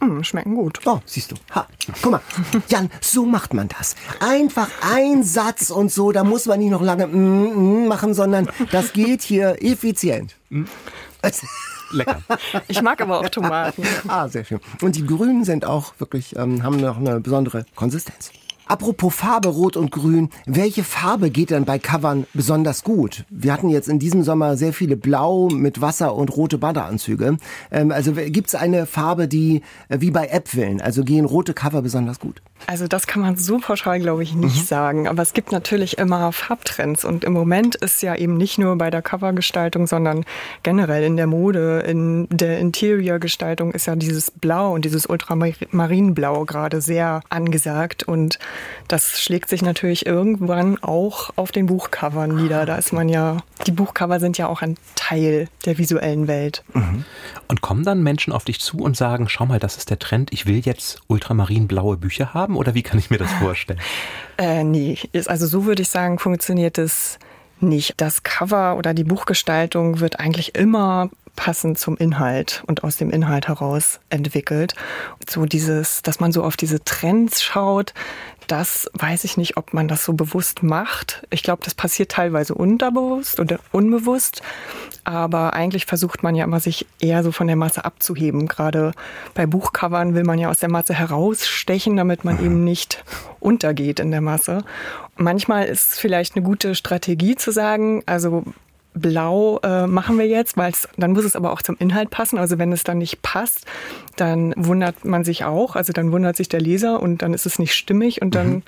Mm, 0.03 0.23
schmecken 0.25 0.57
gut. 0.57 0.81
Oh, 0.85 0.99
siehst 1.07 1.31
du. 1.31 1.37
Ha. 1.55 1.67
Guck 2.03 2.13
mal, 2.13 2.21
Jan, 2.69 2.91
so 3.01 3.25
macht 3.25 3.55
man 3.55 3.69
das. 3.69 3.95
Einfach 4.19 4.69
ein 4.81 5.23
Satz 5.23 5.71
und 5.71 5.93
so, 5.93 6.11
da 6.11 6.25
muss 6.25 6.47
man 6.47 6.59
nicht 6.59 6.71
noch 6.71 6.83
lange 6.83 7.07
mm, 7.07 7.85
mm 7.85 7.87
machen, 7.87 8.13
sondern 8.13 8.49
das 8.73 8.93
geht 8.93 9.23
hier 9.23 9.63
effizient. 9.63 10.35
Mm. 10.51 10.65
Lecker. 11.93 12.23
Ich 12.69 12.83
mag 12.83 13.01
aber 13.01 13.21
auch 13.21 13.29
Tomaten. 13.29 13.85
ah, 14.09 14.27
sehr 14.27 14.45
schön. 14.45 14.61
Und 14.81 14.97
die 14.97 15.07
Grünen 15.07 15.45
sind 15.45 15.65
auch 15.65 15.93
wirklich, 15.99 16.35
ähm, 16.37 16.63
haben 16.63 16.79
noch 16.79 16.97
eine 16.97 17.21
besondere 17.21 17.67
Konsistenz. 17.77 18.33
Apropos 18.73 19.15
Farbe, 19.15 19.51
Rot 19.51 19.77
und 19.77 19.91
Grün, 19.91 20.31
welche 20.47 20.83
Farbe 20.83 21.29
geht 21.29 21.51
denn 21.51 21.67
bei 21.67 21.79
Covern 21.79 22.27
besonders 22.33 22.85
gut? 22.85 23.27
Wir 23.29 23.53
hatten 23.53 23.69
jetzt 23.69 23.87
in 23.87 23.99
diesem 23.99 24.23
Sommer 24.23 24.57
sehr 24.57 24.73
viele 24.73 24.97
Blau 24.97 25.51
mit 25.51 25.83
Wasser 25.83 26.15
und 26.15 26.35
rote 26.35 26.57
Badeanzüge. 26.57 27.37
Ähm, 27.71 27.93
also 27.93 28.13
gibt 28.15 28.49
es 28.49 28.55
eine 28.55 28.87
Farbe, 28.87 29.29
die 29.29 29.61
äh, 29.91 30.01
wie 30.01 30.11
bei 30.11 30.29
Äpfeln, 30.29 30.81
also 30.81 31.05
gehen 31.05 31.27
rote 31.27 31.53
Cover 31.53 31.83
besonders 31.83 32.19
gut? 32.19 32.41
Also 32.67 32.87
das 32.87 33.07
kann 33.07 33.23
man 33.23 33.37
so 33.37 33.59
pauschal, 33.59 34.01
glaube 34.01 34.23
ich, 34.23 34.35
nicht 34.35 34.57
mhm. 34.57 34.67
sagen. 34.67 35.09
Aber 35.09 35.23
es 35.23 35.33
gibt 35.33 35.53
natürlich 35.53 35.99
immer 35.99 36.33
Farbtrends. 36.33 37.05
Und 37.05 37.25
im 37.25 37.33
Moment 37.33 37.75
ist 37.77 38.03
ja 38.03 38.15
eben 38.15 38.37
nicht 38.37 38.59
nur 38.59 38.77
bei 38.77 38.91
der 38.91 39.03
Covergestaltung, 39.03 39.87
sondern 39.87 40.25
generell 40.63 41.03
in 41.05 41.17
der 41.17 41.27
Mode, 41.27 41.81
in 41.81 42.29
der 42.31 42.59
Interiorgestaltung 42.59 43.73
ist 43.73 43.87
ja 43.87 43.97
dieses 43.97 44.31
Blau 44.31 44.73
und 44.73 44.85
dieses 44.85 45.07
Ultramarinblau 45.07 46.45
gerade 46.45 46.81
sehr 46.81 47.23
angesagt. 47.29 48.05
Und 48.05 48.39
das 48.89 49.21
schlägt 49.21 49.49
sich 49.49 49.63
natürlich 49.63 50.07
irgendwann 50.07 50.83
auch 50.83 51.31
auf 51.37 51.53
den 51.53 51.67
Buchcovern 51.67 52.35
nieder. 52.35 52.67
Da 52.67 52.77
ist 52.77 52.93
man 52.93 53.09
ja, 53.09 53.39
die 53.67 53.73
Buchcover 53.73 54.21
sind 54.21 54.39
ja 54.39 54.47
auch 54.47 54.63
ein 54.63 54.77
Teil 54.95 55.49
der 55.65 55.79
visuellen 55.79 56.29
Welt. 56.29 56.63
Mhm. 56.75 57.05
Und 57.49 57.61
kommen 57.61 57.85
dann 57.85 58.03
Menschen 58.03 58.33
auf 58.33 58.45
dich 58.45 58.61
zu 58.61 58.79
und 58.79 58.97
sagen, 58.97 59.29
schau 59.29 59.47
mal, 59.47 59.59
das 59.59 59.77
ist 59.77 59.91
der 59.91 59.99
Trend, 59.99 60.33
ich 60.33 60.47
will 60.47 60.59
jetzt 60.59 61.01
ultramarinblaue 61.09 61.97
Bücher 61.97 62.35
haben? 62.35 62.52
Oder 62.57 62.75
wie 62.75 62.83
kann 62.83 62.99
ich 62.99 63.11
mir 63.11 63.19
das 63.19 63.33
vorstellen? 63.33 63.81
äh, 64.39 64.65
nee, 64.65 64.99
also 65.27 65.47
so 65.47 65.65
würde 65.65 65.83
ich 65.83 65.89
sagen, 65.89 66.19
funktioniert 66.19 66.79
es 66.79 67.19
nicht. 67.61 67.95
Das 67.97 68.23
Cover 68.23 68.77
oder 68.77 68.95
die 68.95 69.05
Buchgestaltung 69.05 70.01
wird 70.01 70.21
eigentlich 70.21 70.55
immer 70.55 71.11
passend 71.37 71.79
zum 71.79 71.97
Inhalt 71.97 72.63
und 72.67 72.85
aus 72.85 72.97
dem 72.97 73.11
Inhalt 73.11 73.49
heraus 73.49 74.01
entwickelt. 74.11 74.75
So 75.29 75.47
dieses, 75.47 76.03
dass 76.03 76.21
man 76.21 76.33
so 76.33 76.45
auf 76.45 76.57
diese 76.57 76.85
Trends 76.85 77.43
schaut, 77.43 77.95
das 78.47 78.91
weiß 78.95 79.25
ich 79.25 79.37
nicht, 79.37 79.57
ob 79.57 79.73
man 79.73 79.89
das 79.89 80.05
so 80.05 80.13
bewusst 80.13 80.63
macht. 80.63 81.27
Ich 81.31 81.43
glaube, 81.43 81.63
das 81.65 81.75
passiert 81.75 82.11
teilweise 82.11 82.55
unterbewusst 82.55 83.41
oder 83.41 83.59
unbewusst. 83.73 84.43
Aber 85.05 85.55
eigentlich 85.55 85.87
versucht 85.87 86.23
man 86.23 86.35
ja 86.35 86.45
immer, 86.45 86.61
sich 86.61 86.87
eher 87.01 87.23
so 87.23 87.33
von 87.33 87.47
der 87.47 87.57
Masse 87.57 87.85
abzuheben. 87.85 88.47
Gerade 88.47 88.93
bei 89.35 89.47
Buchcovern 89.47 90.15
will 90.15 90.25
man 90.25 90.39
ja 90.39 90.49
aus 90.51 90.61
der 90.61 90.71
Masse 90.71 90.95
herausstechen, 90.95 91.97
damit 91.97 92.25
man 92.25 92.45
eben 92.45 92.63
nicht 92.63 93.05
untergeht 93.41 93.99
in 93.99 94.11
der 94.11 94.21
Masse. 94.21 94.65
Manchmal 95.17 95.67
ist 95.67 95.93
es 95.93 95.99
vielleicht 95.99 96.37
eine 96.37 96.45
gute 96.45 96.75
Strategie 96.75 97.35
zu 97.37 97.51
sagen, 97.51 98.03
also 98.07 98.45
blau 98.95 99.59
äh, 99.63 99.87
machen 99.87 100.19
wir 100.19 100.27
jetzt, 100.27 100.57
weil 100.57 100.73
dann 100.97 101.13
muss 101.13 101.25
es 101.25 101.37
aber 101.37 101.53
auch 101.53 101.63
zum 101.63 101.77
Inhalt 101.79 102.11
passen. 102.11 102.39
Also 102.39 102.59
wenn 102.59 102.73
es 102.73 102.85
dann 102.85 102.99
nicht 102.99 103.23
passt, 103.23 103.67
dann 104.17 104.55
wundert 104.57 105.05
man 105.05 105.25
sich 105.25 105.45
auch. 105.45 105.77
Also 105.77 105.93
dann 105.93 106.13
wundert 106.13 106.37
sich 106.37 106.49
der 106.49 106.61
Leser 106.61 107.03
und 107.03 107.23
dann 107.23 107.35
ist 107.35 107.47
es 107.47 107.59
nicht 107.59 107.75
stimmig 107.75 108.23
und 108.23 108.35
dann 108.35 108.49
mhm. 108.49 108.63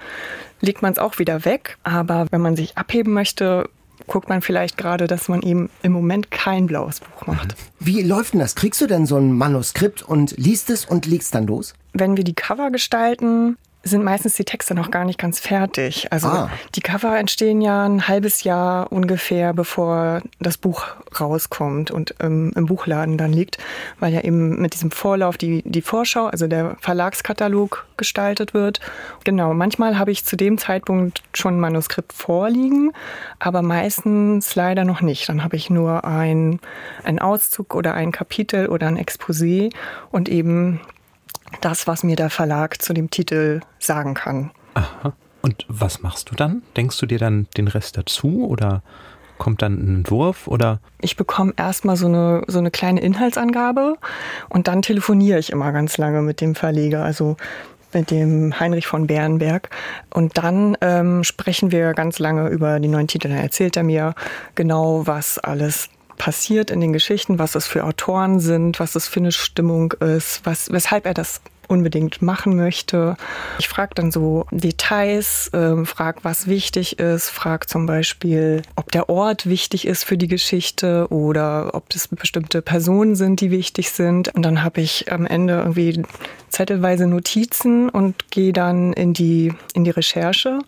legt 0.61 0.83
man 0.83 0.93
es 0.93 0.99
auch 0.99 1.19
wieder 1.19 1.45
weg. 1.45 1.79
Aber 1.83 2.27
wenn 2.31 2.41
man 2.41 2.57
sich 2.57 2.77
abheben 2.77 3.13
möchte, 3.13 3.69
guckt 4.07 4.29
man 4.29 4.43
vielleicht 4.43 4.77
gerade, 4.77 5.07
dass 5.07 5.29
man 5.29 5.43
eben 5.43 5.71
im 5.83 5.93
Moment 5.93 6.31
kein 6.31 6.67
blaues 6.67 7.01
Buch 7.01 7.27
macht. 7.27 7.55
Wie 7.81 8.03
läuft 8.03 8.35
denn 8.35 8.41
das? 8.41 8.55
Kriegst 8.55 8.81
du 8.81 8.87
denn 8.87 9.07
so 9.07 9.17
ein 9.17 9.33
Manuskript 9.33 10.03
und 10.03 10.37
liest 10.37 10.71
es 10.71 10.85
und 10.85 11.07
legst 11.07 11.35
dann 11.35 11.47
los? 11.47 11.75
Wenn 11.93 12.17
wir 12.17 12.25
die 12.25 12.35
Cover 12.35 12.71
gestalten, 12.71 13.57
sind 13.85 14.03
meistens 14.03 14.35
die 14.35 14.45
Texte 14.45 14.75
noch 14.75 14.91
gar 14.91 15.05
nicht 15.05 15.19
ganz 15.19 15.39
fertig. 15.41 16.11
Also 16.11 16.29
ah. 16.29 16.51
die 16.75 16.81
Cover 16.81 17.17
entstehen 17.19 17.61
ja 17.61 17.85
ein 17.85 18.09
halbes 18.09 18.43
Jahr 18.43 18.91
ungefähr, 18.91 19.53
bevor 19.53 20.23
das 20.41 20.57
Buch 20.57 20.87
rauskommt 21.21 21.91
und 21.91 22.15
ähm, 22.21 22.53
im 22.57 22.67
Buchladen 22.67 23.19
dann 23.19 23.33
liegt, 23.33 23.59
weil 24.01 24.13
ja 24.13 24.23
eben 24.23 24.61
mit 24.61 24.73
diesem 24.75 24.91
Vorlauf 24.91 25.37
die, 25.37 25.63
die 25.67 25.83
Vorschau, 25.83 26.27
also 26.27 26.47
der 26.47 26.77
Verlagskatalog 26.81 27.87
gestaltet 27.97 28.55
wird. 28.55 28.81
Genau, 29.25 29.55
manchmal 29.55 29.99
habe 29.99 30.11
ich 30.11 30.25
zu 30.25 30.37
dem 30.37 30.59
Zeitpunkt 30.59 31.23
schon 31.35 31.57
ein 31.57 31.61
Manuskript 31.61 32.13
vorliegen, 32.13 32.93
aber 33.39 33.63
meistens 33.63 34.55
leider 34.55 34.85
noch 34.85 35.03
nicht. 35.03 35.29
Dann 35.29 35.45
habe 35.45 35.57
ich 35.57 35.71
nur 35.71 36.05
ein, 36.05 36.59
ein 37.05 37.19
Auszug 37.19 37.75
oder 37.75 37.95
ein 37.95 38.13
Kapitel 38.13 38.69
oder 38.69 38.89
ein 38.89 38.99
Exposé 38.99 39.73
und 40.11 40.29
eben 40.29 40.81
das, 41.61 41.87
was 41.87 42.03
mir 42.03 42.17
der 42.17 42.31
Verlag 42.31 42.81
zu 42.83 42.93
dem 42.93 43.11
Titel 43.11 43.61
sagen 43.79 44.15
kann. 44.15 44.51
Aha. 44.75 45.13
Und 45.43 45.67
was 45.69 46.03
machst 46.03 46.31
du 46.31 46.35
dann? 46.35 46.63
Denkst 46.77 46.99
du 46.99 47.07
dir 47.07 47.19
dann 47.19 47.47
den 47.57 47.69
Rest 47.69 47.99
dazu 47.99 48.47
oder 48.47 48.83
kommt 49.37 49.63
dann 49.63 49.75
ein 49.75 49.97
Entwurf 49.97 50.47
oder? 50.47 50.81
Ich 51.01 51.17
bekomme 51.17 51.53
erstmal 51.57 51.97
so 51.97 52.07
eine, 52.07 52.45
so 52.47 52.59
eine 52.59 52.71
kleine 52.71 53.01
Inhaltsangabe 53.01 53.97
und 54.49 54.69
dann 54.69 54.81
telefoniere 54.81 55.39
ich 55.39 55.51
immer 55.51 55.73
ganz 55.73 55.99
lange 55.99 56.23
mit 56.23 56.41
dem 56.41 56.55
Verleger, 56.55 57.05
also 57.05 57.37
mit 57.93 58.11
dem 58.11 58.59
Heinrich 58.59 58.87
von 58.87 59.07
Bärenberg. 59.07 59.71
Und 60.13 60.37
dann 60.39 60.77
ähm, 60.81 61.25
sprechen 61.25 61.73
wir 61.73 61.93
ganz 61.93 62.19
lange 62.19 62.49
über 62.49 62.81
die 62.81 62.89
neuen 62.89 63.07
Titel. 63.07 63.29
Dann 63.29 63.39
erzählt 63.39 63.77
er 63.77 63.85
mir 63.85 64.15
genau, 64.55 65.07
was 65.07 65.39
alles 65.39 65.89
passiert 66.17 66.71
in 66.71 66.81
den 66.81 66.93
Geschichten, 66.93 67.39
was 67.39 67.55
es 67.55 67.67
für 67.67 67.85
Autoren 67.85 68.41
sind, 68.41 68.81
was 68.81 68.95
es 68.95 69.09
für 69.09 69.21
eine 69.21 69.33
Stimmung 69.33 69.93
ist, 69.93 70.41
was, 70.45 70.71
weshalb 70.71 71.07
er 71.07 71.15
das 71.15 71.41
unbedingt 71.69 72.23
machen 72.23 72.57
möchte. 72.57 73.17
Ich 73.59 73.69
frage 73.69 73.95
dann 73.95 74.11
so 74.11 74.47
Details, 74.51 75.49
äh, 75.53 75.85
frage, 75.85 76.21
was 76.23 76.47
wichtig 76.47 76.99
ist, 76.99 77.31
frage 77.31 77.67
zum 77.67 77.87
Beispiel, 77.87 78.63
ob 78.77 78.91
der 78.93 79.09
Ort 79.09 79.47
wichtig 79.47 79.87
ist 79.87 80.05
für 80.05 80.17
die 80.17 80.29
Geschichte 80.29 81.09
oder 81.11 81.75
ob 81.75 81.95
es 81.95 82.09
bestimmte 82.09 82.63
Personen 82.63 83.17
sind, 83.17 83.41
die 83.41 83.51
wichtig 83.51 83.91
sind. 83.91 84.35
Und 84.35 84.43
dann 84.43 84.63
habe 84.63 84.81
ich 84.81 85.11
am 85.13 85.27
Ende 85.27 85.55
irgendwie 85.59 86.03
zettelweise 86.49 87.07
Notizen 87.07 87.89
und 87.89 88.31
gehe 88.31 88.53
dann 88.53 88.93
in 88.93 89.13
die, 89.13 89.53
in 89.75 89.85
die 89.85 89.91
Recherche 89.91 90.61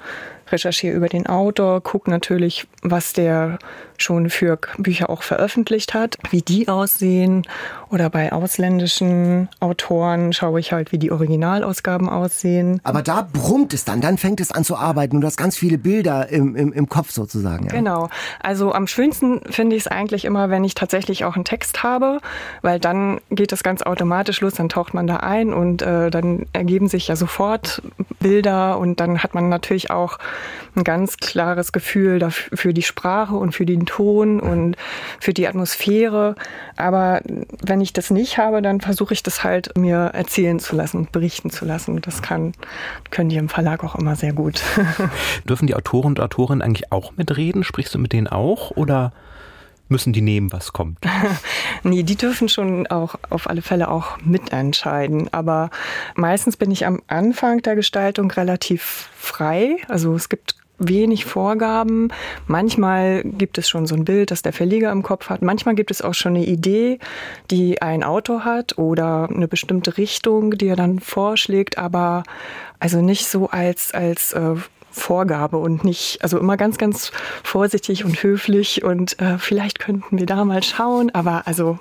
recherchiere 0.51 0.95
über 0.95 1.09
den 1.09 1.27
Autor, 1.27 1.81
gucke 1.81 2.11
natürlich, 2.11 2.67
was 2.83 3.13
der 3.13 3.59
schon 3.99 4.31
für 4.31 4.59
Bücher 4.79 5.11
auch 5.11 5.23
veröffentlicht 5.23 5.95
hat, 5.95 6.19
wie 6.31 6.43
die 6.43 6.69
aussehen. 6.69 7.47
Oder 7.91 8.11
bei 8.11 8.33
ausländischen 8.33 9.49
Autoren 9.61 10.33
schaue 10.33 10.61
ich 10.61 10.73
halt, 10.73 10.93
wie 10.93 10.99
die 10.99 11.13
Originalausgaben 11.13 12.09
aussehen. 12.09 12.81
Aber 12.83 13.03
da 13.03 13.27
brummt 13.33 13.73
es 13.73 13.85
dann, 13.85 14.01
dann 14.01 14.19
fängt 14.19 14.41
es 14.41 14.51
an 14.51 14.65
zu 14.65 14.77
arbeiten 14.77 15.17
und 15.17 15.23
du 15.23 15.27
hast 15.27 15.37
ganz 15.37 15.57
viele 15.57 15.79
Bilder 15.79 16.29
im, 16.29 16.57
im, 16.57 16.73
im 16.73 16.89
Kopf 16.89 17.11
sozusagen. 17.11 17.67
Ja. 17.67 17.73
Genau. 17.73 18.09
Also 18.41 18.73
am 18.73 18.87
schönsten 18.87 19.41
finde 19.51 19.77
ich 19.77 19.83
es 19.83 19.89
eigentlich 19.89 20.25
immer, 20.25 20.51
wenn 20.51 20.65
ich 20.65 20.75
tatsächlich 20.75 21.25
auch 21.25 21.37
einen 21.37 21.45
Text 21.45 21.83
habe, 21.83 22.21
weil 22.63 22.81
dann 22.81 23.21
geht 23.31 23.53
das 23.53 23.63
ganz 23.63 23.83
automatisch 23.83 24.41
los, 24.41 24.55
dann 24.55 24.69
taucht 24.69 24.95
man 24.95 25.07
da 25.07 25.19
ein 25.19 25.53
und 25.53 25.83
äh, 25.83 26.11
dann 26.11 26.47
ergeben 26.53 26.89
sich 26.89 27.09
ja 27.09 27.17
sofort 27.17 27.83
Bilder 28.27 28.79
und 28.81 28.99
dann 28.99 29.23
hat 29.23 29.35
man 29.35 29.49
natürlich 29.49 29.93
auch 29.93 30.19
ein 30.75 30.83
ganz 30.83 31.19
klares 31.19 31.71
Gefühl 31.71 32.29
für 32.31 32.75
die 32.75 32.83
Sprache 32.83 33.37
und 33.37 33.53
für 33.53 33.65
den 33.65 33.87
Ton 33.87 34.41
und 34.41 34.77
für 35.21 35.33
die 35.33 35.47
Atmosphäre. 35.47 36.35
Aber 36.77 37.21
wenn 37.63 37.81
ich 37.81 37.93
das 37.93 38.11
nicht 38.11 38.37
habe, 38.37 38.63
dann 38.63 38.81
versuche 38.81 39.15
ich 39.15 39.23
das 39.23 39.45
halt 39.45 39.79
mir 39.79 40.11
erzählen 40.13 40.59
zu 40.59 40.75
lassen, 40.75 41.07
berichten 41.13 41.51
zu 41.51 41.65
lassen. 41.65 42.01
Das 42.01 42.21
kann, 42.21 42.53
können 43.13 43.29
die 43.29 43.37
im 43.37 43.49
Verlag 43.49 43.85
auch 43.85 43.95
immer 43.95 44.17
sehr 44.17 44.33
gut. 44.33 44.61
Dürfen 45.49 45.69
die 45.69 45.77
Autoren 45.77 46.07
und 46.07 46.21
Autorinnen 46.21 46.63
eigentlich 46.63 46.91
auch 46.91 47.13
mitreden? 47.17 47.63
Sprichst 47.63 47.95
du 47.95 48.01
mit 48.01 48.13
denen 48.13 48.27
auch 48.27 48.73
oder? 48.73 49.13
Müssen 49.89 50.13
die 50.13 50.23
nehmen, 50.23 50.53
was 50.53 50.73
kommt? 50.73 50.99
nee, 51.83 52.03
die 52.03 52.17
dürfen 52.17 52.49
schon 52.49 52.87
auch 52.87 53.15
auf 53.31 53.49
alle 53.49 53.63
Fälle 53.63 53.89
auch 53.89 54.19
mitentscheiden. 54.25 55.33
Aber 55.33 55.71
meistens 56.15 56.57
bin 56.57 56.71
ich 56.71 56.87
am 56.87 57.03
Anfang 57.07 57.63
der 57.63 57.77
Gestaltung 57.77 58.31
relativ 58.31 59.11
frei. 59.17 59.77
Also 59.89 60.15
es 60.15 60.29
gibt 60.29 60.57
wenig 60.79 61.25
Vorgaben. 61.25 62.13
Manchmal 62.47 63.23
gibt 63.25 63.59
es 63.59 63.69
schon 63.69 63.87
so 63.87 63.95
ein 63.95 64.05
Bild, 64.05 64.31
das 64.31 64.43
der 64.43 64.53
Verleger 64.53 64.93
im 64.93 65.03
Kopf 65.03 65.31
hat. 65.31 65.43
Manchmal 65.43 65.75
gibt 65.75 65.91
es 65.91 66.03
auch 66.03 66.15
schon 66.15 66.37
eine 66.37 66.45
Idee, 66.45 66.99
die 67.51 67.81
ein 67.81 68.03
Autor 68.03 68.45
hat 68.45 68.79
oder 68.79 69.29
eine 69.31 69.49
bestimmte 69.49 69.97
Richtung, 69.97 70.53
die 70.53 70.69
er 70.69 70.77
dann 70.77 71.01
vorschlägt, 71.01 71.79
aber 71.79 72.25
also 72.79 73.01
nicht 73.01 73.27
so 73.27 73.49
als, 73.49 73.93
als 73.95 74.33
äh, 74.33 74.57
Vorgabe 74.97 75.59
und 75.59 75.85
nicht, 75.85 76.19
also 76.23 76.39
immer 76.39 76.57
ganz, 76.57 76.79
ganz 76.79 77.13
vorsichtig 77.45 78.05
und 78.05 78.23
höflich 78.23 78.83
und 78.83 79.21
äh, 79.21 79.39
vielleicht 79.39 79.79
könnten 79.79 80.19
wir 80.19 80.27
da 80.27 80.45
mal 80.45 80.63
schauen, 80.63 81.11
aber 81.15 81.47
also 81.47 81.79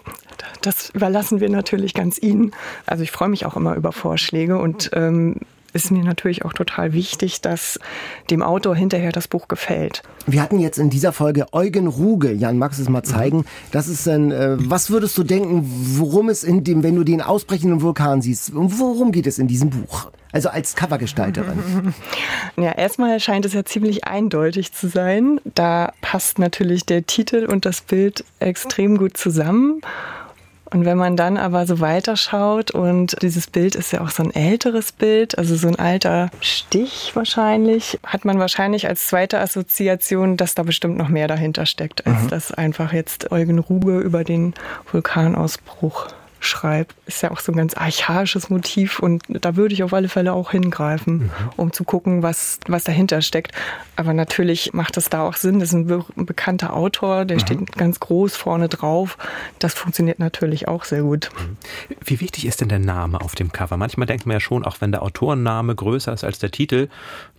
das 0.61 0.89
überlassen 0.91 1.39
wir 1.39 1.49
natürlich 1.49 1.93
ganz 1.93 2.19
Ihnen. 2.21 2.51
Also 2.85 3.03
ich 3.03 3.11
freue 3.11 3.29
mich 3.29 3.45
auch 3.45 3.55
immer 3.55 3.75
über 3.75 3.91
Vorschläge 3.91 4.57
und 4.57 4.91
ähm, 4.93 5.37
ist 5.75 5.91
mir 5.91 6.03
natürlich 6.03 6.45
auch 6.45 6.53
total 6.53 6.93
wichtig, 6.93 7.41
dass 7.41 7.79
dem 8.29 8.41
Autor 8.41 8.75
hinterher 8.75 9.11
das 9.11 9.27
Buch 9.27 9.49
gefällt. 9.49 10.03
Wir 10.25 10.41
hatten 10.41 10.59
jetzt 10.59 10.77
in 10.77 10.89
dieser 10.89 11.11
Folge 11.11 11.47
Eugen 11.51 11.87
Ruge. 11.87 12.31
Jan, 12.31 12.57
magst 12.57 12.79
du 12.79 12.83
es 12.83 12.89
mal 12.89 13.03
zeigen? 13.03 13.45
Das 13.71 13.87
ist 13.89 14.07
ein, 14.07 14.31
äh, 14.31 14.55
was 14.57 14.89
würdest 14.89 15.17
du 15.17 15.23
denken, 15.23 15.65
worum 15.97 16.29
es 16.29 16.43
in 16.43 16.63
dem, 16.63 16.81
wenn 16.81 16.95
du 16.95 17.03
den 17.03 17.21
ausbrechenden 17.21 17.81
Vulkan 17.81 18.21
siehst, 18.21 18.51
worum 18.53 19.11
geht 19.11 19.27
es 19.27 19.37
in 19.37 19.47
diesem 19.47 19.69
Buch? 19.69 20.11
Also 20.35 20.49
als 20.49 20.75
Covergestalterin. 20.75 21.93
Ja, 22.57 22.71
erstmal 22.71 23.19
scheint 23.19 23.45
es 23.45 23.53
ja 23.53 23.65
ziemlich 23.65 24.05
eindeutig 24.05 24.73
zu 24.73 24.87
sein. 24.87 25.39
Da 25.43 25.93
passt 26.01 26.39
natürlich 26.39 26.85
der 26.85 27.05
Titel 27.05 27.45
und 27.45 27.65
das 27.65 27.81
Bild 27.81 28.23
extrem 28.39 28.97
gut 28.97 29.17
zusammen. 29.17 29.81
Und 30.65 30.83
wenn 30.83 30.97
man 30.97 31.15
dann 31.15 31.37
aber 31.37 31.65
so 31.65 31.79
weiterschaut 31.79 32.71
und 32.71 33.15
dieses 33.21 33.47
Bild 33.47 33.75
ist 33.75 33.93
ja 33.93 34.01
auch 34.01 34.09
so 34.09 34.23
ein 34.23 34.33
älteres 34.33 34.91
Bild, 34.91 35.37
also 35.37 35.55
so 35.55 35.67
ein 35.67 35.77
alter 35.77 36.29
Stich 36.41 37.11
wahrscheinlich, 37.13 37.99
hat 38.05 38.25
man 38.25 38.39
wahrscheinlich 38.39 38.87
als 38.87 39.07
zweite 39.07 39.39
Assoziation, 39.39 40.35
dass 40.35 40.55
da 40.55 40.63
bestimmt 40.63 40.97
noch 40.97 41.09
mehr 41.09 41.27
dahinter 41.27 41.65
steckt, 41.65 42.05
als 42.05 42.23
mhm. 42.23 42.27
dass 42.27 42.51
einfach 42.51 42.91
jetzt 42.91 43.31
Eugen 43.31 43.59
Ruge 43.59 43.99
über 43.99 44.23
den 44.25 44.53
Vulkanausbruch 44.91 46.07
schreibt, 46.45 46.95
ist 47.07 47.21
ja 47.21 47.31
auch 47.31 47.39
so 47.39 47.51
ein 47.51 47.57
ganz 47.57 47.75
archaisches 47.75 48.49
Motiv 48.49 48.99
und 48.99 49.23
da 49.27 49.55
würde 49.55 49.73
ich 49.73 49.83
auf 49.83 49.93
alle 49.93 50.09
Fälle 50.09 50.33
auch 50.33 50.51
hingreifen, 50.51 51.17
mhm. 51.17 51.31
um 51.57 51.73
zu 51.73 51.83
gucken, 51.83 52.23
was, 52.23 52.59
was 52.67 52.83
dahinter 52.83 53.21
steckt. 53.21 53.51
Aber 53.95 54.13
natürlich 54.13 54.73
macht 54.73 54.97
es 54.97 55.09
da 55.09 55.27
auch 55.27 55.35
Sinn. 55.35 55.59
Das 55.59 55.69
ist 55.69 55.75
ein, 55.75 55.87
be 55.87 56.05
ein 56.15 56.25
bekannter 56.25 56.73
Autor, 56.73 57.25
der 57.25 57.37
mhm. 57.37 57.41
steht 57.41 57.71
ganz 57.77 57.99
groß 57.99 58.35
vorne 58.35 58.69
drauf. 58.69 59.17
Das 59.59 59.73
funktioniert 59.73 60.19
natürlich 60.19 60.67
auch 60.67 60.83
sehr 60.83 61.01
gut. 61.01 61.29
Mhm. 61.37 61.57
Wie 62.03 62.19
wichtig 62.19 62.45
ist 62.45 62.61
denn 62.61 62.69
der 62.69 62.79
Name 62.79 63.21
auf 63.21 63.35
dem 63.35 63.51
Cover? 63.51 63.77
Manchmal 63.77 64.07
denkt 64.07 64.25
man 64.25 64.35
ja 64.35 64.39
schon, 64.39 64.65
auch 64.65 64.81
wenn 64.81 64.91
der 64.91 65.03
Autorenname 65.03 65.75
größer 65.75 66.13
ist 66.13 66.23
als 66.23 66.39
der 66.39 66.51
Titel, 66.51 66.89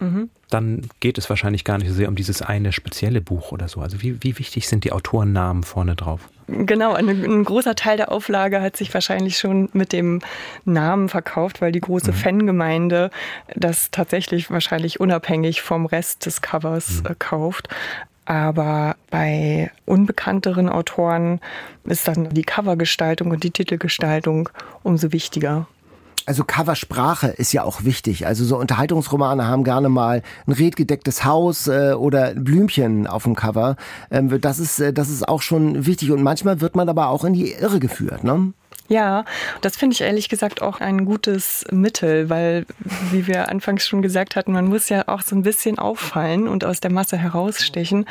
mhm. 0.00 0.30
dann 0.50 0.88
geht 1.00 1.18
es 1.18 1.28
wahrscheinlich 1.28 1.64
gar 1.64 1.78
nicht 1.78 1.88
so 1.88 1.94
sehr 1.94 2.08
um 2.08 2.16
dieses 2.16 2.42
eine 2.42 2.72
spezielle 2.72 3.20
Buch 3.20 3.52
oder 3.52 3.68
so. 3.68 3.80
Also 3.80 4.02
wie, 4.02 4.22
wie 4.22 4.38
wichtig 4.38 4.68
sind 4.68 4.84
die 4.84 4.92
Autorennamen 4.92 5.62
vorne 5.62 5.94
drauf? 5.96 6.20
Genau, 6.48 6.92
ein, 6.92 7.08
ein, 7.08 7.44
großer 7.44 7.74
Teil 7.74 7.96
der 7.96 8.12
Auflage 8.12 8.62
hat 8.62 8.76
sich 8.76 8.94
wahrscheinlich 8.94 9.36
schon 9.38 9.68
mit 9.72 9.92
dem 9.92 10.20
Namen 10.64 11.08
verkauft, 11.08 11.60
weil 11.60 11.72
die 11.72 11.80
große 11.80 12.12
mhm. 12.12 12.16
Fangemeinde 12.16 13.10
das 13.54 13.90
tatsächlich 13.90 14.50
wahrscheinlich 14.50 15.00
unabhängig 15.00 15.62
vom 15.62 15.86
Rest 15.86 16.24
des 16.24 16.42
Covers 16.42 17.02
mhm. 17.02 17.10
äh, 17.10 17.14
kauft. 17.18 17.68
Aber 18.26 18.96
bei 19.10 19.70
unbekannteren 19.86 20.68
Autoren 20.68 21.40
ist 21.84 22.08
dann 22.08 22.30
die 22.30 22.42
Covergestaltung 22.42 23.30
und 23.30 23.44
die 23.44 23.52
Titelgestaltung 23.52 24.48
umso 24.82 25.12
wichtiger. 25.12 25.66
Also 26.26 26.42
Coversprache 26.44 27.28
ist 27.28 27.52
ja 27.52 27.62
auch 27.62 27.84
wichtig. 27.84 28.26
Also 28.26 28.44
so 28.44 28.58
Unterhaltungsromane 28.58 29.46
haben 29.46 29.62
gerne 29.62 29.88
mal 29.88 30.22
ein 30.46 30.52
redgedecktes 30.52 31.24
Haus 31.24 31.68
äh, 31.68 31.92
oder 31.92 32.34
Blümchen 32.34 33.06
auf 33.06 33.22
dem 33.22 33.36
Cover. 33.36 33.76
Ähm, 34.10 34.40
das 34.40 34.58
ist 34.58 34.80
äh, 34.80 34.92
das 34.92 35.08
ist 35.08 35.28
auch 35.28 35.40
schon 35.40 35.86
wichtig 35.86 36.10
und 36.10 36.22
manchmal 36.22 36.60
wird 36.60 36.74
man 36.74 36.88
aber 36.88 37.10
auch 37.10 37.24
in 37.24 37.32
die 37.32 37.52
Irre 37.52 37.78
geführt, 37.78 38.24
ne? 38.24 38.52
Ja, 38.88 39.24
das 39.60 39.76
finde 39.76 39.94
ich 39.94 40.00
ehrlich 40.00 40.28
gesagt 40.28 40.62
auch 40.62 40.80
ein 40.80 41.04
gutes 41.04 41.64
Mittel, 41.70 42.30
weil, 42.30 42.66
wie 43.10 43.26
wir 43.26 43.48
anfangs 43.48 43.86
schon 43.86 44.02
gesagt 44.02 44.36
hatten, 44.36 44.52
man 44.52 44.66
muss 44.66 44.88
ja 44.88 45.04
auch 45.08 45.22
so 45.22 45.34
ein 45.34 45.42
bisschen 45.42 45.78
auffallen 45.78 46.46
und 46.48 46.64
aus 46.64 46.80
der 46.80 46.92
Masse 46.92 47.16
herausstechen. 47.16 48.06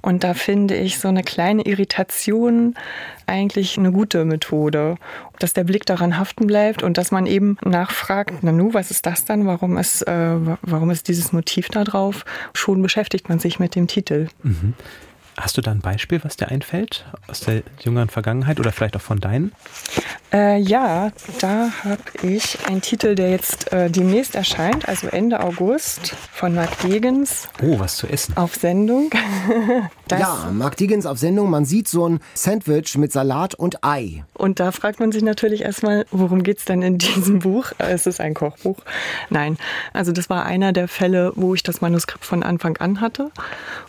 Und 0.00 0.24
da 0.24 0.34
finde 0.34 0.76
ich 0.76 0.98
so 0.98 1.08
eine 1.08 1.22
kleine 1.22 1.62
Irritation 1.62 2.74
eigentlich 3.26 3.78
eine 3.78 3.92
gute 3.92 4.24
Methode, 4.24 4.96
dass 5.38 5.52
der 5.52 5.64
Blick 5.64 5.86
daran 5.86 6.18
haften 6.18 6.46
bleibt 6.46 6.82
und 6.82 6.98
dass 6.98 7.10
man 7.10 7.26
eben 7.26 7.58
nachfragt, 7.64 8.42
Nanu, 8.42 8.74
was 8.74 8.90
ist 8.90 9.06
das 9.06 9.24
dann? 9.24 9.46
Warum 9.46 9.76
ist, 9.76 10.02
äh, 10.02 10.36
warum 10.62 10.90
ist 10.90 11.08
dieses 11.08 11.32
Motiv 11.32 11.68
da 11.68 11.84
drauf? 11.84 12.24
Schon 12.54 12.80
beschäftigt 12.80 13.28
man 13.28 13.38
sich 13.38 13.58
mit 13.58 13.74
dem 13.74 13.86
Titel. 13.86 14.28
Mhm. 14.42 14.74
Hast 15.40 15.56
du 15.56 15.60
da 15.60 15.70
ein 15.70 15.80
Beispiel, 15.80 16.22
was 16.24 16.36
dir 16.36 16.48
einfällt 16.48 17.06
aus 17.28 17.40
der 17.40 17.62
jüngeren 17.80 18.08
Vergangenheit 18.08 18.58
oder 18.58 18.72
vielleicht 18.72 18.96
auch 18.96 19.00
von 19.00 19.20
deinen? 19.20 19.52
Äh, 20.32 20.58
ja, 20.58 21.12
da 21.40 21.70
habe 21.84 22.02
ich 22.22 22.58
einen 22.66 22.82
Titel, 22.82 23.14
der 23.14 23.30
jetzt 23.30 23.72
äh, 23.72 23.88
demnächst 23.88 24.34
erscheint, 24.34 24.88
also 24.88 25.06
Ende 25.06 25.40
August 25.40 26.16
von 26.32 26.54
Mark 26.54 26.80
Degens. 26.80 27.48
Oh, 27.62 27.78
was 27.78 27.96
zu 27.96 28.08
essen. 28.08 28.36
Auf 28.36 28.56
Sendung. 28.56 29.10
ja, 30.10 30.50
Mark 30.52 30.76
Degens 30.76 31.06
auf 31.06 31.18
Sendung. 31.18 31.50
Man 31.50 31.64
sieht 31.64 31.88
so 31.88 32.08
ein 32.08 32.20
Sandwich 32.34 32.96
mit 32.96 33.12
Salat 33.12 33.54
und 33.54 33.84
Ei. 33.84 34.24
Und 34.34 34.60
da 34.60 34.72
fragt 34.72 35.00
man 35.00 35.12
sich 35.12 35.22
natürlich 35.22 35.62
erstmal, 35.62 36.06
worum 36.10 36.42
geht 36.42 36.58
es 36.58 36.64
denn 36.64 36.82
in 36.82 36.98
diesem 36.98 37.40
Buch? 37.40 37.72
Es 37.78 38.06
ist 38.06 38.20
ein 38.20 38.34
Kochbuch. 38.34 38.78
Nein, 39.30 39.56
also 39.92 40.12
das 40.12 40.28
war 40.28 40.44
einer 40.44 40.72
der 40.72 40.88
Fälle, 40.88 41.32
wo 41.36 41.54
ich 41.54 41.62
das 41.62 41.80
Manuskript 41.80 42.24
von 42.24 42.42
Anfang 42.42 42.76
an 42.76 43.00
hatte. 43.00 43.30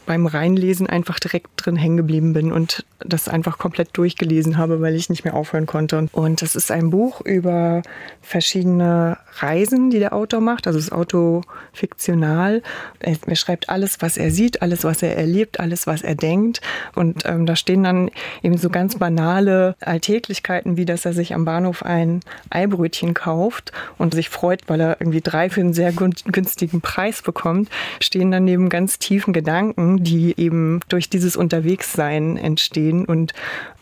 Beim 0.05 0.25
Reinlesen 0.25 0.87
einfach 0.87 1.19
direkt 1.19 1.49
drin 1.57 1.75
hängen 1.75 1.97
geblieben 1.97 2.33
bin 2.33 2.51
und 2.51 2.85
das 2.99 3.27
einfach 3.27 3.57
komplett 3.57 3.89
durchgelesen 3.93 4.57
habe, 4.57 4.81
weil 4.81 4.95
ich 4.95 5.09
nicht 5.09 5.25
mehr 5.25 5.35
aufhören 5.35 5.65
konnte. 5.65 6.07
Und 6.11 6.41
das 6.41 6.55
ist 6.55 6.71
ein 6.71 6.89
Buch 6.89 7.21
über 7.21 7.81
verschiedene 8.21 9.17
Reisen, 9.39 9.89
die 9.89 9.99
der 9.99 10.13
Autor 10.13 10.41
macht. 10.41 10.67
Also 10.67 10.79
das 10.79 10.91
Auto 10.91 11.41
fiktional. 11.73 12.61
Er, 12.99 13.15
er 13.25 13.35
schreibt 13.35 13.69
alles, 13.69 14.01
was 14.01 14.17
er 14.17 14.31
sieht, 14.31 14.61
alles, 14.61 14.83
was 14.83 15.01
er 15.01 15.17
erlebt, 15.17 15.59
alles, 15.59 15.87
was 15.87 16.01
er 16.01 16.08
denkt. 16.15 16.61
Und 16.95 17.23
ähm, 17.25 17.45
da 17.45 17.55
stehen 17.55 17.83
dann 17.83 18.11
eben 18.43 18.57
so 18.57 18.69
ganz 18.69 18.97
banale 18.97 19.75
Alltäglichkeiten, 19.81 20.77
wie 20.77 20.85
dass 20.85 21.05
er 21.05 21.13
sich 21.13 21.33
am 21.33 21.45
Bahnhof 21.45 21.83
ein 21.83 22.21
Eibrötchen 22.49 23.13
kauft 23.13 23.71
und 23.97 24.13
sich 24.13 24.29
freut, 24.29 24.61
weil 24.67 24.81
er 24.81 24.97
irgendwie 24.99 25.21
drei 25.21 25.49
für 25.49 25.61
einen 25.61 25.73
sehr 25.73 25.91
günstigen 25.91 26.81
Preis 26.81 27.21
bekommt, 27.21 27.69
stehen 27.99 28.31
dann 28.31 28.45
neben 28.45 28.69
ganz 28.69 28.99
tiefen 28.99 29.33
Gedanken, 29.33 30.03
die 30.03 30.33
eben 30.37 30.79
durch 30.89 31.09
dieses 31.09 31.35
Unterwegssein 31.35 32.37
entstehen 32.37 33.05
und 33.05 33.33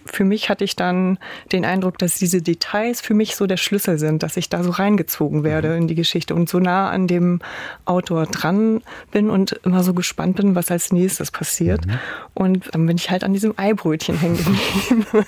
für 0.08 0.24
mich 0.24 0.50
hatte 0.50 0.64
ich 0.64 0.76
dann 0.76 1.18
den 1.52 1.66
Eindruck, 1.66 1.98
dass 1.98 2.16
diese 2.16 2.42
Details 2.42 3.02
für 3.02 3.14
mich 3.14 3.36
so 3.36 3.48
der 3.48 3.58
Schlüssel 3.58 3.98
sind, 4.00 4.24
dass 4.24 4.38
ich 4.38 4.50
da 4.50 4.64
so 4.64 4.72
reingezogen 4.72 5.44
werde 5.44 5.70
mhm. 5.70 5.78
in 5.78 5.88
die 5.88 5.96
Geschichte 5.96 6.36
und 6.36 6.50
so 6.50 6.60
nah 6.60 6.90
an 6.90 7.08
dem 7.08 7.40
Autor 7.86 8.26
dran 8.26 8.82
bin 9.12 9.30
und 9.30 9.54
immer 9.64 9.84
so 9.84 9.94
gespannt 9.94 10.38
bin, 10.38 10.56
was 10.56 10.72
als 10.72 10.92
nächstes 10.92 11.32
passiert. 11.32 11.86
Mhm. 11.86 12.00
Und 12.34 12.74
dann 12.74 12.86
bin 12.86 12.98
ich 12.98 13.10
halt 13.10 13.24
an 13.24 13.34
diesem 13.34 13.54
Eibrötchen 13.58 14.18
hängen 14.18 14.38
geblieben. 14.90 15.26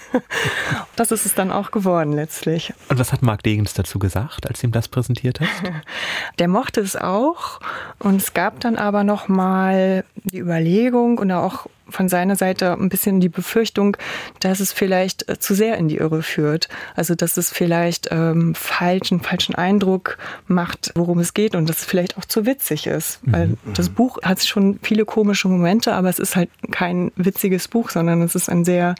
das 0.96 1.12
ist 1.12 1.26
es 1.26 1.36
dann 1.36 1.52
auch 1.52 1.72
geworden 1.72 2.14
letztlich. 2.14 2.74
Und 2.90 3.00
was 3.00 3.14
hat 3.14 3.22
Marc 3.22 3.44
Degens 3.44 3.74
dazu 3.74 4.00
gesagt, 4.00 4.48
als 4.48 4.62
du 4.62 4.68
ihm 4.68 4.72
das 4.72 4.88
präsentiert 4.88 5.40
hast? 5.40 5.50
Der 6.40 6.48
mochte 6.48 6.82
es 6.82 6.96
auch 6.96 7.60
und 8.00 8.22
es 8.22 8.34
gab 8.34 8.60
dann 8.60 8.76
aber 8.76 9.04
noch 9.04 9.28
mal 9.28 10.04
die 10.24 10.40
Überlegung 10.40 11.18
und 11.18 11.32
auch 11.32 11.68
von 11.90 12.10
seiner 12.10 12.36
Seite 12.36 12.74
ein 12.74 12.90
bisschen 12.90 13.20
die 13.20 13.30
Befürchtung, 13.30 13.98
dass 14.40 14.60
es 14.60 14.74
vielleicht 14.74 15.30
äh, 15.30 15.40
zu 15.40 15.54
sehr 15.54 15.78
in 15.78 15.88
die 15.88 15.98
Irre 15.98 16.24
führt. 16.24 16.70
Also 16.96 17.16
dass 17.16 17.38
es 17.38 17.52
vielleicht 17.52 18.10
ähm, 18.12 18.56
falschen, 18.56 19.22
falschen 19.22 19.56
Eindruck 19.56 20.18
macht, 20.48 20.92
worum 20.96 21.20
es 21.20 21.34
geht 21.34 21.56
und 21.56 21.70
dass 21.70 21.80
es 21.80 21.86
vielleicht 21.86 22.18
auch 22.18 22.26
zu 22.26 22.46
witzig 22.46 22.88
ist. 22.88 23.26
Mhm. 23.26 23.34
Weil 23.34 23.58
das 23.74 23.90
Buch 23.90 24.22
hat 24.24 24.44
schon 24.44 24.80
viele 24.82 25.06
komische 25.06 25.48
Momente, 25.48 25.94
aber 25.94 26.10
es 26.10 26.20
ist 26.20 26.36
halt 26.36 26.50
kein 26.72 27.12
witziges 27.16 27.68
Buch, 27.68 27.90
sondern 27.90 28.22
es 28.22 28.36
ist 28.36 28.50
ein 28.50 28.66
sehr 28.66 28.96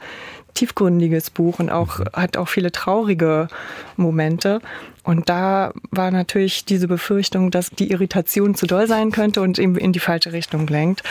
tiefgründiges 0.60 1.30
Buch 1.30 1.58
und 1.58 1.70
auch 1.70 1.98
mhm. 1.98 2.04
hat 2.12 2.36
auch 2.36 2.48
viele 2.48 2.70
traurige 2.70 3.48
Momente. 3.96 4.60
Und 5.02 5.30
da 5.30 5.72
war 5.90 6.10
natürlich 6.10 6.66
diese 6.66 6.86
Befürchtung, 6.86 7.50
dass 7.50 7.70
die 7.70 7.90
Irritation 7.90 8.54
zu 8.54 8.66
doll 8.66 8.86
sein 8.86 9.10
könnte 9.10 9.40
und 9.40 9.58
eben 9.58 9.76
in 9.76 9.92
die 9.92 9.98
falsche 9.98 10.32
Richtung 10.32 10.66
lenkt. 10.66 11.02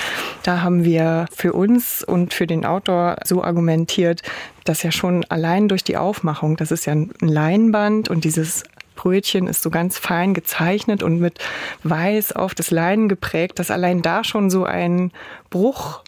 Da 0.44 0.62
haben 0.62 0.84
wir 0.84 1.26
für 1.36 1.54
uns 1.54 2.04
und 2.04 2.36
für 2.36 2.46
den 2.46 2.66
Autor 2.66 3.18
so 3.26 3.44
argumentiert, 3.44 4.22
dass 4.64 4.84
ja 4.84 4.92
schon 4.92 5.26
allein 5.26 5.68
durch 5.68 5.84
die 5.84 5.98
Aufmachung, 5.98 6.56
das 6.56 6.72
ist 6.72 6.86
ja 6.86 6.94
ein 6.94 7.12
Leinband 7.20 8.10
und 8.10 8.24
dieses 8.24 8.64
Brötchen 8.96 9.48
ist 9.48 9.64
so 9.64 9.72
ganz 9.72 9.98
fein 9.98 10.36
gezeichnet 10.36 11.02
und 11.02 11.20
mit 11.20 11.40
weiß 11.84 12.34
auf 12.34 12.54
das 12.54 12.70
Leinen 12.70 13.10
geprägt, 13.10 13.58
dass 13.58 13.72
allein 13.72 14.04
da 14.04 14.24
schon 14.24 14.52
so 14.52 14.66
ein 14.66 15.12
Bruch 15.50 16.04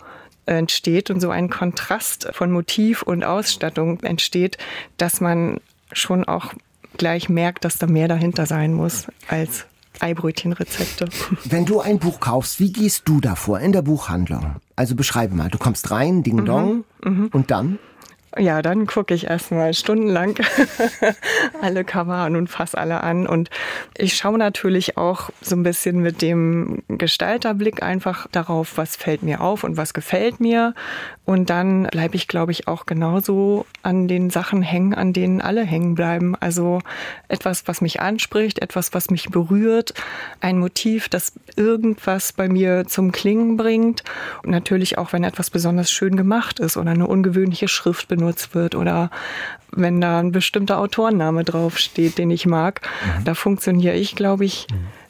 entsteht 0.58 1.10
und 1.10 1.20
so 1.20 1.30
ein 1.30 1.50
Kontrast 1.50 2.30
von 2.32 2.52
Motiv 2.52 3.02
und 3.02 3.24
Ausstattung 3.24 4.00
entsteht, 4.02 4.58
dass 4.98 5.22
man 5.22 5.60
schon 5.92 6.26
auch 6.26 6.54
gleich 6.98 7.30
merkt, 7.30 7.66
dass 7.66 7.78
da 7.78 7.88
mehr 7.88 8.08
dahinter 8.08 8.46
sein 8.46 8.74
muss 8.74 9.08
als 9.28 9.66
Eibrötchenrezepte. 10.00 11.10
Wenn 11.46 11.66
du 11.66 11.80
ein 11.80 12.00
Buch 12.00 12.20
kaufst, 12.20 12.60
wie 12.60 12.72
gehst 12.72 13.04
du 13.06 13.22
davor 13.22 13.60
in 13.60 13.72
der 13.72 13.82
Buchhandlung? 13.82 14.56
Also 14.76 14.96
beschreibe 14.96 15.36
mal, 15.36 15.50
du 15.50 15.58
kommst 15.58 15.92
rein, 15.92 16.24
Ding 16.24 16.46
Dong, 16.46 16.86
mhm, 17.04 17.12
mhm. 17.12 17.28
und 17.28 17.52
dann? 17.52 17.80
Ja, 18.38 18.62
dann 18.62 18.88
gucke 18.88 19.14
ich 19.14 19.26
erstmal 19.26 19.74
stundenlang 19.74 20.36
alle 21.62 21.84
Cover 21.84 22.14
an 22.14 22.38
und 22.38 22.48
fasse 22.48 22.78
alle 22.78 23.02
an. 23.02 23.28
Und 23.28 23.50
ich 23.98 24.16
schaue 24.16 24.38
natürlich 24.38 24.98
auch 24.98 25.32
so 25.42 25.58
ein 25.58 25.64
bisschen 25.64 26.00
mit 26.00 26.22
dem 26.22 26.82
Gestalterblick 26.88 27.84
einfach 27.84 28.28
darauf, 28.32 28.78
was 28.78 28.96
fällt 28.96 29.22
mir 29.22 29.42
auf 29.42 29.66
und 29.66 29.76
was 29.76 29.94
gefällt 29.94 30.40
mir. 30.40 30.74
Und 31.26 31.50
dann 31.50 31.84
bleibe 31.92 32.16
ich, 32.16 32.30
glaube 32.30 32.54
ich, 32.54 32.70
auch 32.70 32.86
genauso 32.86 33.66
an 33.84 34.08
den 34.08 34.30
Sachen 34.30 34.62
hängen, 34.62 34.94
an 34.94 35.12
denen 35.12 35.42
alle 35.42 35.64
hängen 35.64 35.96
bleiben. 35.96 36.36
Also 36.40 36.80
etwas, 37.28 37.68
was 37.68 37.82
mich 37.82 38.00
anspricht, 38.00 38.60
etwas, 38.60 38.94
was 38.94 39.10
mich 39.10 39.30
berührt, 39.30 39.94
ein 40.40 40.58
Motiv, 40.58 41.10
das 41.10 41.34
irgendwas 41.58 42.32
bei 42.32 42.48
mir 42.48 42.86
zum 42.88 43.12
Klingen 43.12 43.58
bringt. 43.58 44.04
Und 44.44 44.52
natürlich 44.52 44.98
auch, 44.98 45.12
wenn 45.12 45.26
etwas 45.26 45.50
besonders 45.50 45.92
schön 45.92 46.16
gemacht 46.16 46.62
ist 46.62 46.78
oder 46.78 46.92
eine 46.92 47.08
ungewöhnliche 47.08 47.68
Schrift 47.68 48.08
benutzt 48.08 48.21
benutzt 48.22 48.54
wird 48.54 48.76
oder 48.76 49.10
wenn 49.72 50.00
da 50.00 50.20
ein 50.20 50.32
bestimmter 50.32 50.78
Autorenname 50.78 51.44
draufsteht, 51.44 52.18
den 52.18 52.30
ich 52.30 52.46
mag. 52.46 52.82
Mhm. 53.18 53.24
Da 53.24 53.34
funktioniere 53.34 53.96
ich, 53.96 54.16
glaube 54.16 54.46
ich, 54.46 54.68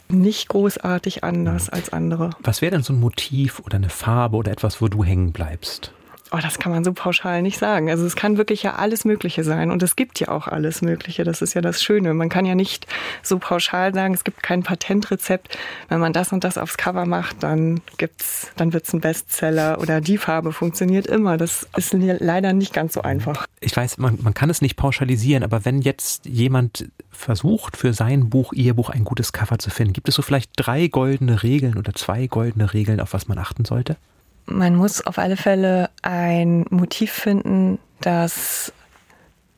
mhm. 0.09 0.21
nicht 0.21 0.47
großartig 0.47 1.23
anders 1.23 1.67
mhm. 1.67 1.73
als 1.73 1.91
andere. 1.91 2.29
Was 2.39 2.61
wäre 2.61 2.71
denn 2.71 2.83
so 2.83 2.93
ein 2.93 2.99
Motiv 2.99 3.59
oder 3.59 3.75
eine 3.75 3.89
Farbe 3.89 4.37
oder 4.37 4.51
etwas, 4.51 4.81
wo 4.81 4.87
du 4.87 5.03
hängen 5.03 5.33
bleibst? 5.33 5.93
Oh, 6.33 6.39
das 6.41 6.59
kann 6.59 6.71
man 6.71 6.85
so 6.85 6.93
pauschal 6.93 7.41
nicht 7.41 7.57
sagen. 7.57 7.89
Also 7.89 8.05
es 8.05 8.15
kann 8.15 8.37
wirklich 8.37 8.63
ja 8.63 8.75
alles 8.75 9.03
Mögliche 9.03 9.43
sein 9.43 9.69
und 9.69 9.83
es 9.83 9.97
gibt 9.97 10.17
ja 10.21 10.29
auch 10.29 10.47
alles 10.47 10.81
Mögliche. 10.81 11.25
Das 11.25 11.41
ist 11.41 11.53
ja 11.55 11.59
das 11.59 11.83
Schöne. 11.83 12.13
Man 12.13 12.29
kann 12.29 12.45
ja 12.45 12.55
nicht 12.55 12.87
so 13.21 13.37
pauschal 13.37 13.93
sagen, 13.93 14.13
es 14.13 14.23
gibt 14.23 14.41
kein 14.41 14.63
Patentrezept. 14.63 15.57
Wenn 15.89 15.99
man 15.99 16.13
das 16.13 16.31
und 16.31 16.45
das 16.45 16.57
aufs 16.57 16.77
Cover 16.77 17.05
macht, 17.05 17.43
dann 17.43 17.81
gibt's, 17.97 18.49
dann 18.55 18.71
wird's 18.71 18.93
ein 18.93 19.01
Bestseller 19.01 19.81
oder 19.81 19.99
die 19.99 20.17
Farbe 20.17 20.53
funktioniert 20.53 21.05
immer. 21.05 21.35
Das 21.35 21.67
ist 21.75 21.93
leider 21.93 22.53
nicht 22.53 22.71
ganz 22.73 22.93
so 22.93 23.01
einfach. 23.01 23.45
Ich 23.59 23.75
weiß, 23.75 23.97
man, 23.97 24.17
man 24.21 24.33
kann 24.33 24.49
es 24.49 24.61
nicht 24.61 24.77
pauschalisieren, 24.77 25.43
aber 25.43 25.65
wenn 25.65 25.81
jetzt 25.81 26.25
jemand 26.25 26.87
versucht, 27.11 27.75
für 27.75 27.91
sein 27.91 28.29
Buch, 28.29 28.53
ihr 28.53 28.73
Buch 28.73 28.89
ein 28.89 29.03
gutes 29.03 29.33
Cover 29.33 29.59
zu 29.59 29.69
finden, 29.69 29.91
gibt 29.91 30.07
es 30.07 30.15
so 30.15 30.21
vielleicht 30.21 30.51
drei 30.55 30.87
goldene 30.87 31.43
Regeln 31.43 31.77
oder 31.77 31.93
zwei 31.93 32.27
goldene 32.27 32.73
Regeln, 32.73 33.01
auf 33.01 33.11
was 33.11 33.27
man 33.27 33.37
achten 33.37 33.65
sollte? 33.65 33.97
Man 34.45 34.75
muss 34.75 35.05
auf 35.05 35.17
alle 35.17 35.37
Fälle 35.37 35.89
ein 36.01 36.65
Motiv 36.69 37.11
finden, 37.11 37.79
das 38.01 38.73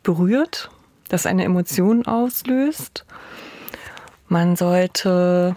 berührt, 0.03 0.69
das 1.09 1.25
eine 1.25 1.43
Emotion 1.43 2.05
auslöst. 2.05 3.05
Man 4.27 4.55
sollte 4.55 5.55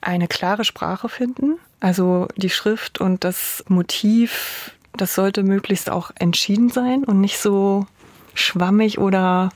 eine 0.00 0.28
klare 0.28 0.64
Sprache 0.64 1.08
finden. 1.08 1.58
Also 1.80 2.28
die 2.36 2.50
Schrift 2.50 3.00
und 3.00 3.24
das 3.24 3.64
Motiv, 3.68 4.72
das 4.96 5.14
sollte 5.14 5.42
möglichst 5.42 5.90
auch 5.90 6.10
entschieden 6.14 6.70
sein 6.70 7.04
und 7.04 7.20
nicht 7.20 7.38
so 7.38 7.86
schwammig 8.34 8.98
oder 8.98 9.50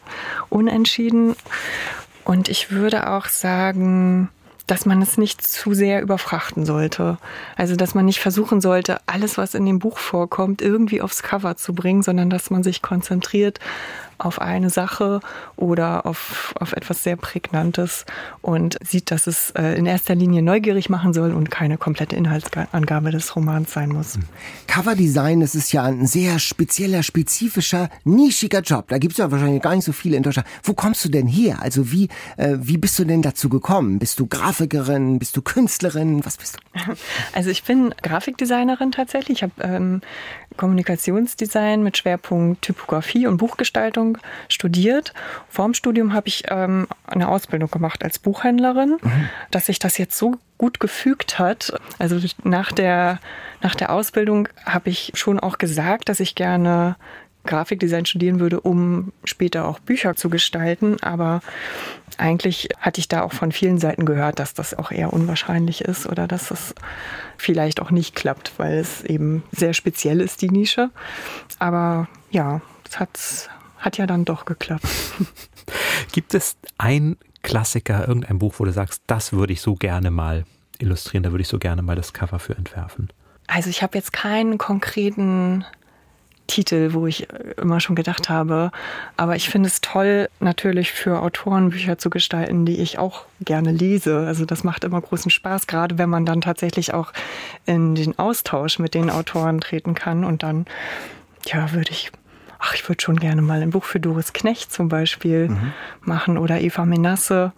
unentschieden. 0.49 1.37
Und 2.25 2.49
ich 2.49 2.71
würde 2.71 3.11
auch 3.11 3.27
sagen, 3.27 4.29
dass 4.69 4.87
man 4.87 5.03
es 5.03 5.19
nicht 5.19 5.45
zu 5.45 5.75
sehr 5.75 6.03
überfrachten 6.03 6.65
sollte. 6.65 7.19
Also, 7.57 7.75
dass 7.75 7.95
man 7.95 8.05
nicht 8.05 8.21
versuchen 8.21 8.61
sollte, 8.61 8.99
alles, 9.07 9.39
was 9.39 9.55
in 9.55 9.67
dem 9.67 9.79
Buch 9.81 9.99
vorkommt, 9.99 10.63
irgendwie 10.63 11.01
aufs 11.01 11.23
Cover 11.23 11.57
zu 11.57 11.75
bringen, 11.75 12.03
sondern 12.03 12.31
dass 12.31 12.51
man 12.51 12.63
sich 12.63 12.83
konzentriert 12.83 13.59
auf 14.19 14.41
eine 14.41 14.71
Sache 14.71 15.21
oder 15.57 16.07
auf, 16.07 16.55
auf 16.59 16.73
etwas 16.73 17.03
sehr 17.03 17.17
Prägnantes 17.17 18.05
und 18.43 18.77
sieht, 18.85 19.11
dass 19.11 19.27
es 19.27 19.51
äh, 19.53 19.79
in 19.79 19.87
erster 19.87 20.15
Linie 20.15 20.43
neugierig 20.43 20.91
machen 20.91 21.13
soll 21.13 21.33
und 21.33 21.51
keine 21.51 21.79
komplette 21.79 22.17
Inhaltsangabe 22.17 23.11
des 23.11 23.35
Romans 23.37 23.73
sein 23.73 23.91
muss. 23.91 24.15
Hm. 24.15 24.25
Coverdesign, 24.67 25.41
das 25.41 25.55
ist 25.55 25.73
ja 25.73 25.85
ein 25.85 26.07
sehr 26.07 26.39
spezieller, 26.39 27.03
spezifischer, 27.03 27.89
nischiger 28.05 28.61
Job. 28.61 28.89
Da 28.89 28.99
gibt 28.99 29.13
es 29.13 29.19
ja 29.19 29.31
wahrscheinlich 29.31 29.63
gar 29.63 29.75
nicht 29.75 29.85
so 29.85 29.93
viele 29.93 30.17
in 30.17 30.23
Deutschland. 30.23 30.49
Wo 30.63 30.75
kommst 30.75 31.05
du 31.05 31.09
denn 31.09 31.27
her? 31.27 31.63
Also 31.63 31.93
wie, 31.93 32.09
äh, 32.37 32.57
wie 32.61 32.77
bist 32.77 32.99
du 32.99 33.05
denn 33.05 33.23
dazu 33.23 33.49
gekommen? 33.49 33.99
Bist 33.99 34.19
du 34.19 34.27
Grafikerin? 34.27 35.19
Bist 35.19 35.37
du 35.37 35.43
Künstlerin? 35.43 36.25
Was 36.25 36.37
bist 36.37 36.57
du? 36.57 36.59
Also 37.33 37.51
ich 37.51 37.63
bin 37.63 37.95
Grafikdesignerin 38.03 38.91
tatsächlich. 38.91 39.39
Ich 39.39 39.43
habe 39.43 39.53
ähm, 39.61 40.01
Kommunikationsdesign 40.57 41.83
mit 41.83 41.97
Schwerpunkt 41.97 42.63
Typografie 42.63 43.27
und 43.27 43.37
Buchgestaltung 43.37 44.08
studiert. 44.49 45.13
Vorm 45.49 45.75
Studium 45.75 46.13
habe 46.13 46.29
ich 46.29 46.45
ähm, 46.49 46.87
eine 47.07 47.29
Ausbildung 47.29 47.71
gemacht 47.71 48.05
als 48.05 48.19
Buchhändlerin, 48.19 48.97
mhm. 49.03 49.29
dass 49.51 49.67
sich 49.67 49.79
das 49.79 49.99
jetzt 49.99 50.17
so 50.17 50.37
gut 50.57 50.81
gefügt 50.81 51.39
hat. 51.39 51.73
Also 51.99 52.19
nach 52.43 52.73
der, 52.73 53.21
nach 53.63 53.75
der 53.75 53.93
Ausbildung 53.93 54.49
habe 54.65 54.91
ich 54.91 55.13
schon 55.15 55.39
auch 55.39 55.59
gesagt, 55.59 56.09
dass 56.09 56.21
ich 56.21 56.35
gerne 56.35 56.97
Grafikdesign 57.49 58.05
studieren 58.05 58.41
würde, 58.41 58.61
um 58.61 59.13
später 59.25 59.67
auch 59.67 59.79
Bücher 59.79 60.15
zu 60.17 60.29
gestalten. 60.29 60.97
Aber 61.01 61.41
eigentlich 62.19 62.69
hatte 62.79 63.01
ich 63.01 63.09
da 63.09 63.23
auch 63.23 63.33
von 63.33 63.53
vielen 63.53 63.79
Seiten 63.79 64.05
gehört, 64.05 64.39
dass 64.39 64.55
das 64.55 64.75
auch 64.75 64.91
eher 64.91 65.13
unwahrscheinlich 65.13 65.81
ist 65.81 66.07
oder 66.07 66.29
dass 66.29 66.51
es 66.51 66.75
vielleicht 67.39 67.81
auch 67.81 67.91
nicht 67.91 68.15
klappt, 68.15 68.53
weil 68.59 68.79
es 68.79 69.03
eben 69.03 69.43
sehr 69.51 69.73
speziell 69.73 70.21
ist, 70.21 70.43
die 70.43 70.51
Nische. 70.51 70.91
Aber 71.59 72.09
ja, 72.31 72.61
es 72.89 73.01
hat, 73.01 73.51
hat 73.79 73.99
ja 73.99 74.07
dann 74.07 74.25
doch 74.25 74.45
geklappt. 74.45 74.87
Gibt 76.13 76.35
es 76.35 76.57
ein 76.79 77.17
Klassiker, 77.43 78.07
irgendein 78.09 78.39
Buch, 78.39 78.55
wo 78.59 78.65
du 78.65 78.73
sagst, 78.73 79.03
das 79.07 79.33
würde 79.33 79.53
ich 79.53 79.61
so 79.61 79.75
gerne 79.75 80.11
mal 80.11 80.45
illustrieren, 80.79 81.23
da 81.23 81.31
würde 81.31 81.43
ich 81.43 81.49
so 81.49 81.59
gerne 81.59 81.83
mal 81.83 81.97
das 81.97 82.13
Cover 82.13 82.39
für 82.39 82.57
entwerfen? 82.57 83.09
Also 83.47 83.71
ich 83.71 83.83
habe 83.83 83.97
jetzt 83.97 84.13
keinen 84.13 84.59
konkreten 84.59 85.65
Titel, 86.49 86.95
wo 86.95 87.07
ich 87.07 87.31
äh, 87.33 87.55
immer 87.59 87.79
schon 87.79 87.95
gedacht 87.95 88.29
habe. 88.29 88.73
Aber 89.17 89.37
ich 89.37 89.49
finde 89.49 89.69
es 89.69 89.81
toll, 89.81 90.29
natürlich 90.41 90.91
für 90.91 91.23
Autoren 91.23 91.71
Bücher 91.71 91.99
zu 91.99 92.11
gestalten, 92.11 92.67
die 92.67 92.79
ich 92.79 92.99
auch 92.99 93.27
gerne 93.41 93.71
lese. 93.71 94.27
Also 94.27 94.45
das 94.45 94.65
macht 94.65 94.83
immer 94.83 95.01
großen 95.01 95.31
Spaß, 95.31 95.69
gerade 95.69 95.99
wenn 95.99 96.11
man 96.11 96.27
dann 96.27 96.41
tatsächlich 96.41 96.93
auch 96.95 97.13
in 97.67 97.95
den 97.95 98.19
Austausch 98.19 98.81
mit 98.81 98.95
den 98.95 99.11
Autoren 99.11 99.61
treten 99.61 99.95
kann. 99.95 100.25
Und 100.25 100.43
dann, 100.43 100.67
ja, 101.47 101.73
würde 101.73 101.93
ich 101.93 102.11
ach, 102.59 102.75
ich 102.75 102.89
würde 102.89 103.03
schon 103.03 103.17
gerne 103.17 103.43
mal 103.43 103.63
ein 103.63 103.71
Buch 103.71 103.85
für 103.85 104.01
Doris 104.01 104.33
Knecht 104.33 104.73
zum 104.73 104.89
Beispiel 104.89 105.49
mhm. 105.49 105.73
machen 106.03 106.39
oder 106.39 106.61
Eva 106.61 106.85
Menasse. 106.85 107.53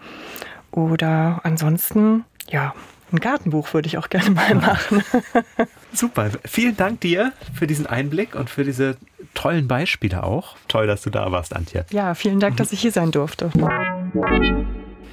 Oder 0.71 1.41
ansonsten, 1.43 2.25
ja, 2.49 2.75
ein 3.13 3.19
Gartenbuch 3.19 3.75
würde 3.75 3.89
ich 3.89 3.99
auch 3.99 4.09
gerne 4.09 4.31
mal 4.31 4.55
machen. 4.55 5.03
Super. 5.93 6.31
Vielen 6.45 6.77
Dank 6.77 7.01
dir 7.01 7.33
für 7.55 7.67
diesen 7.67 7.87
Einblick 7.87 8.35
und 8.35 8.51
für 8.51 8.65
diese 8.65 8.97
tollen 9.35 9.67
Beispiele 9.67 10.23
auch. 10.23 10.57
Toll, 10.69 10.87
dass 10.87 11.03
du 11.03 11.11
da 11.11 11.33
warst, 11.33 11.55
Antje. 11.57 11.85
Ja, 11.91 12.15
vielen 12.15 12.39
Dank, 12.39 12.57
dass 12.57 12.73
ich 12.73 12.81
hier 12.81 12.93
sein 12.93 13.11
durfte. 13.11 13.51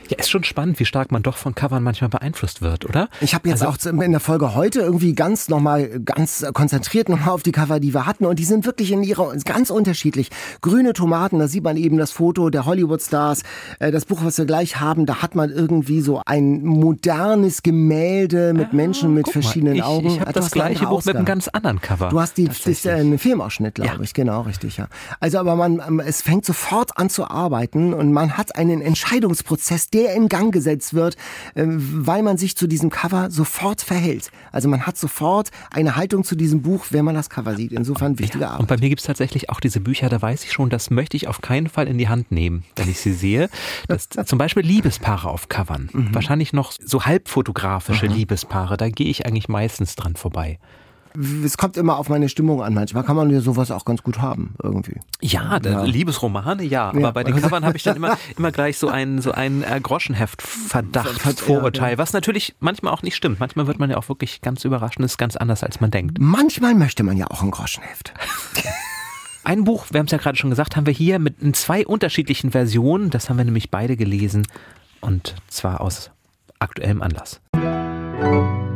Ja, 0.09 0.17
ist 0.17 0.29
schon 0.29 0.43
spannend, 0.43 0.79
wie 0.79 0.85
stark 0.85 1.11
man 1.11 1.23
doch 1.23 1.37
von 1.37 1.55
Covern 1.55 1.83
manchmal 1.83 2.09
beeinflusst 2.09 2.61
wird, 2.61 2.85
oder? 2.85 3.09
Ich 3.21 3.33
habe 3.33 3.49
jetzt 3.49 3.63
also, 3.63 3.89
auch 3.89 4.01
in 4.01 4.11
der 4.11 4.19
Folge 4.19 4.55
heute 4.55 4.79
irgendwie 4.79 5.13
ganz 5.13 5.49
nochmal, 5.49 5.99
ganz 5.99 6.45
konzentriert 6.53 7.09
nochmal 7.09 7.29
auf 7.29 7.43
die 7.43 7.51
Cover, 7.51 7.79
die 7.79 7.93
wir 7.93 8.05
hatten. 8.05 8.25
Und 8.25 8.39
die 8.39 8.45
sind 8.45 8.65
wirklich 8.65 8.91
in 8.91 9.03
ihrer, 9.03 9.35
ganz 9.43 9.69
unterschiedlich. 9.69 10.29
Grüne 10.61 10.93
Tomaten, 10.93 11.39
da 11.39 11.47
sieht 11.47 11.63
man 11.63 11.77
eben 11.77 11.97
das 11.97 12.11
Foto 12.11 12.49
der 12.49 12.65
Hollywood-Stars. 12.65 13.43
Äh, 13.79 13.91
das 13.91 14.05
Buch, 14.05 14.19
was 14.23 14.37
wir 14.37 14.45
gleich 14.45 14.79
haben, 14.79 15.05
da 15.05 15.21
hat 15.21 15.35
man 15.35 15.49
irgendwie 15.49 16.01
so 16.01 16.21
ein 16.25 16.63
modernes 16.63 17.63
Gemälde 17.63 18.53
mit 18.53 18.69
ah, 18.71 18.75
Menschen 18.75 19.13
mit 19.13 19.29
verschiedenen 19.29 19.77
mal, 19.77 19.79
ich, 19.79 19.83
Augen. 19.83 20.07
Ich 20.07 20.19
habe 20.19 20.33
das 20.33 20.51
gleiche 20.51 20.85
Buch 20.85 21.03
mit 21.05 21.15
einem 21.15 21.25
ganz 21.25 21.47
anderen 21.47 21.81
Cover. 21.81 22.09
Du 22.09 22.19
hast 22.19 22.37
die, 22.37 22.45
das, 22.45 22.85
äh, 22.85 22.91
einen 22.91 23.19
Filmausschnitt, 23.19 23.75
glaube 23.75 23.95
ja. 23.95 24.01
ich. 24.01 24.13
Genau, 24.13 24.41
richtig, 24.41 24.77
ja. 24.77 24.87
Also, 25.19 25.39
aber 25.39 25.55
man, 25.55 25.81
ähm, 25.85 25.99
es 25.99 26.21
fängt 26.21 26.45
sofort 26.45 26.97
an 26.97 27.09
zu 27.09 27.29
arbeiten 27.29 27.93
und 27.93 28.11
man 28.11 28.37
hat 28.37 28.55
einen 28.55 28.81
Entscheidungsprozess, 28.81 29.89
der 29.97 30.13
in 30.13 30.29
Gang 30.29 30.53
gesetzt 30.53 30.93
wird, 30.93 31.17
ähm, 31.55 32.05
weil 32.05 32.21
man 32.21 32.37
sich 32.37 32.55
zu 32.55 32.67
diesem 32.67 32.91
Cover 32.91 33.31
sofort 33.31 33.81
verhält. 33.81 34.29
Also 34.51 34.69
man 34.69 34.85
hat 34.85 34.95
sofort 34.97 35.49
eine 35.71 35.95
Haltung 35.95 36.23
zu 36.23 36.35
diesem 36.35 36.61
Buch, 36.61 36.85
wenn 36.91 37.03
man 37.03 37.15
das 37.15 37.31
Cover 37.31 37.55
sieht. 37.55 37.71
Insofern 37.71 38.19
wichtige 38.19 38.43
ja, 38.43 38.49
Arbeit. 38.49 38.59
Und 38.59 38.67
bei 38.67 38.77
mir 38.77 38.89
gibt 38.89 39.01
es 39.01 39.07
tatsächlich 39.07 39.49
auch 39.49 39.59
diese 39.59 39.79
Bücher, 39.79 40.07
da 40.09 40.21
weiß 40.21 40.43
ich 40.43 40.51
schon, 40.51 40.69
das 40.69 40.91
möchte 40.91 41.17
ich 41.17 41.27
auf 41.27 41.41
keinen 41.41 41.67
Fall 41.67 41.87
in 41.87 41.97
die 41.97 42.07
Hand 42.07 42.31
nehmen, 42.31 42.63
wenn 42.75 42.89
ich 42.89 42.99
sie 42.99 43.13
sehe. 43.13 43.49
Das, 43.87 44.07
zum 44.25 44.37
Beispiel 44.37 44.63
Liebespaare 44.63 45.29
auf 45.29 45.49
Covern. 45.49 45.89
Mhm. 45.91 46.13
Wahrscheinlich 46.13 46.53
noch 46.53 46.73
so 46.79 47.05
halbfotografische 47.05 48.07
mhm. 48.07 48.13
Liebespaare, 48.13 48.77
da 48.77 48.89
gehe 48.89 49.07
ich 49.07 49.25
eigentlich 49.25 49.49
meistens 49.49 49.95
dran 49.95 50.15
vorbei 50.15 50.59
es 51.43 51.57
kommt 51.57 51.77
immer 51.77 51.97
auf 51.97 52.09
meine 52.09 52.29
Stimmung 52.29 52.61
an. 52.61 52.73
Manchmal 52.73 53.03
kann 53.03 53.15
man 53.15 53.29
ja 53.29 53.41
sowas 53.41 53.71
auch 53.71 53.85
ganz 53.85 54.03
gut 54.03 54.19
haben, 54.19 54.55
irgendwie. 54.61 54.99
Ja, 55.21 55.59
ja. 55.63 55.83
Liebesromane, 55.83 56.63
ja. 56.63 56.89
Aber 56.89 56.99
ja. 56.99 57.11
bei 57.11 57.23
den 57.23 57.35
Covern 57.41 57.65
habe 57.65 57.77
ich 57.77 57.83
dann 57.83 57.95
immer, 57.95 58.17
immer 58.37 58.51
gleich 58.51 58.77
so 58.77 58.89
ein, 58.89 59.21
so 59.21 59.31
ein 59.31 59.63
äh, 59.63 59.79
Groschenheft-Verdacht, 59.81 61.39
Vorurteil, 61.39 61.93
ja, 61.93 61.97
was 61.97 62.13
natürlich 62.13 62.55
manchmal 62.59 62.93
auch 62.93 63.01
nicht 63.01 63.15
stimmt. 63.15 63.39
Manchmal 63.39 63.67
wird 63.67 63.79
man 63.79 63.89
ja 63.89 63.97
auch 63.97 64.09
wirklich 64.09 64.41
ganz 64.41 64.63
überrascht 64.65 64.97
und 64.99 65.05
ist 65.05 65.17
ganz 65.17 65.35
anders, 65.35 65.63
als 65.63 65.81
man 65.81 65.91
denkt. 65.91 66.17
Manchmal 66.19 66.75
möchte 66.75 67.03
man 67.03 67.17
ja 67.17 67.27
auch 67.31 67.41
ein 67.41 67.51
Groschenheft. 67.51 68.13
Ein 69.43 69.63
Buch, 69.63 69.85
wir 69.91 69.99
haben 69.99 70.07
es 70.07 70.11
ja 70.11 70.17
gerade 70.17 70.37
schon 70.37 70.49
gesagt, 70.49 70.75
haben 70.75 70.85
wir 70.87 70.93
hier 70.93 71.19
mit 71.19 71.37
zwei 71.55 71.87
unterschiedlichen 71.87 72.51
Versionen. 72.51 73.09
Das 73.11 73.29
haben 73.29 73.37
wir 73.37 73.45
nämlich 73.45 73.71
beide 73.71 73.95
gelesen 73.95 74.45
und 74.99 75.35
zwar 75.47 75.79
aus 75.79 76.11
aktuellem 76.59 77.01
Anlass. 77.01 77.39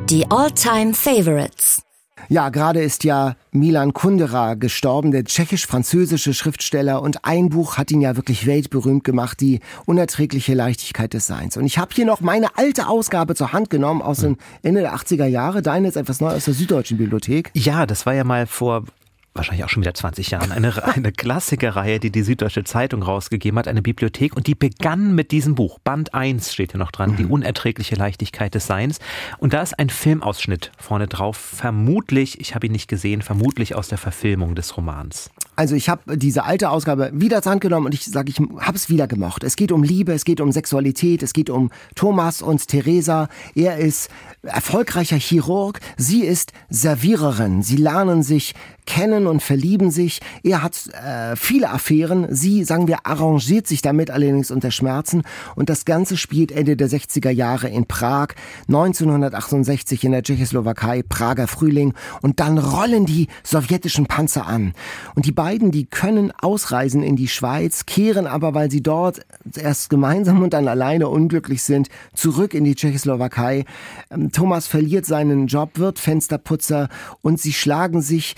Die 0.09 0.25
All-Time 0.31 0.93
Favorites. 0.93 1.83
Ja, 2.31 2.47
gerade 2.47 2.81
ist 2.81 3.03
ja 3.03 3.35
Milan 3.51 3.91
Kundera 3.91 4.53
gestorben, 4.53 5.11
der 5.11 5.25
tschechisch-französische 5.25 6.33
Schriftsteller. 6.33 7.01
Und 7.01 7.25
ein 7.25 7.49
Buch 7.49 7.77
hat 7.77 7.91
ihn 7.91 7.99
ja 7.99 8.15
wirklich 8.15 8.45
weltberühmt 8.45 9.03
gemacht, 9.03 9.41
die 9.41 9.59
unerträgliche 9.85 10.53
Leichtigkeit 10.53 11.11
des 11.13 11.27
Seins. 11.27 11.57
Und 11.57 11.65
ich 11.65 11.77
habe 11.77 11.93
hier 11.93 12.05
noch 12.05 12.21
meine 12.21 12.57
alte 12.57 12.87
Ausgabe 12.87 13.35
zur 13.35 13.51
Hand 13.51 13.69
genommen 13.69 14.01
aus 14.01 14.19
den 14.19 14.37
Ende 14.63 14.79
der 14.79 14.95
80er 14.95 15.25
Jahre. 15.25 15.61
Deine 15.61 15.89
ist 15.89 15.97
etwas 15.97 16.21
neu 16.21 16.29
aus 16.29 16.45
der 16.45 16.53
Süddeutschen 16.53 16.97
Bibliothek. 16.97 17.51
Ja, 17.53 17.85
das 17.85 18.05
war 18.05 18.13
ja 18.13 18.23
mal 18.23 18.47
vor 18.47 18.85
wahrscheinlich 19.33 19.63
auch 19.63 19.69
schon 19.69 19.81
wieder 19.81 19.93
20 19.93 20.31
Jahren, 20.31 20.51
eine, 20.51 20.83
eine 20.95 21.11
Klassikerreihe, 21.11 21.99
die 21.99 22.11
die 22.11 22.23
Süddeutsche 22.23 22.63
Zeitung 22.63 23.03
rausgegeben 23.03 23.57
hat, 23.57 23.67
eine 23.67 23.81
Bibliothek. 23.81 24.35
Und 24.35 24.47
die 24.47 24.55
begann 24.55 25.15
mit 25.15 25.31
diesem 25.31 25.55
Buch. 25.55 25.79
Band 25.79 26.13
1 26.13 26.53
steht 26.53 26.71
hier 26.71 26.79
noch 26.79 26.91
dran, 26.91 27.11
mhm. 27.11 27.17
die 27.17 27.25
unerträgliche 27.25 27.95
Leichtigkeit 27.95 28.53
des 28.53 28.67
Seins. 28.67 28.99
Und 29.37 29.53
da 29.53 29.61
ist 29.61 29.77
ein 29.79 29.89
Filmausschnitt 29.89 30.71
vorne 30.77 31.07
drauf. 31.07 31.37
Vermutlich, 31.37 32.39
ich 32.39 32.55
habe 32.55 32.67
ihn 32.67 32.71
nicht 32.73 32.87
gesehen, 32.87 33.21
vermutlich 33.21 33.75
aus 33.75 33.87
der 33.87 33.97
Verfilmung 33.97 34.55
des 34.55 34.75
Romans. 34.77 35.29
Also 35.55 35.75
ich 35.75 35.89
habe 35.89 36.17
diese 36.17 36.43
alte 36.43 36.69
Ausgabe 36.69 37.11
wieder 37.13 37.41
zur 37.41 37.51
Hand 37.51 37.61
genommen 37.61 37.85
und 37.85 37.93
ich 37.93 38.05
sage, 38.05 38.29
ich 38.31 38.39
habe 38.39 38.75
es 38.75 38.89
wieder 38.89 39.07
gemocht. 39.07 39.43
Es 39.43 39.55
geht 39.55 39.71
um 39.71 39.83
Liebe, 39.83 40.13
es 40.13 40.25
geht 40.25 40.41
um 40.41 40.51
Sexualität, 40.51 41.23
es 41.23 41.33
geht 41.33 41.49
um 41.49 41.69
Thomas 41.95 42.41
und 42.41 42.67
Theresa. 42.67 43.29
Er 43.53 43.77
ist 43.77 44.09
erfolgreicher 44.43 45.17
Chirurg, 45.17 45.79
sie 45.97 46.23
ist 46.23 46.53
Serviererin. 46.69 47.61
Sie 47.61 47.75
lernen 47.75 48.23
sich 48.23 48.55
kennen 48.91 49.25
und 49.25 49.41
verlieben 49.41 49.89
sich. 49.89 50.19
Er 50.43 50.61
hat 50.61 50.75
äh, 50.87 51.37
viele 51.37 51.69
Affären. 51.69 52.27
Sie, 52.29 52.65
sagen 52.65 52.89
wir, 52.89 53.05
arrangiert 53.05 53.65
sich 53.65 53.81
damit 53.81 54.11
allerdings 54.11 54.51
unter 54.51 54.69
Schmerzen. 54.69 55.23
Und 55.55 55.69
das 55.69 55.85
Ganze 55.85 56.17
spielt 56.17 56.51
Ende 56.51 56.75
der 56.75 56.89
60er 56.89 57.29
Jahre 57.29 57.69
in 57.69 57.85
Prag, 57.85 58.33
1968 58.67 60.03
in 60.03 60.11
der 60.11 60.23
Tschechoslowakei, 60.23 61.03
Prager 61.07 61.47
Frühling. 61.47 61.93
Und 62.21 62.41
dann 62.41 62.57
rollen 62.57 63.05
die 63.05 63.29
sowjetischen 63.43 64.07
Panzer 64.07 64.45
an. 64.45 64.73
Und 65.15 65.25
die 65.25 65.31
beiden, 65.31 65.71
die 65.71 65.85
können 65.85 66.33
ausreisen 66.37 67.01
in 67.01 67.15
die 67.15 67.29
Schweiz, 67.29 67.85
kehren 67.85 68.27
aber, 68.27 68.53
weil 68.53 68.69
sie 68.69 68.83
dort 68.83 69.21
erst 69.55 69.89
gemeinsam 69.89 70.43
und 70.43 70.51
dann 70.51 70.67
alleine 70.67 71.07
unglücklich 71.07 71.63
sind, 71.63 71.87
zurück 72.13 72.53
in 72.53 72.65
die 72.65 72.75
Tschechoslowakei. 72.75 73.63
Ähm, 74.09 74.33
Thomas 74.33 74.67
verliert 74.67 75.05
seinen 75.05 75.47
Job, 75.47 75.79
wird 75.79 75.97
Fensterputzer 75.97 76.89
und 77.21 77.39
sie 77.39 77.53
schlagen 77.53 78.01
sich 78.01 78.35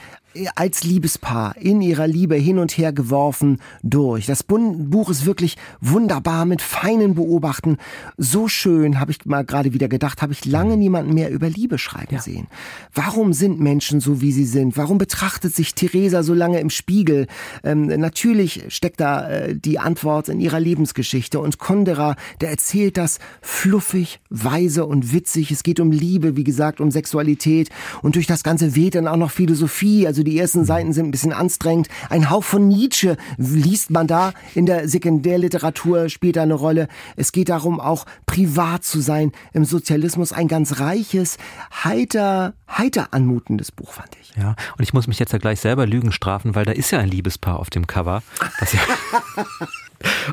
als 0.55 0.83
Liebespaar 0.83 1.55
in 1.57 1.81
ihrer 1.81 2.07
Liebe 2.07 2.35
hin 2.35 2.59
und 2.59 2.77
her 2.77 2.93
geworfen 2.93 3.59
durch. 3.83 4.25
Das 4.25 4.43
Buch 4.43 5.09
ist 5.09 5.25
wirklich 5.25 5.57
wunderbar 5.81 6.45
mit 6.45 6.61
feinen 6.61 7.15
Beobachten. 7.15 7.77
So 8.17 8.47
schön, 8.47 8.99
habe 8.99 9.11
ich 9.11 9.25
mal 9.25 9.43
gerade 9.43 9.73
wieder 9.73 9.87
gedacht, 9.87 10.21
habe 10.21 10.33
ich 10.33 10.45
lange 10.45 10.77
niemanden 10.77 11.13
mehr 11.13 11.29
über 11.29 11.49
Liebe 11.49 11.77
schreiben 11.77 12.15
ja. 12.15 12.21
sehen. 12.21 12.47
Warum 12.93 13.33
sind 13.33 13.59
Menschen 13.59 13.99
so, 13.99 14.21
wie 14.21 14.31
sie 14.31 14.45
sind? 14.45 14.77
Warum 14.77 14.97
betrachtet 14.97 15.55
sich 15.55 15.75
Theresa 15.75 16.23
so 16.23 16.33
lange 16.33 16.59
im 16.59 16.69
Spiegel? 16.69 17.27
Ähm, 17.63 17.87
natürlich 17.87 18.63
steckt 18.69 18.99
da 18.99 19.29
äh, 19.29 19.55
die 19.55 19.79
Antwort 19.79 20.29
in 20.29 20.39
ihrer 20.39 20.59
Lebensgeschichte. 20.59 21.39
Und 21.39 21.59
Kondera, 21.59 22.15
der 22.41 22.49
erzählt 22.49 22.97
das 22.97 23.19
fluffig, 23.41 24.19
weise 24.29 24.85
und 24.85 25.13
witzig. 25.13 25.51
Es 25.51 25.63
geht 25.63 25.79
um 25.79 25.91
Liebe, 25.91 26.35
wie 26.35 26.43
gesagt, 26.43 26.81
um 26.81 26.91
Sexualität. 26.91 27.69
Und 28.01 28.15
durch 28.15 28.27
das 28.27 28.43
Ganze 28.43 28.75
weht 28.75 28.95
dann 28.95 29.07
auch 29.07 29.17
noch 29.17 29.31
Philosophie. 29.31 30.07
Also 30.07 30.22
die 30.23 30.37
ersten 30.37 30.65
Seiten 30.65 30.93
sind 30.93 31.07
ein 31.07 31.11
bisschen 31.11 31.33
anstrengend. 31.33 31.87
Ein 32.09 32.29
Hauch 32.29 32.43
von 32.43 32.67
Nietzsche 32.67 33.17
liest 33.37 33.89
man 33.89 34.07
da 34.07 34.33
in 34.55 34.65
der 34.65 34.87
Sekundärliteratur, 34.87 36.09
spielt 36.09 36.35
da 36.35 36.43
eine 36.43 36.53
Rolle. 36.53 36.87
Es 37.15 37.31
geht 37.31 37.49
darum, 37.49 37.79
auch 37.79 38.05
privat 38.25 38.83
zu 38.83 39.01
sein 39.01 39.31
im 39.53 39.65
Sozialismus. 39.65 40.33
Ein 40.33 40.47
ganz 40.47 40.79
reiches, 40.79 41.37
heiter, 41.83 42.53
heiter 42.69 43.09
anmutendes 43.11 43.71
Buch, 43.71 43.93
fand 43.93 44.09
ich. 44.21 44.33
Ja, 44.35 44.55
und 44.77 44.83
ich 44.83 44.93
muss 44.93 45.07
mich 45.07 45.19
jetzt 45.19 45.33
ja 45.33 45.39
gleich 45.39 45.59
selber 45.59 45.85
Lügen 45.85 46.11
strafen, 46.11 46.55
weil 46.55 46.65
da 46.65 46.71
ist 46.71 46.91
ja 46.91 46.99
ein 46.99 47.09
Liebespaar 47.09 47.59
auf 47.59 47.69
dem 47.69 47.87
Cover. 47.87 48.23
Ja 48.71 48.79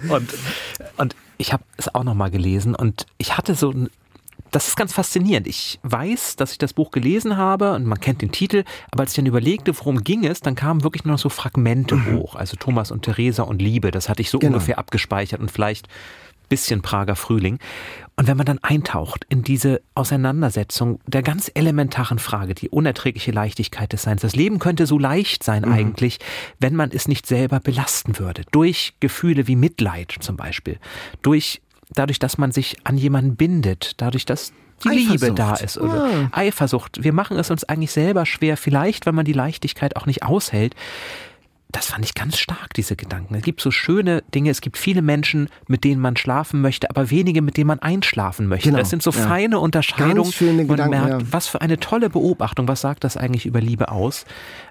und, 0.14 0.28
und 0.96 1.16
ich 1.38 1.52
habe 1.52 1.62
es 1.76 1.94
auch 1.94 2.04
nochmal 2.04 2.30
gelesen 2.30 2.74
und 2.74 3.06
ich 3.18 3.36
hatte 3.36 3.54
so 3.54 3.70
ein 3.70 3.90
das 4.50 4.68
ist 4.68 4.76
ganz 4.76 4.92
faszinierend. 4.92 5.46
Ich 5.46 5.78
weiß, 5.82 6.36
dass 6.36 6.52
ich 6.52 6.58
das 6.58 6.72
Buch 6.72 6.90
gelesen 6.90 7.36
habe 7.36 7.72
und 7.72 7.86
man 7.86 8.00
kennt 8.00 8.22
den 8.22 8.32
Titel, 8.32 8.64
aber 8.90 9.02
als 9.02 9.12
ich 9.12 9.16
dann 9.16 9.26
überlegte, 9.26 9.76
worum 9.78 10.02
ging 10.02 10.24
es, 10.24 10.40
dann 10.40 10.54
kamen 10.54 10.82
wirklich 10.82 11.04
nur 11.04 11.12
noch 11.12 11.20
so 11.20 11.28
Fragmente 11.28 11.96
mhm. 11.96 12.16
hoch. 12.18 12.34
Also 12.34 12.56
Thomas 12.56 12.90
und 12.90 13.02
Theresa 13.02 13.44
und 13.44 13.62
Liebe, 13.62 13.90
das 13.90 14.08
hatte 14.08 14.22
ich 14.22 14.30
so 14.30 14.38
genau. 14.38 14.54
ungefähr 14.54 14.78
abgespeichert 14.78 15.40
und 15.40 15.50
vielleicht 15.50 15.88
bisschen 16.50 16.82
Prager 16.82 17.16
Frühling. 17.16 17.58
Und 18.16 18.26
wenn 18.26 18.36
man 18.36 18.44
dann 18.44 18.58
eintaucht 18.58 19.24
in 19.30 19.42
diese 19.42 19.80
Auseinandersetzung 19.94 21.00
der 21.06 21.22
ganz 21.22 21.50
elementaren 21.54 22.18
Frage, 22.18 22.54
die 22.54 22.68
unerträgliche 22.68 23.30
Leichtigkeit 23.30 23.92
des 23.94 24.02
Seins. 24.02 24.20
Das 24.20 24.36
Leben 24.36 24.58
könnte 24.58 24.86
so 24.86 24.98
leicht 24.98 25.42
sein 25.42 25.62
mhm. 25.62 25.72
eigentlich, 25.72 26.18
wenn 26.58 26.76
man 26.76 26.90
es 26.92 27.08
nicht 27.08 27.26
selber 27.26 27.60
belasten 27.60 28.18
würde. 28.18 28.42
Durch 28.50 28.94
Gefühle 29.00 29.46
wie 29.46 29.56
Mitleid 29.56 30.14
zum 30.20 30.36
Beispiel. 30.36 30.78
Durch 31.22 31.62
dadurch, 31.94 32.18
dass 32.18 32.38
man 32.38 32.52
sich 32.52 32.76
an 32.84 32.96
jemanden 32.96 33.36
bindet, 33.36 33.92
dadurch, 33.98 34.24
dass 34.24 34.52
die 34.84 34.88
Eifersucht. 34.88 35.10
Liebe 35.10 35.32
da 35.32 35.54
ist 35.56 35.78
oder 35.78 36.04
ah. 36.04 36.28
Eifersucht. 36.32 37.02
Wir 37.02 37.12
machen 37.12 37.38
es 37.38 37.50
uns 37.50 37.64
eigentlich 37.64 37.92
selber 37.92 38.26
schwer, 38.26 38.56
vielleicht, 38.56 39.06
wenn 39.06 39.14
man 39.14 39.24
die 39.24 39.32
Leichtigkeit 39.32 39.96
auch 39.96 40.06
nicht 40.06 40.22
aushält. 40.22 40.74
Das 41.72 41.86
fand 41.86 42.04
ich 42.04 42.14
ganz 42.14 42.36
stark, 42.36 42.74
diese 42.74 42.96
Gedanken. 42.96 43.36
Es 43.36 43.42
gibt 43.42 43.60
so 43.60 43.70
schöne 43.70 44.24
Dinge, 44.34 44.50
es 44.50 44.60
gibt 44.60 44.76
viele 44.76 45.02
Menschen, 45.02 45.48
mit 45.68 45.84
denen 45.84 46.00
man 46.00 46.16
schlafen 46.16 46.60
möchte, 46.60 46.90
aber 46.90 47.10
wenige, 47.10 47.42
mit 47.42 47.56
denen 47.56 47.68
man 47.68 47.78
einschlafen 47.78 48.48
möchte. 48.48 48.70
Genau. 48.70 48.80
Das 48.80 48.90
sind 48.90 49.04
so 49.04 49.10
ja. 49.10 49.20
feine 49.20 49.60
Unterscheidungen. 49.60 50.32
man 50.40 50.66
Gedanken, 50.66 50.90
merkt, 50.90 51.22
ja. 51.22 51.32
was 51.32 51.46
für 51.46 51.60
eine 51.60 51.78
tolle 51.78 52.10
Beobachtung, 52.10 52.66
was 52.66 52.80
sagt 52.80 53.04
das 53.04 53.16
eigentlich 53.16 53.46
über 53.46 53.60
Liebe 53.60 53.88
aus? 53.88 54.24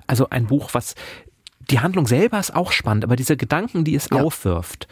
Also 0.08 0.30
ein 0.30 0.48
Buch, 0.48 0.72
was 0.74 0.96
die 1.70 1.80
Handlung 1.80 2.06
selber 2.06 2.40
ist 2.40 2.54
auch 2.54 2.74
spannend, 2.74 3.06
aber 3.06 3.16
diese 3.16 3.38
Gedanken, 3.38 3.86
die 3.86 3.96
es 3.96 4.10
ja. 4.12 4.22
aufwirft, 4.22 4.88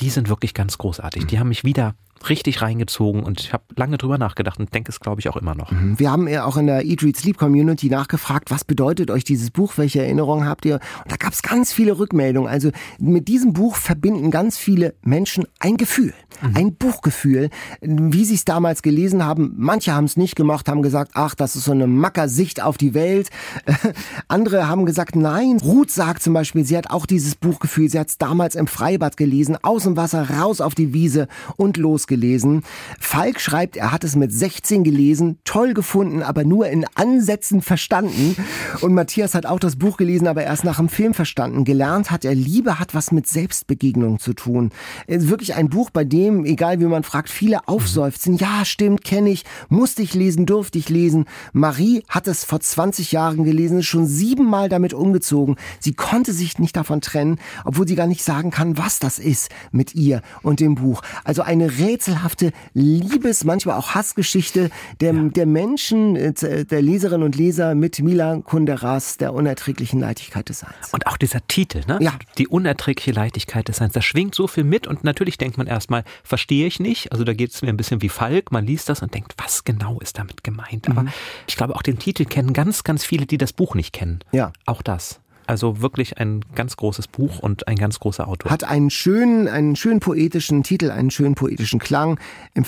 die 0.00 0.10
sind 0.10 0.28
wirklich 0.28 0.54
ganz 0.54 0.78
großartig. 0.78 1.26
Die 1.26 1.38
haben 1.38 1.48
mich 1.48 1.64
wieder 1.64 1.94
richtig 2.28 2.62
reingezogen 2.62 3.22
und 3.22 3.40
ich 3.40 3.52
habe 3.52 3.64
lange 3.76 3.98
drüber 3.98 4.18
nachgedacht 4.18 4.58
und 4.58 4.72
denke 4.74 4.90
es, 4.90 5.00
glaube 5.00 5.20
ich, 5.20 5.28
auch 5.28 5.36
immer 5.36 5.54
noch. 5.54 5.70
Mhm. 5.70 5.98
Wir 5.98 6.10
haben 6.10 6.28
ja 6.28 6.44
auch 6.44 6.56
in 6.56 6.66
der 6.66 6.84
Eat, 6.84 7.02
Read, 7.02 7.16
Sleep 7.16 7.36
Community 7.36 7.88
nachgefragt, 7.88 8.50
was 8.50 8.64
bedeutet 8.64 9.10
euch 9.10 9.24
dieses 9.24 9.50
Buch, 9.50 9.74
welche 9.76 10.02
Erinnerungen 10.02 10.48
habt 10.48 10.64
ihr? 10.64 10.80
Und 11.04 11.12
da 11.12 11.16
gab 11.16 11.32
es 11.32 11.42
ganz 11.42 11.72
viele 11.72 11.98
Rückmeldungen. 11.98 12.50
Also 12.50 12.70
mit 12.98 13.28
diesem 13.28 13.52
Buch 13.52 13.76
verbinden 13.76 14.30
ganz 14.30 14.58
viele 14.58 14.94
Menschen 15.02 15.46
ein 15.58 15.76
Gefühl, 15.76 16.14
mhm. 16.40 16.56
ein 16.56 16.74
Buchgefühl, 16.74 17.50
wie 17.80 18.24
sie 18.24 18.34
es 18.34 18.44
damals 18.44 18.82
gelesen 18.82 19.24
haben. 19.24 19.54
Manche 19.56 19.92
haben 19.92 20.04
es 20.04 20.16
nicht 20.16 20.36
gemacht, 20.36 20.68
haben 20.68 20.82
gesagt, 20.82 21.12
ach, 21.14 21.34
das 21.34 21.56
ist 21.56 21.64
so 21.64 21.72
eine 21.72 21.86
Mackersicht 21.86 22.62
auf 22.62 22.78
die 22.78 22.94
Welt. 22.94 23.30
Andere 24.28 24.68
haben 24.68 24.86
gesagt, 24.86 25.16
nein. 25.16 25.58
Ruth 25.62 25.90
sagt 25.90 26.22
zum 26.22 26.34
Beispiel, 26.34 26.64
sie 26.64 26.76
hat 26.76 26.90
auch 26.90 27.06
dieses 27.06 27.34
Buchgefühl, 27.34 27.88
sie 27.88 27.98
hat 27.98 28.08
es 28.08 28.18
damals 28.18 28.54
im 28.54 28.66
Freibad 28.66 29.16
gelesen, 29.16 29.56
aus 29.62 29.84
dem 29.84 29.96
Wasser, 29.96 30.30
raus 30.30 30.60
auf 30.60 30.74
die 30.74 30.92
Wiese 30.92 31.28
und 31.56 31.76
los 31.76 32.06
gelesen. 32.12 32.62
Falk 33.00 33.40
schreibt, 33.40 33.78
er 33.78 33.90
hat 33.90 34.04
es 34.04 34.16
mit 34.16 34.32
16 34.32 34.84
gelesen, 34.84 35.38
toll 35.44 35.72
gefunden, 35.72 36.22
aber 36.22 36.44
nur 36.44 36.68
in 36.68 36.84
Ansätzen 36.94 37.62
verstanden. 37.62 38.36
Und 38.82 38.92
Matthias 38.92 39.34
hat 39.34 39.46
auch 39.46 39.58
das 39.58 39.76
Buch 39.76 39.96
gelesen, 39.96 40.26
aber 40.26 40.42
erst 40.42 40.64
nach 40.64 40.76
dem 40.76 40.90
Film 40.90 41.14
verstanden. 41.14 41.64
Gelernt 41.64 42.10
hat 42.10 42.26
er, 42.26 42.34
Liebe 42.34 42.78
hat 42.78 42.94
was 42.94 43.12
mit 43.12 43.26
Selbstbegegnung 43.26 44.18
zu 44.18 44.34
tun. 44.34 44.72
Ist 45.06 45.30
wirklich 45.30 45.54
ein 45.54 45.70
Buch, 45.70 45.88
bei 45.88 46.04
dem, 46.04 46.44
egal 46.44 46.80
wie 46.80 46.84
man 46.84 47.02
fragt, 47.02 47.30
viele 47.30 47.66
aufseufzen. 47.66 48.36
Ja, 48.36 48.66
stimmt, 48.66 49.04
kenne 49.04 49.30
ich, 49.30 49.44
musste 49.70 50.02
ich 50.02 50.12
lesen, 50.12 50.44
durfte 50.44 50.78
ich 50.78 50.90
lesen. 50.90 51.24
Marie 51.54 52.02
hat 52.10 52.28
es 52.28 52.44
vor 52.44 52.60
20 52.60 53.12
Jahren 53.12 53.44
gelesen, 53.44 53.78
ist 53.78 53.86
schon 53.86 54.06
siebenmal 54.06 54.68
damit 54.68 54.92
umgezogen. 54.92 55.56
Sie 55.80 55.94
konnte 55.94 56.34
sich 56.34 56.58
nicht 56.58 56.76
davon 56.76 57.00
trennen, 57.00 57.38
obwohl 57.64 57.88
sie 57.88 57.94
gar 57.94 58.06
nicht 58.06 58.22
sagen 58.22 58.50
kann, 58.50 58.76
was 58.76 58.98
das 58.98 59.18
ist 59.18 59.48
mit 59.70 59.94
ihr 59.94 60.20
und 60.42 60.60
dem 60.60 60.74
Buch. 60.74 61.00
Also 61.24 61.40
eine 61.40 61.78
Rätsel 61.78 62.01
rätselhafte 62.02 62.52
Liebes-, 62.74 63.44
manchmal 63.44 63.76
auch 63.76 63.94
Hassgeschichte 63.94 64.70
der, 65.00 65.14
ja. 65.14 65.22
der 65.28 65.46
Menschen, 65.46 66.16
äh, 66.16 66.64
der 66.64 66.82
Leserinnen 66.82 67.24
und 67.24 67.36
Leser 67.36 67.74
mit 67.74 68.00
Milan 68.00 68.44
Kunderas, 68.44 69.16
der 69.18 69.32
unerträglichen 69.32 70.00
Leichtigkeit 70.00 70.48
des 70.48 70.60
Seins. 70.60 70.92
Und 70.92 71.06
auch 71.06 71.16
dieser 71.16 71.46
Titel, 71.46 71.82
ne? 71.86 71.98
Ja. 72.00 72.14
Die 72.38 72.48
unerträgliche 72.48 73.12
Leichtigkeit 73.12 73.68
des 73.68 73.76
Seins. 73.76 73.92
Da 73.92 74.02
schwingt 74.02 74.34
so 74.34 74.46
viel 74.46 74.64
mit 74.64 74.86
und 74.86 75.04
natürlich 75.04 75.38
denkt 75.38 75.58
man 75.58 75.66
erstmal, 75.66 76.04
verstehe 76.24 76.66
ich 76.66 76.80
nicht. 76.80 77.12
Also 77.12 77.24
da 77.24 77.34
geht 77.34 77.52
es 77.52 77.62
mir 77.62 77.68
ein 77.68 77.76
bisschen 77.76 78.02
wie 78.02 78.08
Falk. 78.08 78.50
Man 78.50 78.66
liest 78.66 78.88
das 78.88 79.02
und 79.02 79.14
denkt, 79.14 79.34
was 79.36 79.64
genau 79.64 80.00
ist 80.00 80.18
damit 80.18 80.42
gemeint? 80.42 80.88
Aber 80.88 81.02
mhm. 81.02 81.12
ich 81.46 81.56
glaube, 81.56 81.76
auch 81.76 81.82
den 81.82 81.98
Titel 81.98 82.24
kennen 82.24 82.52
ganz, 82.52 82.82
ganz 82.84 83.04
viele, 83.04 83.26
die 83.26 83.38
das 83.38 83.52
Buch 83.52 83.74
nicht 83.74 83.92
kennen. 83.92 84.20
Ja. 84.32 84.52
Auch 84.66 84.82
das. 84.82 85.21
Also 85.52 85.82
wirklich 85.82 86.16
ein 86.16 86.42
ganz 86.54 86.76
großes 86.78 87.08
Buch 87.08 87.40
und 87.40 87.68
ein 87.68 87.76
ganz 87.76 88.00
großer 88.00 88.26
Autor. 88.26 88.50
Hat 88.50 88.64
einen 88.64 88.88
schönen, 88.88 89.48
einen 89.48 89.76
schönen 89.76 90.00
poetischen 90.00 90.62
Titel, 90.62 90.90
einen 90.90 91.10
schönen 91.10 91.34
poetischen 91.34 91.78
Klang. 91.78 92.18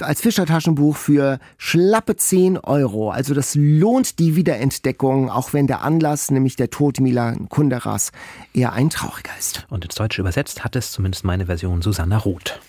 Als 0.00 0.20
Fischertaschenbuch 0.20 0.94
für 0.94 1.38
schlappe 1.56 2.16
10 2.16 2.58
Euro. 2.58 3.10
Also 3.10 3.32
das 3.32 3.54
lohnt 3.54 4.18
die 4.18 4.36
Wiederentdeckung, 4.36 5.30
auch 5.30 5.54
wenn 5.54 5.66
der 5.66 5.80
Anlass, 5.80 6.30
nämlich 6.30 6.56
der 6.56 6.68
Tod 6.68 7.00
Milan 7.00 7.48
Kunderas, 7.48 8.12
eher 8.52 8.74
ein 8.74 8.90
trauriger 8.90 9.32
ist. 9.38 9.64
Und 9.70 9.86
ins 9.86 9.94
Deutsche 9.94 10.20
übersetzt 10.20 10.62
hat 10.62 10.76
es 10.76 10.92
zumindest 10.92 11.24
meine 11.24 11.46
Version 11.46 11.80
Susanna 11.80 12.18
Roth. 12.18 12.60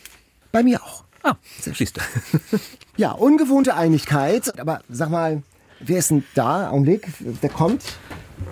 Bei 0.53 0.63
mir 0.63 0.81
auch. 0.81 1.03
Ah, 1.23 1.35
siehst 1.59 1.97
du. 1.97 2.01
ja, 2.95 3.11
ungewohnte 3.11 3.75
Einigkeit. 3.75 4.57
Aber 4.61 4.79
sag 4.87 5.09
mal, 5.09 5.43
wer 5.81 5.97
ist 5.97 6.11
denn 6.11 6.23
da? 6.35 6.69
Augenblick, 6.69 7.05
der 7.41 7.49
kommt. 7.49 7.83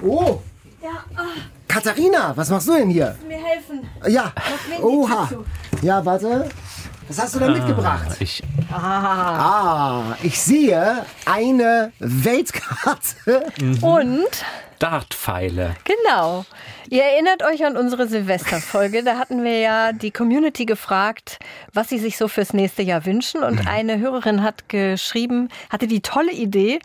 Oh, 0.01 0.41
ja. 0.83 1.03
Oh. 1.17 1.39
Katharina, 1.67 2.35
was 2.35 2.49
machst 2.49 2.67
du 2.67 2.73
denn 2.73 2.89
hier? 2.89 3.15
Mir 3.27 3.43
helfen. 3.43 3.87
Ja. 4.07 4.31
Oha. 4.81 5.29
Ja, 5.81 6.05
warte. 6.05 6.49
Was 7.07 7.19
hast 7.19 7.35
du 7.35 7.39
da 7.39 7.47
ah, 7.47 7.51
mitgebracht? 7.51 8.17
Ich. 8.19 8.43
Ah. 8.71 8.77
ah, 8.79 10.17
ich 10.23 10.39
sehe 10.39 11.05
eine 11.25 11.91
Weltkarte. 11.99 13.51
Mhm. 13.59 13.83
Und? 13.83 14.45
Dartpfeile. 14.79 15.75
Genau. 15.85 16.45
Ihr 16.89 17.03
erinnert 17.03 17.43
euch 17.43 17.65
an 17.65 17.77
unsere 17.77 18.07
Silvesterfolge. 18.07 19.03
Da 19.03 19.17
hatten 19.17 19.43
wir 19.43 19.59
ja 19.59 19.93
die 19.93 20.11
Community 20.11 20.65
gefragt, 20.65 21.39
was 21.73 21.89
sie 21.89 21.99
sich 21.99 22.17
so 22.17 22.27
fürs 22.27 22.53
nächste 22.53 22.83
Jahr 22.83 23.05
wünschen. 23.05 23.43
Und 23.43 23.61
mhm. 23.61 23.67
eine 23.67 23.99
Hörerin 23.99 24.43
hat 24.43 24.69
geschrieben, 24.69 25.49
hatte 25.69 25.87
die 25.87 26.01
tolle 26.01 26.31
Idee, 26.31 26.79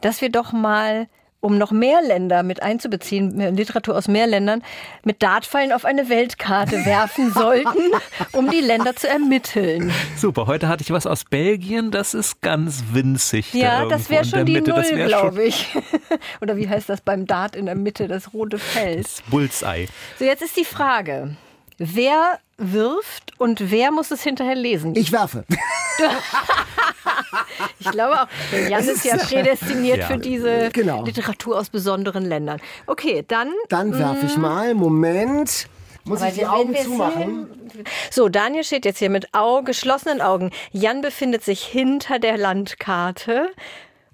dass 0.00 0.20
wir 0.20 0.30
doch 0.30 0.52
mal 0.52 1.06
um 1.42 1.58
noch 1.58 1.72
mehr 1.72 2.00
Länder 2.00 2.44
mit 2.44 2.62
einzubeziehen, 2.62 3.54
Literatur 3.54 3.96
aus 3.96 4.06
mehr 4.06 4.28
Ländern, 4.28 4.62
mit 5.02 5.22
Dartpfeilen 5.22 5.72
auf 5.72 5.84
eine 5.84 6.08
Weltkarte 6.08 6.86
werfen 6.86 7.32
sollten, 7.34 7.90
um 8.30 8.48
die 8.48 8.60
Länder 8.60 8.94
zu 8.94 9.08
ermitteln. 9.08 9.92
Super, 10.16 10.46
heute 10.46 10.68
hatte 10.68 10.82
ich 10.82 10.92
was 10.92 11.04
aus 11.04 11.24
Belgien, 11.24 11.90
das 11.90 12.14
ist 12.14 12.40
ganz 12.42 12.84
winzig. 12.92 13.52
Ja, 13.52 13.82
da 13.82 13.88
das 13.88 14.08
wäre 14.08 14.24
schon 14.24 14.46
die 14.46 14.52
Mitte. 14.52 14.70
Null, 14.70 15.06
glaube 15.06 15.42
ich. 15.42 15.66
Oder 16.40 16.56
wie 16.56 16.68
heißt 16.68 16.88
das 16.88 17.00
beim 17.00 17.26
Dart 17.26 17.56
in 17.56 17.66
der 17.66 17.74
Mitte, 17.74 18.06
das 18.06 18.32
rote 18.32 18.58
Fels? 18.58 19.16
Das 19.16 19.22
Bullseye. 19.30 19.88
So, 20.20 20.24
jetzt 20.24 20.42
ist 20.42 20.56
die 20.56 20.64
Frage, 20.64 21.36
wer 21.78 22.38
wirft 22.62 23.38
und 23.38 23.70
wer 23.70 23.90
muss 23.90 24.10
es 24.10 24.22
hinterher 24.22 24.54
lesen? 24.54 24.94
Ich 24.94 25.12
werfe. 25.12 25.44
ich 27.78 27.90
glaube 27.90 28.22
auch, 28.22 28.26
Jan 28.68 28.84
ist 28.84 29.04
ja 29.04 29.16
prädestiniert 29.16 29.98
ja. 29.98 30.06
für 30.06 30.18
diese 30.18 30.70
genau. 30.70 31.04
Literatur 31.04 31.58
aus 31.58 31.68
besonderen 31.70 32.24
Ländern. 32.24 32.60
Okay, 32.86 33.24
dann. 33.26 33.52
Dann 33.68 33.98
werfe 33.98 34.26
ich 34.26 34.36
mm. 34.36 34.40
mal. 34.40 34.74
Moment. 34.74 35.68
Muss 36.04 36.20
Aber 36.20 36.30
ich 36.30 36.34
die 36.34 36.46
Augen 36.46 36.74
zumachen? 36.76 37.70
So, 38.10 38.28
Daniel 38.28 38.64
steht 38.64 38.84
jetzt 38.84 38.98
hier 38.98 39.10
mit 39.10 39.32
Au 39.34 39.62
geschlossenen 39.62 40.20
Augen. 40.20 40.50
Jan 40.72 41.00
befindet 41.00 41.44
sich 41.44 41.64
hinter 41.64 42.18
der 42.18 42.36
Landkarte. 42.36 43.50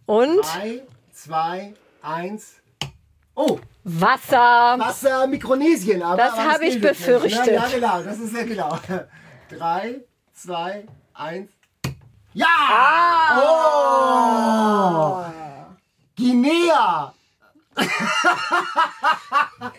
Und. 0.05 0.43
Drei, 0.43 0.83
zwei, 1.13 1.75
eins. 2.03 2.57
Oh! 3.35 3.59
Wasser. 3.91 4.77
Wasser, 4.79 5.27
Mikronesien. 5.27 6.03
Aber, 6.03 6.17
Das 6.17 6.37
habe 6.37 6.67
ich 6.67 6.81
befürchtet. 6.81 7.47
Ja, 7.47 7.53
ja, 7.53 7.69
genau, 7.69 8.03
das 8.03 8.19
ist 8.19 8.33
sehr 8.35 8.45
genau. 8.45 8.79
Drei, 9.59 10.01
zwei, 10.35 10.85
eins. 11.15 11.51
Ja! 12.35 12.47
Oh! 13.41 15.25
Guinea! 16.17 17.15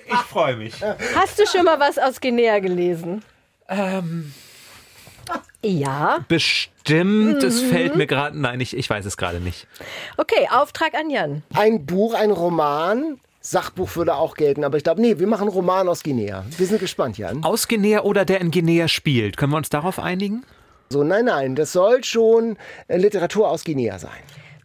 Ich 0.07 0.15
freue 0.29 0.55
mich. 0.55 0.73
Hast 1.15 1.37
du 1.39 1.45
schon 1.45 1.65
mal 1.65 1.79
was 1.79 1.97
aus 1.97 2.19
Guinea 2.19 2.59
gelesen? 2.59 3.23
Ähm, 3.67 4.33
Ja. 5.61 6.19
bestimmt, 6.27 7.43
es 7.43 7.61
fällt 7.61 7.95
mir 7.95 8.07
gerade. 8.07 8.39
Nein, 8.39 8.59
ich, 8.61 8.75
ich 8.75 8.89
weiß 8.89 9.05
es 9.05 9.17
gerade 9.17 9.39
nicht. 9.39 9.67
Okay, 10.17 10.47
Auftrag 10.51 10.95
an 10.95 11.09
Jan. 11.09 11.43
Ein 11.53 11.85
Buch, 11.85 12.13
ein 12.15 12.31
Roman. 12.31 13.19
Sachbuch 13.41 13.95
würde 13.95 14.15
auch 14.15 14.35
gelten, 14.35 14.63
aber 14.63 14.77
ich 14.77 14.83
glaube, 14.83 15.01
nee, 15.01 15.17
wir 15.17 15.27
machen 15.27 15.43
einen 15.43 15.51
Roman 15.51 15.87
aus 15.87 16.03
Guinea. 16.03 16.45
Wir 16.57 16.67
sind 16.67 16.79
gespannt, 16.79 17.17
Jan. 17.17 17.43
Aus 17.43 17.67
Guinea 17.67 18.01
oder 18.01 18.25
der 18.25 18.41
in 18.41 18.51
Guinea 18.51 18.87
spielt. 18.87 19.37
Können 19.37 19.53
wir 19.53 19.57
uns 19.57 19.69
darauf 19.69 19.97
einigen? 19.97 20.43
So, 20.89 21.03
nein, 21.03 21.25
nein, 21.25 21.55
das 21.55 21.71
soll 21.71 22.03
schon 22.03 22.57
äh, 22.87 22.97
Literatur 22.97 23.49
aus 23.49 23.63
Guinea 23.63 23.97
sein. 23.99 24.11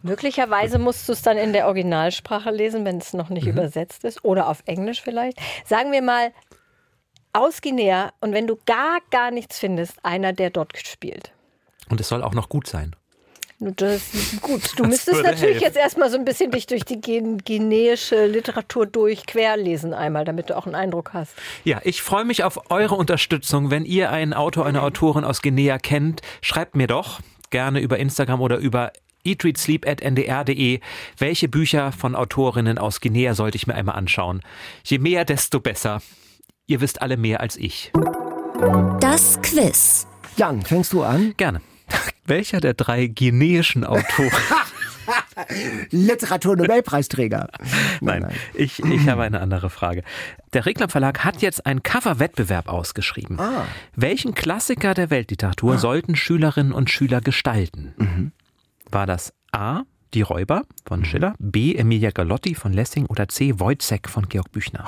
Möglicherweise 0.01 0.77
musst 0.77 1.07
du 1.07 1.13
es 1.13 1.21
dann 1.21 1.37
in 1.37 1.53
der 1.53 1.67
Originalsprache 1.67 2.51
lesen, 2.51 2.85
wenn 2.85 2.97
es 2.97 3.13
noch 3.13 3.29
nicht 3.29 3.47
übersetzt 3.47 4.03
ist. 4.03 4.23
Oder 4.23 4.49
auf 4.49 4.61
Englisch 4.65 5.01
vielleicht. 5.01 5.39
Sagen 5.65 5.91
wir 5.91 6.01
mal 6.01 6.31
aus 7.33 7.61
Guinea 7.61 8.11
und 8.19 8.33
wenn 8.33 8.47
du 8.47 8.57
gar, 8.65 8.99
gar 9.09 9.31
nichts 9.31 9.57
findest, 9.57 9.93
einer, 10.03 10.31
der 10.33 10.49
dort 10.49 10.77
spielt. 10.77 11.31
Und 11.89 11.99
es 11.99 12.07
soll 12.07 12.23
auch 12.23 12.33
noch 12.33 12.49
gut 12.49 12.67
sein. 12.67 12.95
Das 13.59 14.13
ist 14.13 14.41
gut. 14.41 14.61
Du 14.77 14.83
müsstest 14.83 15.07
würde 15.17 15.29
natürlich 15.29 15.55
helfen. 15.55 15.63
jetzt 15.63 15.77
erstmal 15.77 16.09
so 16.11 16.17
ein 16.17 16.25
bisschen 16.25 16.51
dich 16.51 16.67
durch 16.67 16.83
die 16.83 16.99
gen- 16.99 17.37
guineische 17.37 18.25
Literatur 18.25 18.85
durch 18.85 19.25
querlesen 19.25 19.93
einmal, 19.93 20.25
damit 20.25 20.49
du 20.49 20.57
auch 20.57 20.65
einen 20.65 20.75
Eindruck 20.75 21.13
hast. 21.13 21.31
Ja, 21.63 21.79
ich 21.83 22.01
freue 22.01 22.25
mich 22.25 22.43
auf 22.43 22.69
eure 22.69 22.95
Unterstützung. 22.95 23.71
Wenn 23.71 23.85
ihr 23.85 24.11
einen 24.11 24.33
Autor, 24.33 24.65
eine 24.65 24.81
Autorin 24.83 25.23
aus 25.23 25.41
Guinea 25.41 25.77
kennt, 25.77 26.21
schreibt 26.41 26.75
mir 26.75 26.87
doch 26.87 27.21
gerne 27.49 27.79
über 27.79 27.97
Instagram 27.97 28.41
oder 28.41 28.57
über 28.57 28.91
eatreadsleep.ndr.de, 29.23 30.81
welche 31.17 31.47
Bücher 31.47 31.91
von 31.91 32.15
Autorinnen 32.15 32.77
aus 32.77 32.99
Guinea 32.99 33.33
sollte 33.33 33.55
ich 33.55 33.67
mir 33.67 33.75
einmal 33.75 33.95
anschauen. 33.95 34.41
Je 34.83 34.99
mehr, 34.99 35.25
desto 35.25 35.59
besser. 35.59 36.01
Ihr 36.67 36.81
wisst 36.81 37.01
alle 37.01 37.15
mehr 37.17 37.39
als 37.39 37.55
ich. 37.57 37.91
Das 38.99 39.41
Quiz. 39.41 40.07
Jan, 40.37 40.61
fängst 40.61 40.93
du 40.93 41.03
an? 41.03 41.33
Gerne. 41.37 41.61
Welcher 42.25 42.59
der 42.59 42.73
drei 42.73 43.07
guineischen 43.07 43.83
Autoren? 43.83 44.31
Literatur-Nobelpreisträger. 45.91 47.49
Nein, 48.01 48.27
ich, 48.53 48.83
ich 48.83 49.07
habe 49.07 49.23
eine 49.23 49.39
andere 49.39 49.69
Frage. 49.69 50.03
Der 50.53 50.65
Reklam 50.65 50.89
Verlag 50.89 51.23
hat 51.23 51.41
jetzt 51.41 51.65
einen 51.65 51.83
Coverwettbewerb 51.83 52.67
ausgeschrieben. 52.67 53.37
Welchen 53.95 54.33
Klassiker 54.33 54.93
der 54.93 55.09
Weltliteratur 55.09 55.77
sollten 55.77 56.15
Schülerinnen 56.15 56.73
und 56.73 56.89
Schüler 56.89 57.21
gestalten? 57.21 57.93
War 58.89 59.05
das 59.05 59.33
A. 59.51 59.83
Die 60.13 60.21
Räuber 60.21 60.61
von 60.85 61.03
Schiller, 61.03 61.35
B. 61.39 61.75
Emilia 61.75 62.11
Galotti 62.11 62.55
von 62.55 62.71
Lessing 62.71 63.05
oder 63.07 63.27
C. 63.27 63.59
Wojciech 63.59 64.07
von 64.07 64.29
Georg 64.29 64.49
Büchner? 64.51 64.85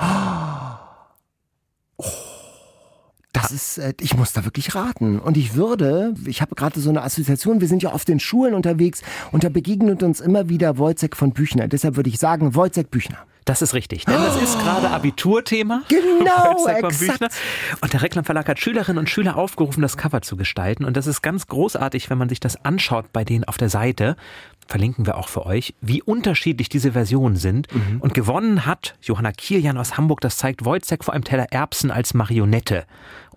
Das 3.32 3.50
ist, 3.50 3.78
äh, 3.78 3.92
ich 4.00 4.16
muss 4.16 4.32
da 4.32 4.44
wirklich 4.44 4.74
raten. 4.74 5.18
Und 5.18 5.36
ich 5.36 5.54
würde, 5.54 6.14
ich 6.26 6.40
habe 6.40 6.54
gerade 6.54 6.80
so 6.80 6.90
eine 6.90 7.02
Assoziation, 7.02 7.60
wir 7.60 7.68
sind 7.68 7.82
ja 7.82 7.92
oft 7.92 8.08
in 8.08 8.20
Schulen 8.20 8.54
unterwegs 8.54 9.02
und 9.32 9.44
da 9.44 9.48
begegnet 9.48 10.02
uns 10.02 10.20
immer 10.20 10.48
wieder 10.48 10.78
Wojciech 10.78 11.14
von 11.14 11.32
Büchner. 11.32 11.68
Deshalb 11.68 11.96
würde 11.96 12.08
ich 12.08 12.18
sagen, 12.18 12.54
Wojciech 12.54 12.88
Büchner. 12.88 13.18
Das 13.48 13.62
ist 13.62 13.72
richtig, 13.72 14.04
denn 14.04 14.14
das 14.14 14.36
ist 14.42 14.58
gerade 14.58 14.90
Abiturthema. 14.90 15.82
Genau, 15.88 16.66
exakt. 16.66 17.34
Und 17.80 17.92
der 17.92 18.02
Reklam 18.02 18.24
Verlag 18.24 18.46
hat 18.48 18.58
Schülerinnen 18.58 18.98
und 18.98 19.08
Schüler 19.08 19.36
aufgerufen, 19.36 19.80
das 19.80 19.96
Cover 19.96 20.20
zu 20.20 20.36
gestalten. 20.36 20.84
Und 20.84 20.96
das 20.98 21.06
ist 21.06 21.22
ganz 21.22 21.46
großartig, 21.46 22.10
wenn 22.10 22.18
man 22.18 22.28
sich 22.28 22.40
das 22.40 22.62
anschaut 22.64 23.10
bei 23.12 23.24
denen 23.24 23.44
auf 23.44 23.56
der 23.56 23.70
Seite. 23.70 24.16
Verlinken 24.68 25.06
wir 25.06 25.16
auch 25.16 25.28
für 25.28 25.46
euch, 25.46 25.74
wie 25.80 26.02
unterschiedlich 26.02 26.68
diese 26.68 26.92
Versionen 26.92 27.36
sind. 27.36 27.74
Mhm. 27.74 28.00
Und 28.00 28.12
gewonnen 28.12 28.66
hat 28.66 28.96
Johanna 29.00 29.32
Kierjan 29.32 29.78
aus 29.78 29.96
Hamburg. 29.96 30.20
Das 30.20 30.36
zeigt 30.36 30.64
Wojciech 30.64 31.02
vor 31.02 31.14
einem 31.14 31.24
Teller 31.24 31.46
Erbsen 31.50 31.90
als 31.90 32.12
Marionette. 32.12 32.84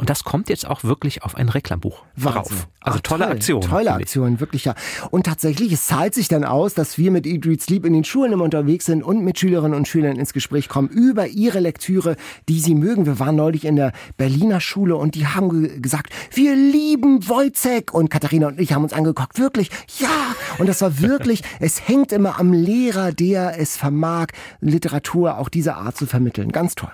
Und 0.02 0.10
das 0.10 0.24
kommt 0.24 0.49
jetzt 0.49 0.66
auch 0.66 0.84
wirklich 0.84 1.22
auf 1.22 1.36
ein 1.36 1.47
Reklambuch 1.47 2.02
drauf. 2.18 2.68
Also 2.80 2.97
Ach, 2.97 3.02
tolle 3.02 3.26
toll. 3.26 3.34
Aktion. 3.34 3.62
Tolle. 3.62 3.93
Aktion, 3.93 4.39
wirklich 4.39 4.66
ja. 4.66 4.74
Und 5.12 5.28
tatsächlich, 5.28 5.72
es 5.72 5.86
zahlt 5.86 6.16
sich 6.16 6.28
dann 6.28 6.43
aus, 6.43 6.74
dass 6.74 6.97
wir 6.97 7.12
mit 7.12 7.28
Eat, 7.28 7.45
Read, 7.45 7.62
Sleep 7.62 7.86
in 7.86 7.93
den 7.93 8.04
Schulen 8.04 8.34
immer 8.34 8.43
unterwegs 8.43 8.88
sind 8.88 9.04
und 9.04 9.24
mit 9.24 9.38
Schülerinnen 9.38 9.78
und 9.78 9.88
Schülern 9.88 10.18
ins 10.18 10.34
Gespräch 10.34 10.70
kommen 10.70 10.89
über 10.89 11.28
ihre 11.28 11.60
Lektüre, 11.60 12.16
die 12.49 12.60
sie 12.60 12.74
mögen. 12.74 13.06
Wir 13.06 13.20
waren 13.20 13.36
neulich 13.36 13.64
in 13.64 13.76
der 13.76 13.91
Berliner 14.18 14.60
Schule 14.60 14.95
und 14.95 15.14
die 15.14 15.28
haben 15.28 15.49
ge 15.49 15.80
gesagt, 15.80 16.12
wir 16.34 16.56
lieben 16.56 17.30
Wojciech. 17.30 17.93
Und 17.93 18.10
Katharina 18.10 18.47
und 18.47 18.60
ich 18.60 18.74
haben 18.74 18.82
uns 18.82 18.93
angeguckt, 18.93 19.38
wirklich, 19.38 19.70
ja. 19.99 20.10
Und 20.58 20.68
das 20.68 20.82
war 20.82 20.99
wirklich, 20.99 21.43
es 21.60 21.88
hängt 21.88 22.12
immer 22.12 22.39
am 22.39 22.54
Lehrer, 22.54 23.12
der 23.12 23.60
es 23.60 23.78
vermag, 23.78 24.30
Literatur 24.62 25.38
auch 25.38 25.49
dieser 25.49 25.78
Art 25.78 25.95
zu 25.95 26.08
vermitteln. 26.08 26.52
Ganz 26.52 26.74
toll. 26.74 26.89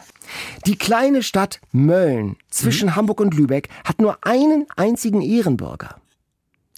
Die 0.66 0.78
kleine 0.78 1.24
Stadt 1.24 1.60
Mölln 1.72 2.38
zwischen 2.50 2.96
Hamburg 2.96 3.20
und 3.20 3.34
Lübeck 3.36 3.70
hat 3.84 4.00
nur 4.00 4.18
einen 4.26 4.66
einzigen 4.76 5.22
Ehrenbürger. 5.22 5.96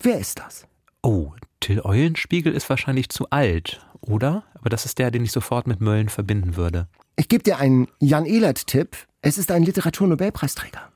Wer 0.01 0.19
ist 0.19 0.39
das? 0.39 0.65
Oh, 1.01 1.31
Till 1.59 1.81
Eulenspiegel 1.81 2.53
ist 2.53 2.69
wahrscheinlich 2.69 3.09
zu 3.09 3.29
alt, 3.29 3.85
oder? 4.01 4.43
Aber 4.55 4.69
das 4.69 4.85
ist 4.85 4.97
der, 4.99 5.11
den 5.11 5.23
ich 5.23 5.31
sofort 5.31 5.67
mit 5.67 5.81
Mölln 5.81 6.09
verbinden 6.09 6.55
würde. 6.55 6.87
Ich 7.15 7.27
gebe 7.27 7.43
dir 7.43 7.57
einen 7.57 7.87
Jan 7.99 8.25
Ehlert-Tipp. 8.25 8.95
Es 9.21 9.37
ist 9.37 9.51
ein 9.51 9.63
Literaturnobelpreisträger. 9.63 10.89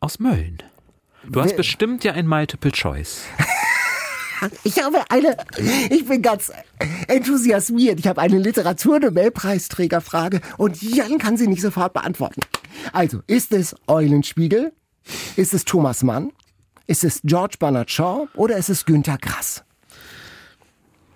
Aus 0.00 0.18
Mölln. 0.18 0.58
Du 1.28 1.40
hast 1.40 1.50
Wer- 1.50 1.56
bestimmt 1.58 2.02
ja 2.04 2.12
ein 2.12 2.26
Multiple 2.26 2.72
Choice. 2.72 3.22
Ich 4.64 4.82
habe 4.82 5.02
eine, 5.10 5.36
ich 5.90 6.06
bin 6.06 6.22
ganz 6.22 6.50
enthusiasmiert. 7.08 8.00
Ich 8.00 8.06
habe 8.06 8.20
eine 8.20 8.38
Literaturnobelpreisträgerfrage 8.38 10.40
und 10.56 10.82
Jan 10.82 11.18
kann 11.18 11.36
sie 11.36 11.46
nicht 11.46 11.62
sofort 11.62 11.92
beantworten. 11.92 12.40
Also, 12.92 13.22
ist 13.26 13.52
es 13.52 13.76
Eulenspiegel? 13.86 14.72
Ist 15.36 15.54
es 15.54 15.64
Thomas 15.64 16.02
Mann? 16.02 16.32
Ist 16.86 17.04
es 17.04 17.20
George 17.24 17.56
Bernard 17.58 17.90
Shaw 17.90 18.26
oder 18.34 18.56
ist 18.56 18.68
es 18.68 18.84
Günter 18.84 19.18
Grass? 19.18 19.64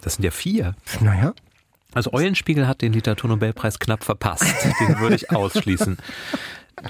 Das 0.00 0.14
sind 0.14 0.24
ja 0.24 0.30
vier. 0.30 0.74
Naja, 1.00 1.34
Also 1.92 2.12
Eulenspiegel 2.12 2.66
hat 2.68 2.82
den 2.82 2.92
Literaturnobelpreis 2.92 3.78
knapp 3.78 4.04
verpasst. 4.04 4.44
Den 4.80 5.00
würde 5.00 5.16
ich 5.16 5.30
ausschließen. 5.30 5.98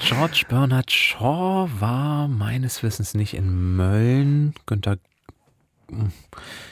George 0.01 0.45
Bernard 0.49 0.93
Shaw 0.93 1.69
war 1.81 2.29
meines 2.29 2.83
Wissens 2.83 3.15
nicht 3.15 3.35
in 3.35 3.77
Mölln. 3.77 4.55
Günter. 4.67 4.99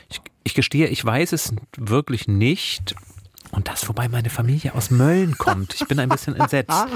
Ich, 0.09 0.21
ich 0.45 0.55
gestehe, 0.55 0.89
ich 0.89 1.05
weiß 1.05 1.33
es 1.33 1.53
wirklich 1.77 2.29
nicht. 2.29 2.95
Und 3.53 3.69
das, 3.69 3.87
wobei 3.89 4.09
meine 4.09 4.31
Familie 4.31 4.75
aus 4.75 4.91
Mölln 4.91 5.39
kommt. 5.39 5.75
Ich 5.75 5.87
bin 5.87 5.99
ein 5.99 6.09
bisschen 6.09 6.37
entsetzt. 6.37 6.71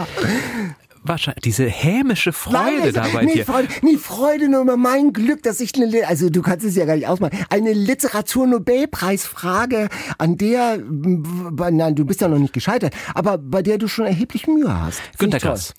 Wahrscheinlich 1.03 1.43
diese 1.43 1.67
hämische 1.67 2.35
Freude 2.35 2.81
Nein, 2.81 2.93
da 2.93 3.01
also, 3.03 3.17
bei 3.17 3.25
nee, 3.25 3.33
dir. 3.33 3.47
Freude, 3.47 3.69
nee, 3.81 3.97
Freude 3.97 4.51
nur 4.51 4.61
über 4.61 4.77
mein 4.77 5.15
Glück, 5.15 5.43
dass 5.43 5.59
ich 5.61 5.75
eine, 5.75 6.07
also 6.07 6.29
du 6.29 6.43
kannst 6.43 6.67
es 6.67 6.77
ja 6.77 6.85
gar 6.85 6.95
nicht 6.95 7.07
ausmachen, 7.07 7.39
eine 7.49 7.73
Literaturnobelpreisfrage, 7.73 9.89
an 10.19 10.37
der, 10.37 10.79
nein, 10.79 11.95
du 11.95 12.05
bist 12.05 12.21
ja 12.21 12.29
noch 12.29 12.39
nicht 12.39 12.53
gescheitert, 12.53 12.93
aber 13.15 13.39
bei 13.39 13.63
der 13.63 13.79
du 13.79 13.89
schon 13.89 14.05
erheblich 14.05 14.47
Mühe 14.47 14.79
hast. 14.79 15.01
Günter. 15.17 15.39
Grass. 15.39 15.73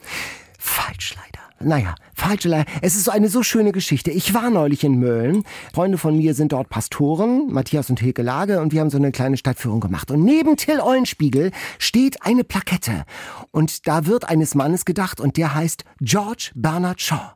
Falsch 0.58 1.14
leider. 1.16 1.41
Naja, 1.64 1.96
falsch 2.14 2.46
leider. 2.46 2.70
Es 2.82 2.96
ist 2.96 3.06
so 3.06 3.12
eine 3.12 3.30
so 3.30 3.44
schöne 3.44 3.72
Geschichte. 3.72 4.12
Ich 4.12 4.34
war 4.34 4.50
neulich 4.50 4.84
in 4.84 5.00
Mölln. 5.00 5.44
Freunde 5.74 5.98
von 5.98 6.18
mir 6.18 6.34
sind 6.34 6.52
dort 6.52 6.70
Pastoren, 6.70 7.48
Matthias 7.52 7.90
und 7.90 8.00
Hilke 8.00 8.22
Lage, 8.22 8.62
und 8.62 8.74
wir 8.74 8.82
haben 8.82 8.90
so 8.90 8.98
eine 8.98 9.12
kleine 9.12 9.38
Stadtführung 9.38 9.80
gemacht. 9.80 10.12
Und 10.12 10.24
neben 10.24 10.58
Till 10.58 10.80
Eulenspiegel 10.80 11.52
steht 11.80 12.24
eine 12.24 12.44
Plakette. 12.44 13.04
Und 13.52 13.88
da 13.88 14.06
wird 14.06 14.30
eines 14.30 14.56
Mannes 14.56 14.86
gedacht, 14.86 15.20
und 15.20 15.38
der 15.38 15.56
heißt 15.56 15.84
George 16.00 16.52
Bernard 16.56 17.02
Shaw. 17.02 17.34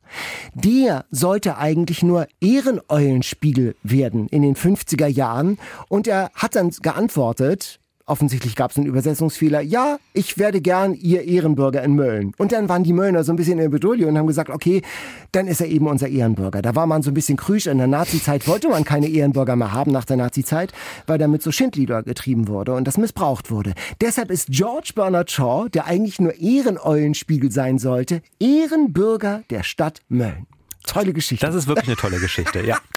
Der 0.54 1.06
sollte 1.12 1.58
eigentlich 1.58 2.04
nur 2.04 2.28
Ehreneulenspiegel 2.42 3.76
werden 3.84 4.28
in 4.30 4.42
den 4.42 4.56
50er 4.56 5.08
Jahren. 5.08 5.58
Und 5.90 6.08
er 6.08 6.32
hat 6.36 6.56
dann 6.56 6.70
geantwortet, 6.70 7.80
Offensichtlich 8.08 8.56
gab 8.56 8.70
es 8.70 8.78
einen 8.78 8.86
Übersetzungsfehler. 8.86 9.62
Ja, 9.62 9.98
ich 10.14 10.38
werde 10.38 10.62
gern 10.62 10.94
Ihr 10.94 11.24
Ehrenbürger 11.24 11.82
in 11.82 11.96
Mölln. 11.96 12.34
Und 12.38 12.52
dann 12.52 12.70
waren 12.70 12.84
die 12.84 12.94
Möllner 12.94 13.24
so 13.24 13.34
ein 13.34 13.36
bisschen 13.36 13.54
in 13.54 13.60
der 13.60 13.70
Bedrohung 13.70 14.04
und 14.06 14.18
haben 14.18 14.28
gesagt, 14.28 14.52
okay, 14.52 14.84
dann 15.32 15.48
ist 15.48 15.60
er 15.60 15.68
eben 15.68 15.88
unser 15.88 16.08
Ehrenbürger. 16.08 16.62
Da 16.62 16.76
war 16.76 16.86
man 16.86 17.02
so 17.02 17.10
ein 17.10 17.16
bisschen 17.16 17.36
krüsch. 17.36 17.66
In 17.66 17.80
der 17.80 17.88
Nazi-Zeit 17.88 18.48
wollte 18.48 18.70
man 18.70 18.84
keine 18.84 19.08
Ehrenbürger 19.08 19.56
mehr 19.56 19.72
haben 19.72 19.92
nach 19.92 20.06
der 20.06 20.18
Nazi-Zeit, 20.18 20.72
weil 21.08 21.18
damit 21.18 21.42
so 21.42 21.52
Schindlieder 21.52 22.04
getrieben 22.04 22.48
wurde 22.48 22.76
und 22.76 22.88
das 22.88 22.98
missbraucht 22.98 23.50
wurde. 23.50 23.74
Deshalb 24.02 24.30
ist 24.30 24.50
George 24.52 24.92
Bernard 24.94 25.32
Shaw, 25.32 25.68
der 25.70 25.88
eigentlich 25.88 26.20
nur 26.20 26.36
Ehreneulenspiegel 26.36 27.52
sein 27.52 27.80
sollte, 27.80 28.22
Ehrenbürger 28.40 29.42
der 29.50 29.64
Stadt 29.64 30.02
Mölln. 30.10 30.46
Tolle 30.86 31.12
Geschichte. 31.12 31.44
Das 31.44 31.56
ist 31.56 31.68
wirklich 31.68 31.88
eine 31.88 31.96
tolle 31.96 32.20
Geschichte, 32.20 32.64
ja. 32.64 32.78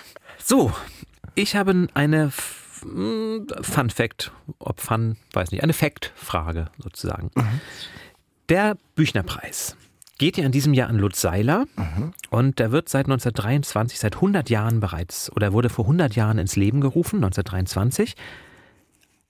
So, 0.44 0.72
ich 1.34 1.56
habe 1.56 1.88
eine 1.94 2.30
Fun 2.78 3.90
Fact, 3.90 4.32
ob 4.58 4.80
Fun, 4.80 5.16
weiß 5.32 5.50
nicht, 5.50 5.62
eine 5.62 5.72
Fact-Frage 5.72 6.70
sozusagen. 6.78 7.30
Mhm. 7.34 7.60
Der 8.48 8.76
Büchnerpreis 8.94 9.76
geht 10.18 10.36
ja 10.36 10.44
in 10.44 10.52
diesem 10.52 10.74
Jahr 10.74 10.88
an 10.88 10.98
Lutz 10.98 11.20
Seiler 11.20 11.66
mhm. 11.76 12.12
und 12.30 12.58
der 12.58 12.72
wird 12.72 12.88
seit 12.88 13.06
1923, 13.06 13.98
seit 13.98 14.16
100 14.16 14.50
Jahren 14.50 14.80
bereits, 14.80 15.30
oder 15.32 15.52
wurde 15.52 15.68
vor 15.68 15.84
100 15.84 16.16
Jahren 16.16 16.38
ins 16.38 16.56
Leben 16.56 16.80
gerufen, 16.80 17.16
1923. 17.16 18.16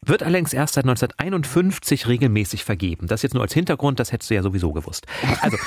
Wird 0.01 0.23
allerdings 0.23 0.53
erst 0.53 0.75
seit 0.75 0.85
1951 0.85 2.07
regelmäßig 2.07 2.65
vergeben. 2.65 3.09
Das 3.09 3.23
jetzt 3.23 3.35
nur 3.35 3.43
als 3.43 3.53
Hintergrund, 3.53 3.99
das 3.99 4.13
hättest 4.13 4.31
du 4.31 4.35
ja 4.35 4.43
sowieso 4.43 4.73
gewusst. 4.73 5.07
Also, 5.43 5.59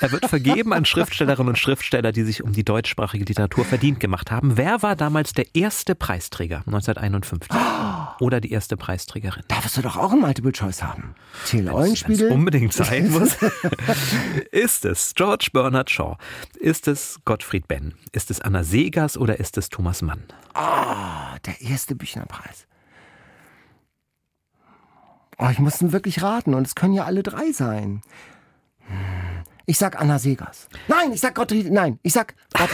er 0.00 0.12
wird 0.12 0.26
vergeben 0.26 0.72
an 0.72 0.84
Schriftstellerinnen 0.84 1.48
und 1.50 1.58
Schriftsteller, 1.58 2.12
die 2.12 2.22
sich 2.22 2.42
um 2.42 2.52
die 2.52 2.64
deutschsprachige 2.64 3.24
Literatur 3.24 3.64
verdient 3.64 4.00
gemacht 4.00 4.30
haben. 4.30 4.56
Wer 4.56 4.82
war 4.82 4.96
damals 4.96 5.32
der 5.32 5.54
erste 5.54 5.94
Preisträger 5.94 6.62
1951? 6.66 7.50
Oder 8.20 8.40
die 8.40 8.50
erste 8.50 8.76
Preisträgerin? 8.76 9.42
Da 9.48 9.62
wirst 9.64 9.76
du 9.76 9.82
doch 9.82 9.96
auch 9.96 10.12
ein 10.12 10.20
Multiple 10.20 10.52
Choice 10.52 10.82
haben. 10.82 11.14
Till 11.46 11.68
Eulenspiegel? 11.70 12.30
unbedingt 12.30 12.72
sein 12.72 13.10
muss. 13.12 13.36
ist 14.50 14.84
es 14.84 15.14
George 15.14 15.48
Bernard 15.52 15.90
Shaw? 15.90 16.16
Ist 16.58 16.88
es 16.88 17.18
Gottfried 17.24 17.68
Benn? 17.68 17.94
Ist 18.12 18.30
es 18.30 18.40
Anna 18.40 18.64
Segers 18.64 19.16
oder 19.16 19.40
ist 19.40 19.56
es 19.58 19.68
Thomas 19.68 20.02
Mann? 20.02 20.22
Ah, 20.54 21.34
oh, 21.34 21.38
der 21.46 21.60
erste 21.60 21.94
Büchnerpreis. 21.94 22.66
Oh, 25.38 25.48
ich 25.50 25.58
muss 25.58 25.80
wirklich 25.80 26.22
raten 26.22 26.52
und 26.54 26.66
es 26.66 26.74
können 26.74 26.92
ja 26.92 27.04
alle 27.04 27.22
drei 27.22 27.50
sein. 27.52 28.02
Ich 29.70 29.78
sag 29.78 29.98
Anna 30.00 30.18
Segers. 30.18 30.68
Nein, 30.88 31.12
ich 31.12 31.20
sag 31.20 31.36
Gottfried. 31.36 31.70
Nein, 31.70 32.00
ich 32.02 32.12
sag. 32.12 32.34
da 32.54 32.66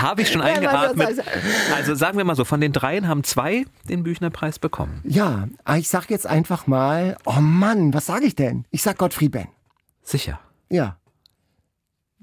habe 0.00 0.22
ich 0.22 0.30
schon 0.30 0.40
eingeatmet. 0.40 1.22
Also 1.74 1.94
sagen 1.94 2.16
wir 2.16 2.24
mal 2.24 2.34
so, 2.34 2.46
von 2.46 2.62
den 2.62 2.72
dreien 2.72 3.08
haben 3.08 3.22
zwei 3.22 3.66
den 3.90 4.04
Büchnerpreis 4.04 4.58
bekommen. 4.58 5.02
Ja, 5.04 5.48
ich 5.76 5.90
sag 5.90 6.08
jetzt 6.08 6.26
einfach 6.26 6.66
mal, 6.66 7.18
oh 7.26 7.42
Mann, 7.42 7.92
was 7.92 8.06
sage 8.06 8.24
ich 8.24 8.36
denn? 8.36 8.64
Ich 8.70 8.82
sag 8.82 8.96
Gottfried 8.96 9.32
Benn. 9.32 9.48
Sicher. 10.02 10.40
Ja. 10.70 10.96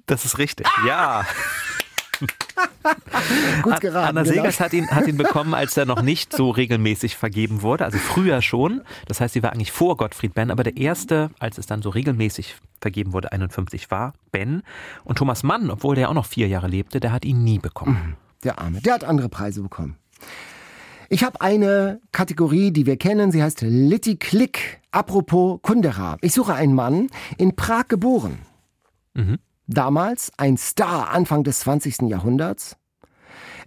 Das 0.07 0.25
ist 0.25 0.39
richtig. 0.39 0.65
Ah! 0.65 0.87
Ja. 0.87 1.27
Gut 3.63 3.81
geraten. 3.81 4.09
Anna 4.09 4.23
genau. 4.23 4.35
Segers 4.35 4.59
hat 4.59 4.73
ihn, 4.73 4.89
hat 4.89 5.07
ihn 5.07 5.17
bekommen, 5.17 5.53
als 5.53 5.77
er 5.77 5.85
noch 5.85 6.01
nicht 6.01 6.33
so 6.33 6.49
regelmäßig 6.49 7.15
vergeben 7.15 7.61
wurde, 7.61 7.85
also 7.85 7.97
früher 7.97 8.41
schon. 8.41 8.81
Das 9.07 9.21
heißt, 9.21 9.33
sie 9.33 9.43
war 9.43 9.53
eigentlich 9.53 9.71
vor 9.71 9.97
Gottfried 9.97 10.33
Benn, 10.33 10.51
aber 10.51 10.63
der 10.63 10.77
erste, 10.77 11.31
als 11.39 11.57
es 11.57 11.65
dann 11.65 11.81
so 11.81 11.89
regelmäßig 11.89 12.55
vergeben 12.81 13.13
wurde, 13.13 13.31
51 13.31 13.91
war 13.91 14.13
Ben. 14.31 14.63
Und 15.03 15.17
Thomas 15.17 15.43
Mann, 15.43 15.69
obwohl 15.69 15.95
der 15.95 16.09
auch 16.09 16.13
noch 16.13 16.25
vier 16.25 16.47
Jahre 16.47 16.67
lebte, 16.67 16.99
der 16.99 17.11
hat 17.11 17.25
ihn 17.25 17.43
nie 17.43 17.59
bekommen. 17.59 17.93
Mhm. 17.93 18.15
Der 18.43 18.59
Arme, 18.59 18.81
der 18.81 18.93
hat 18.93 19.03
andere 19.03 19.29
Preise 19.29 19.61
bekommen. 19.61 19.97
Ich 21.09 21.23
habe 21.23 21.41
eine 21.41 21.99
Kategorie, 22.11 22.71
die 22.71 22.85
wir 22.85 22.95
kennen, 22.95 23.31
sie 23.31 23.41
heißt 23.41 23.61
Litty 23.61 24.17
Click. 24.17 24.79
Apropos 24.91 25.59
Kundera. 25.61 26.17
Ich 26.21 26.33
suche 26.33 26.53
einen 26.53 26.73
Mann, 26.73 27.09
in 27.37 27.55
Prag 27.55 27.87
geboren. 27.87 28.39
Mhm. 29.13 29.39
Damals 29.71 30.31
ein 30.35 30.57
Star 30.57 31.11
Anfang 31.11 31.43
des 31.43 31.59
20. 31.59 32.09
Jahrhunderts. 32.09 32.75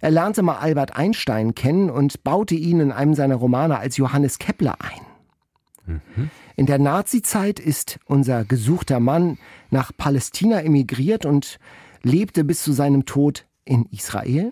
Er 0.01 0.11
lernte 0.11 0.41
mal 0.41 0.57
Albert 0.57 0.97
Einstein 0.97 1.55
kennen 1.55 1.89
und 1.89 2.25
baute 2.25 2.55
ihn 2.55 2.81
in 2.81 2.91
einem 2.91 3.13
seiner 3.13 3.35
Romane 3.35 3.79
als 3.79 3.95
Johannes 3.95 4.37
Kepler 4.37 4.75
ein. 4.81 6.01
Mhm. 6.15 6.29
In 6.57 6.65
der 6.65 6.77
Nazizeit 6.77 7.57
ist 7.57 7.99
unser 8.05 8.43
gesuchter 8.43 8.99
Mann 8.99 9.37
nach 9.69 9.93
Palästina 9.95 10.61
emigriert 10.61 11.25
und 11.25 11.57
lebte 12.01 12.43
bis 12.43 12.63
zu 12.63 12.73
seinem 12.73 13.05
Tod 13.05 13.45
in 13.63 13.85
Israel. 13.85 14.51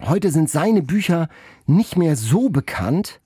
Heute 0.00 0.30
sind 0.30 0.48
seine 0.48 0.80
Bücher 0.80 1.28
nicht 1.66 1.98
mehr 1.98 2.16
so 2.16 2.48
bekannt, 2.48 3.19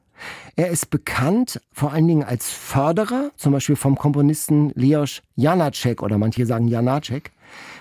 er 0.56 0.68
ist 0.68 0.90
bekannt 0.90 1.60
vor 1.72 1.92
allen 1.92 2.06
Dingen 2.06 2.24
als 2.24 2.50
Förderer, 2.50 3.30
zum 3.36 3.52
Beispiel 3.52 3.76
vom 3.76 3.96
Komponisten 3.96 4.70
Leos 4.74 5.22
Janacek 5.36 6.02
oder 6.02 6.18
manche 6.18 6.46
sagen 6.46 6.68
Janacek. 6.68 7.32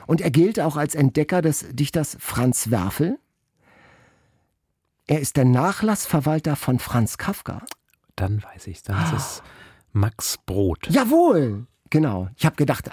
Und 0.08 0.22
er 0.22 0.32
gilt 0.32 0.60
auch 0.60 0.76
als 0.76 0.96
Entdecker 0.96 1.42
des 1.42 1.66
Dichters 1.72 2.18
Franz 2.20 2.72
Werfel. 2.72 3.20
Er 5.08 5.20
ist 5.20 5.38
der 5.38 5.46
Nachlassverwalter 5.46 6.56
von 6.56 6.80
Franz 6.80 7.18
Kafka. 7.18 7.64
Dann 8.16 8.44
weiß 8.44 8.68
ich, 8.68 8.84
dann 8.84 9.04
ist 9.06 9.14
es 9.14 9.44
Max 9.92 10.38
Brot. 10.46 10.88
Jawohl, 10.90 11.68
genau. 11.90 12.30
Ich 12.38 12.46
habe 12.46 12.56
gedacht, 12.56 12.90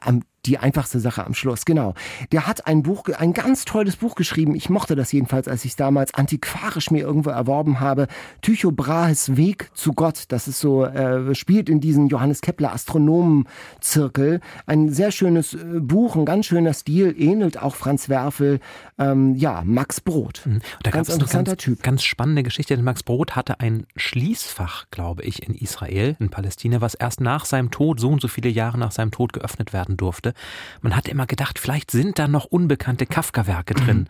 die 0.47 0.59
einfachste 0.59 1.01
Sache 1.01 1.27
am 1.27 1.35
Schluss, 1.35 1.65
genau. 1.65 1.95
Der 2.33 2.47
hat 2.47 2.67
ein 2.67 2.83
Buch, 2.83 3.05
ein 3.09 3.35
ganz 3.35 3.65
tolles 3.65 3.97
Buch 3.97 4.15
geschrieben. 4.15 4.55
Ich 4.55 4.71
mochte 4.71 4.97
das 4.97 5.13
jedenfalls, 5.13 5.49
als 5.49 5.65
ich 5.65 5.73
es 5.73 5.77
damals 5.77 6.15
antiquarisch 6.15 6.91
mir 6.91 7.01
irgendwo 7.01 7.31
erworben 7.31 7.81
habe. 7.81 8.07
Tycho 8.41 8.73
Brahes 8.73 9.37
Weg 9.37 9.71
zu 9.75 9.93
Gott. 9.93 10.25
Das 10.29 10.49
ist 10.49 10.61
so, 10.61 10.85
äh, 10.85 11.35
spielt 11.35 11.69
in 11.69 11.81
diesem 11.81 12.09
Johannes 12.09 12.41
Kepler 12.41 12.73
Astronomenzirkel. 12.73 14.41
Ein 14.67 14.89
sehr 14.89 15.11
schönes 15.11 15.55
äh, 15.55 15.59
Buch, 15.81 16.17
ein 16.17 16.25
ganz 16.25 16.47
schöner 16.47 16.73
Stil, 16.73 17.15
ähnelt 17.19 17.61
auch 17.61 17.75
Franz 17.75 18.09
Werfel. 18.09 18.61
Ähm, 18.99 19.35
ja, 19.35 19.63
Max 19.65 20.01
Brot. 20.01 20.43
Mhm. 20.47 20.61
Da 20.83 20.91
ganz 20.91 21.11
interessanter 21.11 21.53
ganz, 21.53 21.63
Typ. 21.63 21.83
Ganz 21.83 22.03
spannende 22.03 22.43
Geschichte. 22.43 22.75
Denn 22.77 22.85
Max 22.85 23.03
Brot 23.03 23.37
hatte 23.37 23.61
ein 23.61 23.87
Schließfach, 23.97 24.87
glaube 24.91 25.23
ich, 25.23 25.47
in 25.47 25.55
Israel, 25.55 26.17
in 26.19 26.31
Palästina, 26.31 26.81
was 26.81 26.95
erst 26.95 27.21
nach 27.21 27.45
seinem 27.45 27.71
Tod, 27.71 28.01
so 28.01 28.09
und 28.09 28.23
so 28.23 28.29
viele 28.29 28.49
Jahre 28.49 28.79
nach 28.79 28.93
seinem 28.93 29.11
Tod 29.11 29.35
geöffnet 29.35 29.75
werden 29.75 29.99
durfte 29.99 30.30
hatte. 30.31 30.41
Man 30.83 30.97
hat 30.97 31.09
immer 31.09 31.27
gedacht, 31.27 31.59
vielleicht 31.59 31.91
sind 31.91 32.19
da 32.19 32.29
noch 32.29 32.45
unbekannte 32.47 33.07
Kafka-Werke 33.07 33.75
drin. 33.75 33.99
Mhm. 33.99 34.07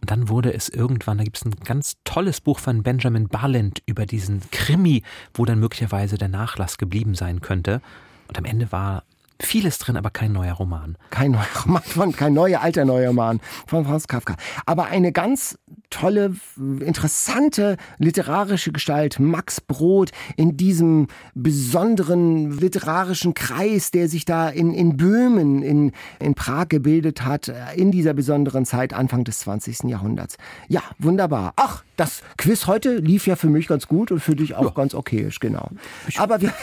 Und 0.00 0.10
dann 0.12 0.28
wurde 0.28 0.54
es 0.54 0.68
irgendwann, 0.68 1.18
da 1.18 1.24
gibt 1.24 1.38
es 1.38 1.44
ein 1.44 1.50
ganz 1.64 1.96
tolles 2.04 2.40
Buch 2.40 2.60
von 2.60 2.84
Benjamin 2.84 3.28
Barland 3.28 3.82
über 3.84 4.06
diesen 4.06 4.42
Krimi, 4.52 5.02
wo 5.34 5.44
dann 5.44 5.58
möglicherweise 5.58 6.18
der 6.18 6.28
Nachlass 6.28 6.78
geblieben 6.78 7.14
sein 7.16 7.40
könnte. 7.40 7.80
Und 8.28 8.38
am 8.38 8.44
Ende 8.44 8.70
war 8.70 9.02
Vieles 9.40 9.78
drin, 9.78 9.96
aber 9.96 10.10
kein 10.10 10.32
neuer 10.32 10.54
Roman. 10.54 10.98
Kein 11.10 11.30
neuer 11.30 11.46
Roman, 11.64 11.82
von, 11.82 12.12
kein 12.12 12.32
neuer, 12.32 12.60
alter 12.60 12.84
neuer 12.84 13.08
Roman 13.08 13.40
von 13.68 13.84
Franz 13.84 14.08
Kafka. 14.08 14.34
Aber 14.66 14.86
eine 14.86 15.12
ganz 15.12 15.56
tolle, 15.90 16.34
interessante 16.56 17.76
literarische 17.98 18.72
Gestalt, 18.72 19.20
Max 19.20 19.60
Brod, 19.60 20.10
in 20.36 20.56
diesem 20.56 21.06
besonderen 21.34 22.58
literarischen 22.58 23.32
Kreis, 23.34 23.92
der 23.92 24.08
sich 24.08 24.24
da 24.24 24.48
in, 24.48 24.74
in 24.74 24.96
Böhmen, 24.96 25.62
in, 25.62 25.92
in 26.18 26.34
Prag 26.34 26.68
gebildet 26.68 27.24
hat, 27.24 27.52
in 27.76 27.92
dieser 27.92 28.14
besonderen 28.14 28.66
Zeit, 28.66 28.92
Anfang 28.92 29.22
des 29.22 29.38
20. 29.40 29.84
Jahrhunderts. 29.84 30.36
Ja, 30.66 30.82
wunderbar. 30.98 31.52
Ach, 31.54 31.84
das 31.96 32.22
Quiz 32.38 32.66
heute 32.66 32.96
lief 32.96 33.28
ja 33.28 33.36
für 33.36 33.48
mich 33.48 33.68
ganz 33.68 33.86
gut 33.86 34.10
und 34.10 34.18
für 34.18 34.34
dich 34.34 34.56
auch 34.56 34.64
ja. 34.64 34.70
ganz 34.70 34.94
okayisch, 34.94 35.38
genau. 35.38 35.68
Aber 36.16 36.40
wir... 36.40 36.52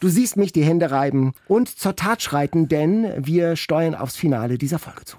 Du 0.00 0.08
siehst 0.08 0.36
mich 0.36 0.52
die 0.52 0.62
Hände 0.62 0.90
reiben 0.90 1.32
und 1.48 1.68
zur 1.68 1.96
Tat 1.96 2.22
schreiten, 2.22 2.68
denn 2.68 3.12
wir 3.18 3.56
steuern 3.56 3.94
aufs 3.94 4.16
Finale 4.16 4.58
dieser 4.58 4.78
Folge 4.78 5.04
zu. 5.04 5.16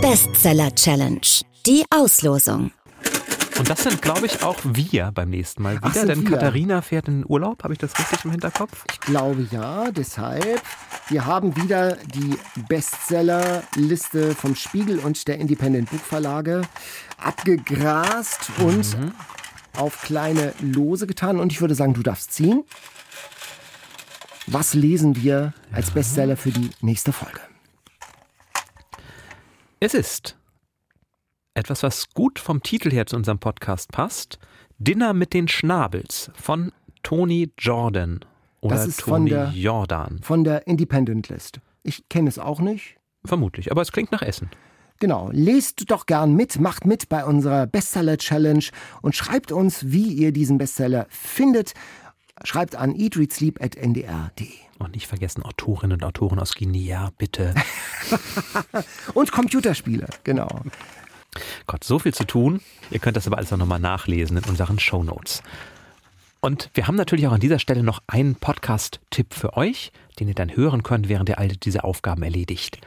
Bestseller 0.00 0.74
Challenge. 0.74 1.20
Die 1.66 1.84
Auslosung. 1.90 2.70
Und 3.58 3.68
das 3.68 3.82
sind, 3.82 4.00
glaube 4.00 4.24
ich, 4.24 4.42
auch 4.42 4.56
wir 4.64 5.10
beim 5.12 5.28
nächsten 5.28 5.62
Mal 5.62 5.76
wieder, 5.76 5.86
Ach, 5.88 5.92
denn 5.92 6.22
wir? 6.22 6.30
Katharina 6.30 6.80
fährt 6.80 7.08
in 7.08 7.26
Urlaub. 7.28 7.62
Habe 7.62 7.74
ich 7.74 7.78
das 7.78 7.98
richtig 7.98 8.24
im 8.24 8.30
Hinterkopf? 8.30 8.84
Ich 8.90 9.00
glaube 9.00 9.46
ja, 9.50 9.90
deshalb. 9.90 10.62
Wir 11.08 11.26
haben 11.26 11.54
wieder 11.56 11.96
die 12.14 12.38
Bestsellerliste 12.68 14.34
vom 14.34 14.54
Spiegel 14.54 14.98
und 15.00 15.28
der 15.28 15.38
Independent 15.38 15.90
Buchverlage 15.90 16.62
abgegrast 17.18 18.50
und 18.60 18.98
mhm. 18.98 19.12
auf 19.76 20.00
kleine 20.02 20.54
Lose 20.60 21.06
getan. 21.06 21.38
Und 21.38 21.52
ich 21.52 21.60
würde 21.60 21.74
sagen, 21.74 21.92
du 21.92 22.02
darfst 22.02 22.32
ziehen. 22.32 22.64
Was 24.52 24.74
lesen 24.74 25.14
wir 25.14 25.54
als 25.70 25.92
Bestseller 25.92 26.36
für 26.36 26.50
die 26.50 26.70
nächste 26.80 27.12
Folge? 27.12 27.38
Es 29.78 29.94
ist 29.94 30.36
etwas, 31.54 31.84
was 31.84 32.10
gut 32.14 32.40
vom 32.40 32.60
Titel 32.60 32.90
her 32.90 33.06
zu 33.06 33.14
unserem 33.14 33.38
Podcast 33.38 33.92
passt. 33.92 34.40
Dinner 34.78 35.14
mit 35.14 35.34
den 35.34 35.46
Schnabels 35.46 36.32
von 36.34 36.72
Tony 37.04 37.52
Jordan 37.58 38.24
oder 38.60 38.74
das 38.74 38.88
ist 38.88 39.00
Tony 39.00 39.12
von 39.12 39.26
der, 39.26 39.50
Jordan. 39.54 40.20
Von 40.20 40.42
der 40.42 40.66
Independent 40.66 41.28
List. 41.28 41.60
Ich 41.84 42.08
kenne 42.08 42.28
es 42.28 42.40
auch 42.40 42.58
nicht. 42.58 42.96
Vermutlich, 43.24 43.70
aber 43.70 43.82
es 43.82 43.92
klingt 43.92 44.10
nach 44.10 44.22
Essen. 44.22 44.50
Genau, 44.98 45.30
lest 45.32 45.90
doch 45.90 46.04
gern 46.04 46.34
mit, 46.34 46.60
macht 46.60 46.84
mit 46.84 47.08
bei 47.08 47.24
unserer 47.24 47.66
Bestseller 47.66 48.18
Challenge 48.18 48.64
und 49.00 49.16
schreibt 49.16 49.50
uns, 49.50 49.92
wie 49.92 50.12
ihr 50.12 50.30
diesen 50.30 50.58
Bestseller 50.58 51.06
findet. 51.08 51.72
Schreibt 52.44 52.76
an 52.76 52.94
eatreadsleep.ndr.de. 52.94 54.48
Und 54.78 54.94
nicht 54.94 55.06
vergessen 55.06 55.42
Autorinnen 55.42 55.98
und 55.98 56.04
Autoren 56.04 56.38
aus 56.38 56.54
Guinea, 56.54 57.10
bitte. 57.18 57.54
und 59.14 59.30
Computerspiele, 59.30 60.06
genau. 60.24 60.62
Gott, 61.66 61.84
so 61.84 61.98
viel 61.98 62.14
zu 62.14 62.24
tun. 62.24 62.60
Ihr 62.90 62.98
könnt 62.98 63.16
das 63.16 63.26
aber 63.26 63.36
alles 63.36 63.52
auch 63.52 63.58
nochmal 63.58 63.78
nachlesen 63.78 64.38
in 64.38 64.44
unseren 64.44 64.78
Show 64.78 65.02
Notes. 65.02 65.42
Und 66.40 66.70
wir 66.72 66.86
haben 66.86 66.96
natürlich 66.96 67.26
auch 67.26 67.32
an 67.32 67.40
dieser 67.40 67.58
Stelle 67.58 67.82
noch 67.82 68.02
einen 68.06 68.34
Podcast-Tipp 68.34 69.34
für 69.34 69.58
euch, 69.58 69.92
den 70.18 70.28
ihr 70.28 70.34
dann 70.34 70.56
hören 70.56 70.82
könnt, 70.82 71.10
während 71.10 71.28
ihr 71.28 71.38
all 71.38 71.48
diese 71.48 71.84
Aufgaben 71.84 72.22
erledigt. 72.22 72.78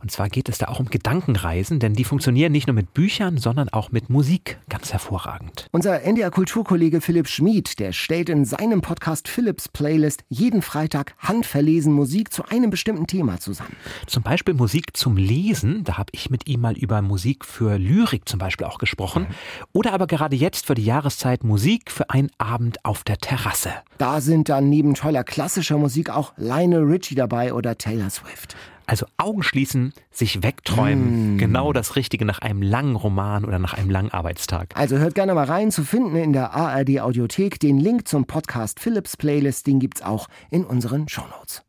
Und 0.00 0.10
zwar 0.10 0.28
geht 0.28 0.48
es 0.48 0.58
da 0.58 0.68
auch 0.68 0.80
um 0.80 0.86
Gedankenreisen, 0.86 1.80
denn 1.80 1.94
die 1.94 2.04
funktionieren 2.04 2.52
nicht 2.52 2.66
nur 2.66 2.74
mit 2.74 2.94
Büchern, 2.94 3.38
sondern 3.38 3.68
auch 3.68 3.90
mit 3.90 4.10
Musik 4.10 4.58
ganz 4.68 4.92
hervorragend. 4.92 5.66
Unser 5.72 6.02
NDR-Kulturkollege 6.02 7.00
Philipp 7.00 7.28
Schmid, 7.28 7.78
der 7.78 7.92
stellt 7.92 8.28
in 8.28 8.44
seinem 8.44 8.80
Podcast 8.80 9.28
Philips 9.28 9.68
Playlist 9.68 10.22
jeden 10.28 10.62
Freitag 10.62 11.14
handverlesen 11.18 11.92
Musik 11.92 12.32
zu 12.32 12.44
einem 12.44 12.70
bestimmten 12.70 13.06
Thema 13.06 13.40
zusammen. 13.40 13.74
Zum 14.06 14.22
Beispiel 14.22 14.54
Musik 14.54 14.96
zum 14.96 15.16
Lesen, 15.16 15.84
da 15.84 15.98
habe 15.98 16.10
ich 16.12 16.30
mit 16.30 16.48
ihm 16.48 16.60
mal 16.60 16.76
über 16.76 17.02
Musik 17.02 17.44
für 17.44 17.78
Lyrik 17.78 18.28
zum 18.28 18.38
Beispiel 18.38 18.66
auch 18.66 18.78
gesprochen. 18.78 19.26
Oder 19.72 19.92
aber 19.92 20.06
gerade 20.06 20.36
jetzt 20.36 20.66
für 20.66 20.74
die 20.74 20.84
Jahreszeit 20.84 21.44
Musik 21.44 21.90
für 21.90 22.10
einen 22.10 22.30
Abend 22.38 22.84
auf 22.84 23.04
der 23.04 23.18
Terrasse. 23.18 23.70
Da 23.98 24.20
sind 24.20 24.48
dann 24.48 24.68
neben 24.68 24.94
toller 24.94 25.24
klassischer 25.24 25.78
Musik 25.78 26.10
auch 26.10 26.32
Lionel 26.36 26.84
Richie 26.84 27.14
dabei 27.14 27.52
oder 27.52 27.76
Taylor 27.76 28.10
Swift. 28.10 28.56
Also 28.88 29.06
Augen 29.18 29.42
schließen, 29.42 29.92
sich 30.10 30.42
wegträumen. 30.42 31.36
Mm. 31.36 31.38
Genau 31.38 31.74
das 31.74 31.94
Richtige 31.94 32.24
nach 32.24 32.38
einem 32.38 32.62
langen 32.62 32.96
Roman 32.96 33.44
oder 33.44 33.58
nach 33.58 33.74
einem 33.74 33.90
langen 33.90 34.10
Arbeitstag. 34.10 34.70
Also 34.74 34.96
hört 34.96 35.14
gerne 35.14 35.34
mal 35.34 35.44
rein, 35.44 35.70
zu 35.70 35.84
finden 35.84 36.16
in 36.16 36.32
der 36.32 36.54
ARD 36.54 37.00
Audiothek. 37.00 37.60
Den 37.60 37.78
Link 37.78 38.08
zum 38.08 38.24
Podcast 38.24 38.80
Philips 38.80 39.18
Playlist, 39.18 39.66
den 39.66 39.78
gibt's 39.78 40.00
auch 40.00 40.28
in 40.50 40.64
unseren 40.64 41.06
Shownotes. 41.06 41.62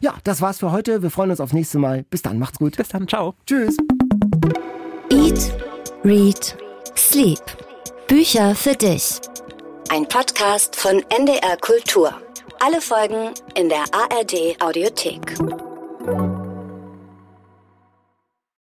Ja, 0.00 0.14
das 0.24 0.40
war's 0.40 0.58
für 0.58 0.72
heute. 0.72 1.02
Wir 1.02 1.10
freuen 1.10 1.30
uns 1.30 1.40
aufs 1.40 1.52
nächste 1.52 1.78
Mal. 1.78 2.04
Bis 2.10 2.22
dann, 2.22 2.40
macht's 2.40 2.58
gut. 2.58 2.76
Bis 2.76 2.88
dann, 2.88 3.06
ciao. 3.06 3.34
Tschüss. 3.46 3.76
Eat, 5.12 5.54
Read, 6.04 6.56
Sleep. 6.96 7.38
Bücher 8.08 8.56
für 8.56 8.74
dich. 8.74 9.20
Ein 9.88 10.08
Podcast 10.08 10.74
von 10.74 11.00
NDR 11.16 11.56
Kultur. 11.60 12.12
Alle 12.58 12.80
Folgen 12.80 13.34
in 13.54 13.68
der 13.68 13.84
ARD 13.92 14.60
Audiothek. 14.60 15.69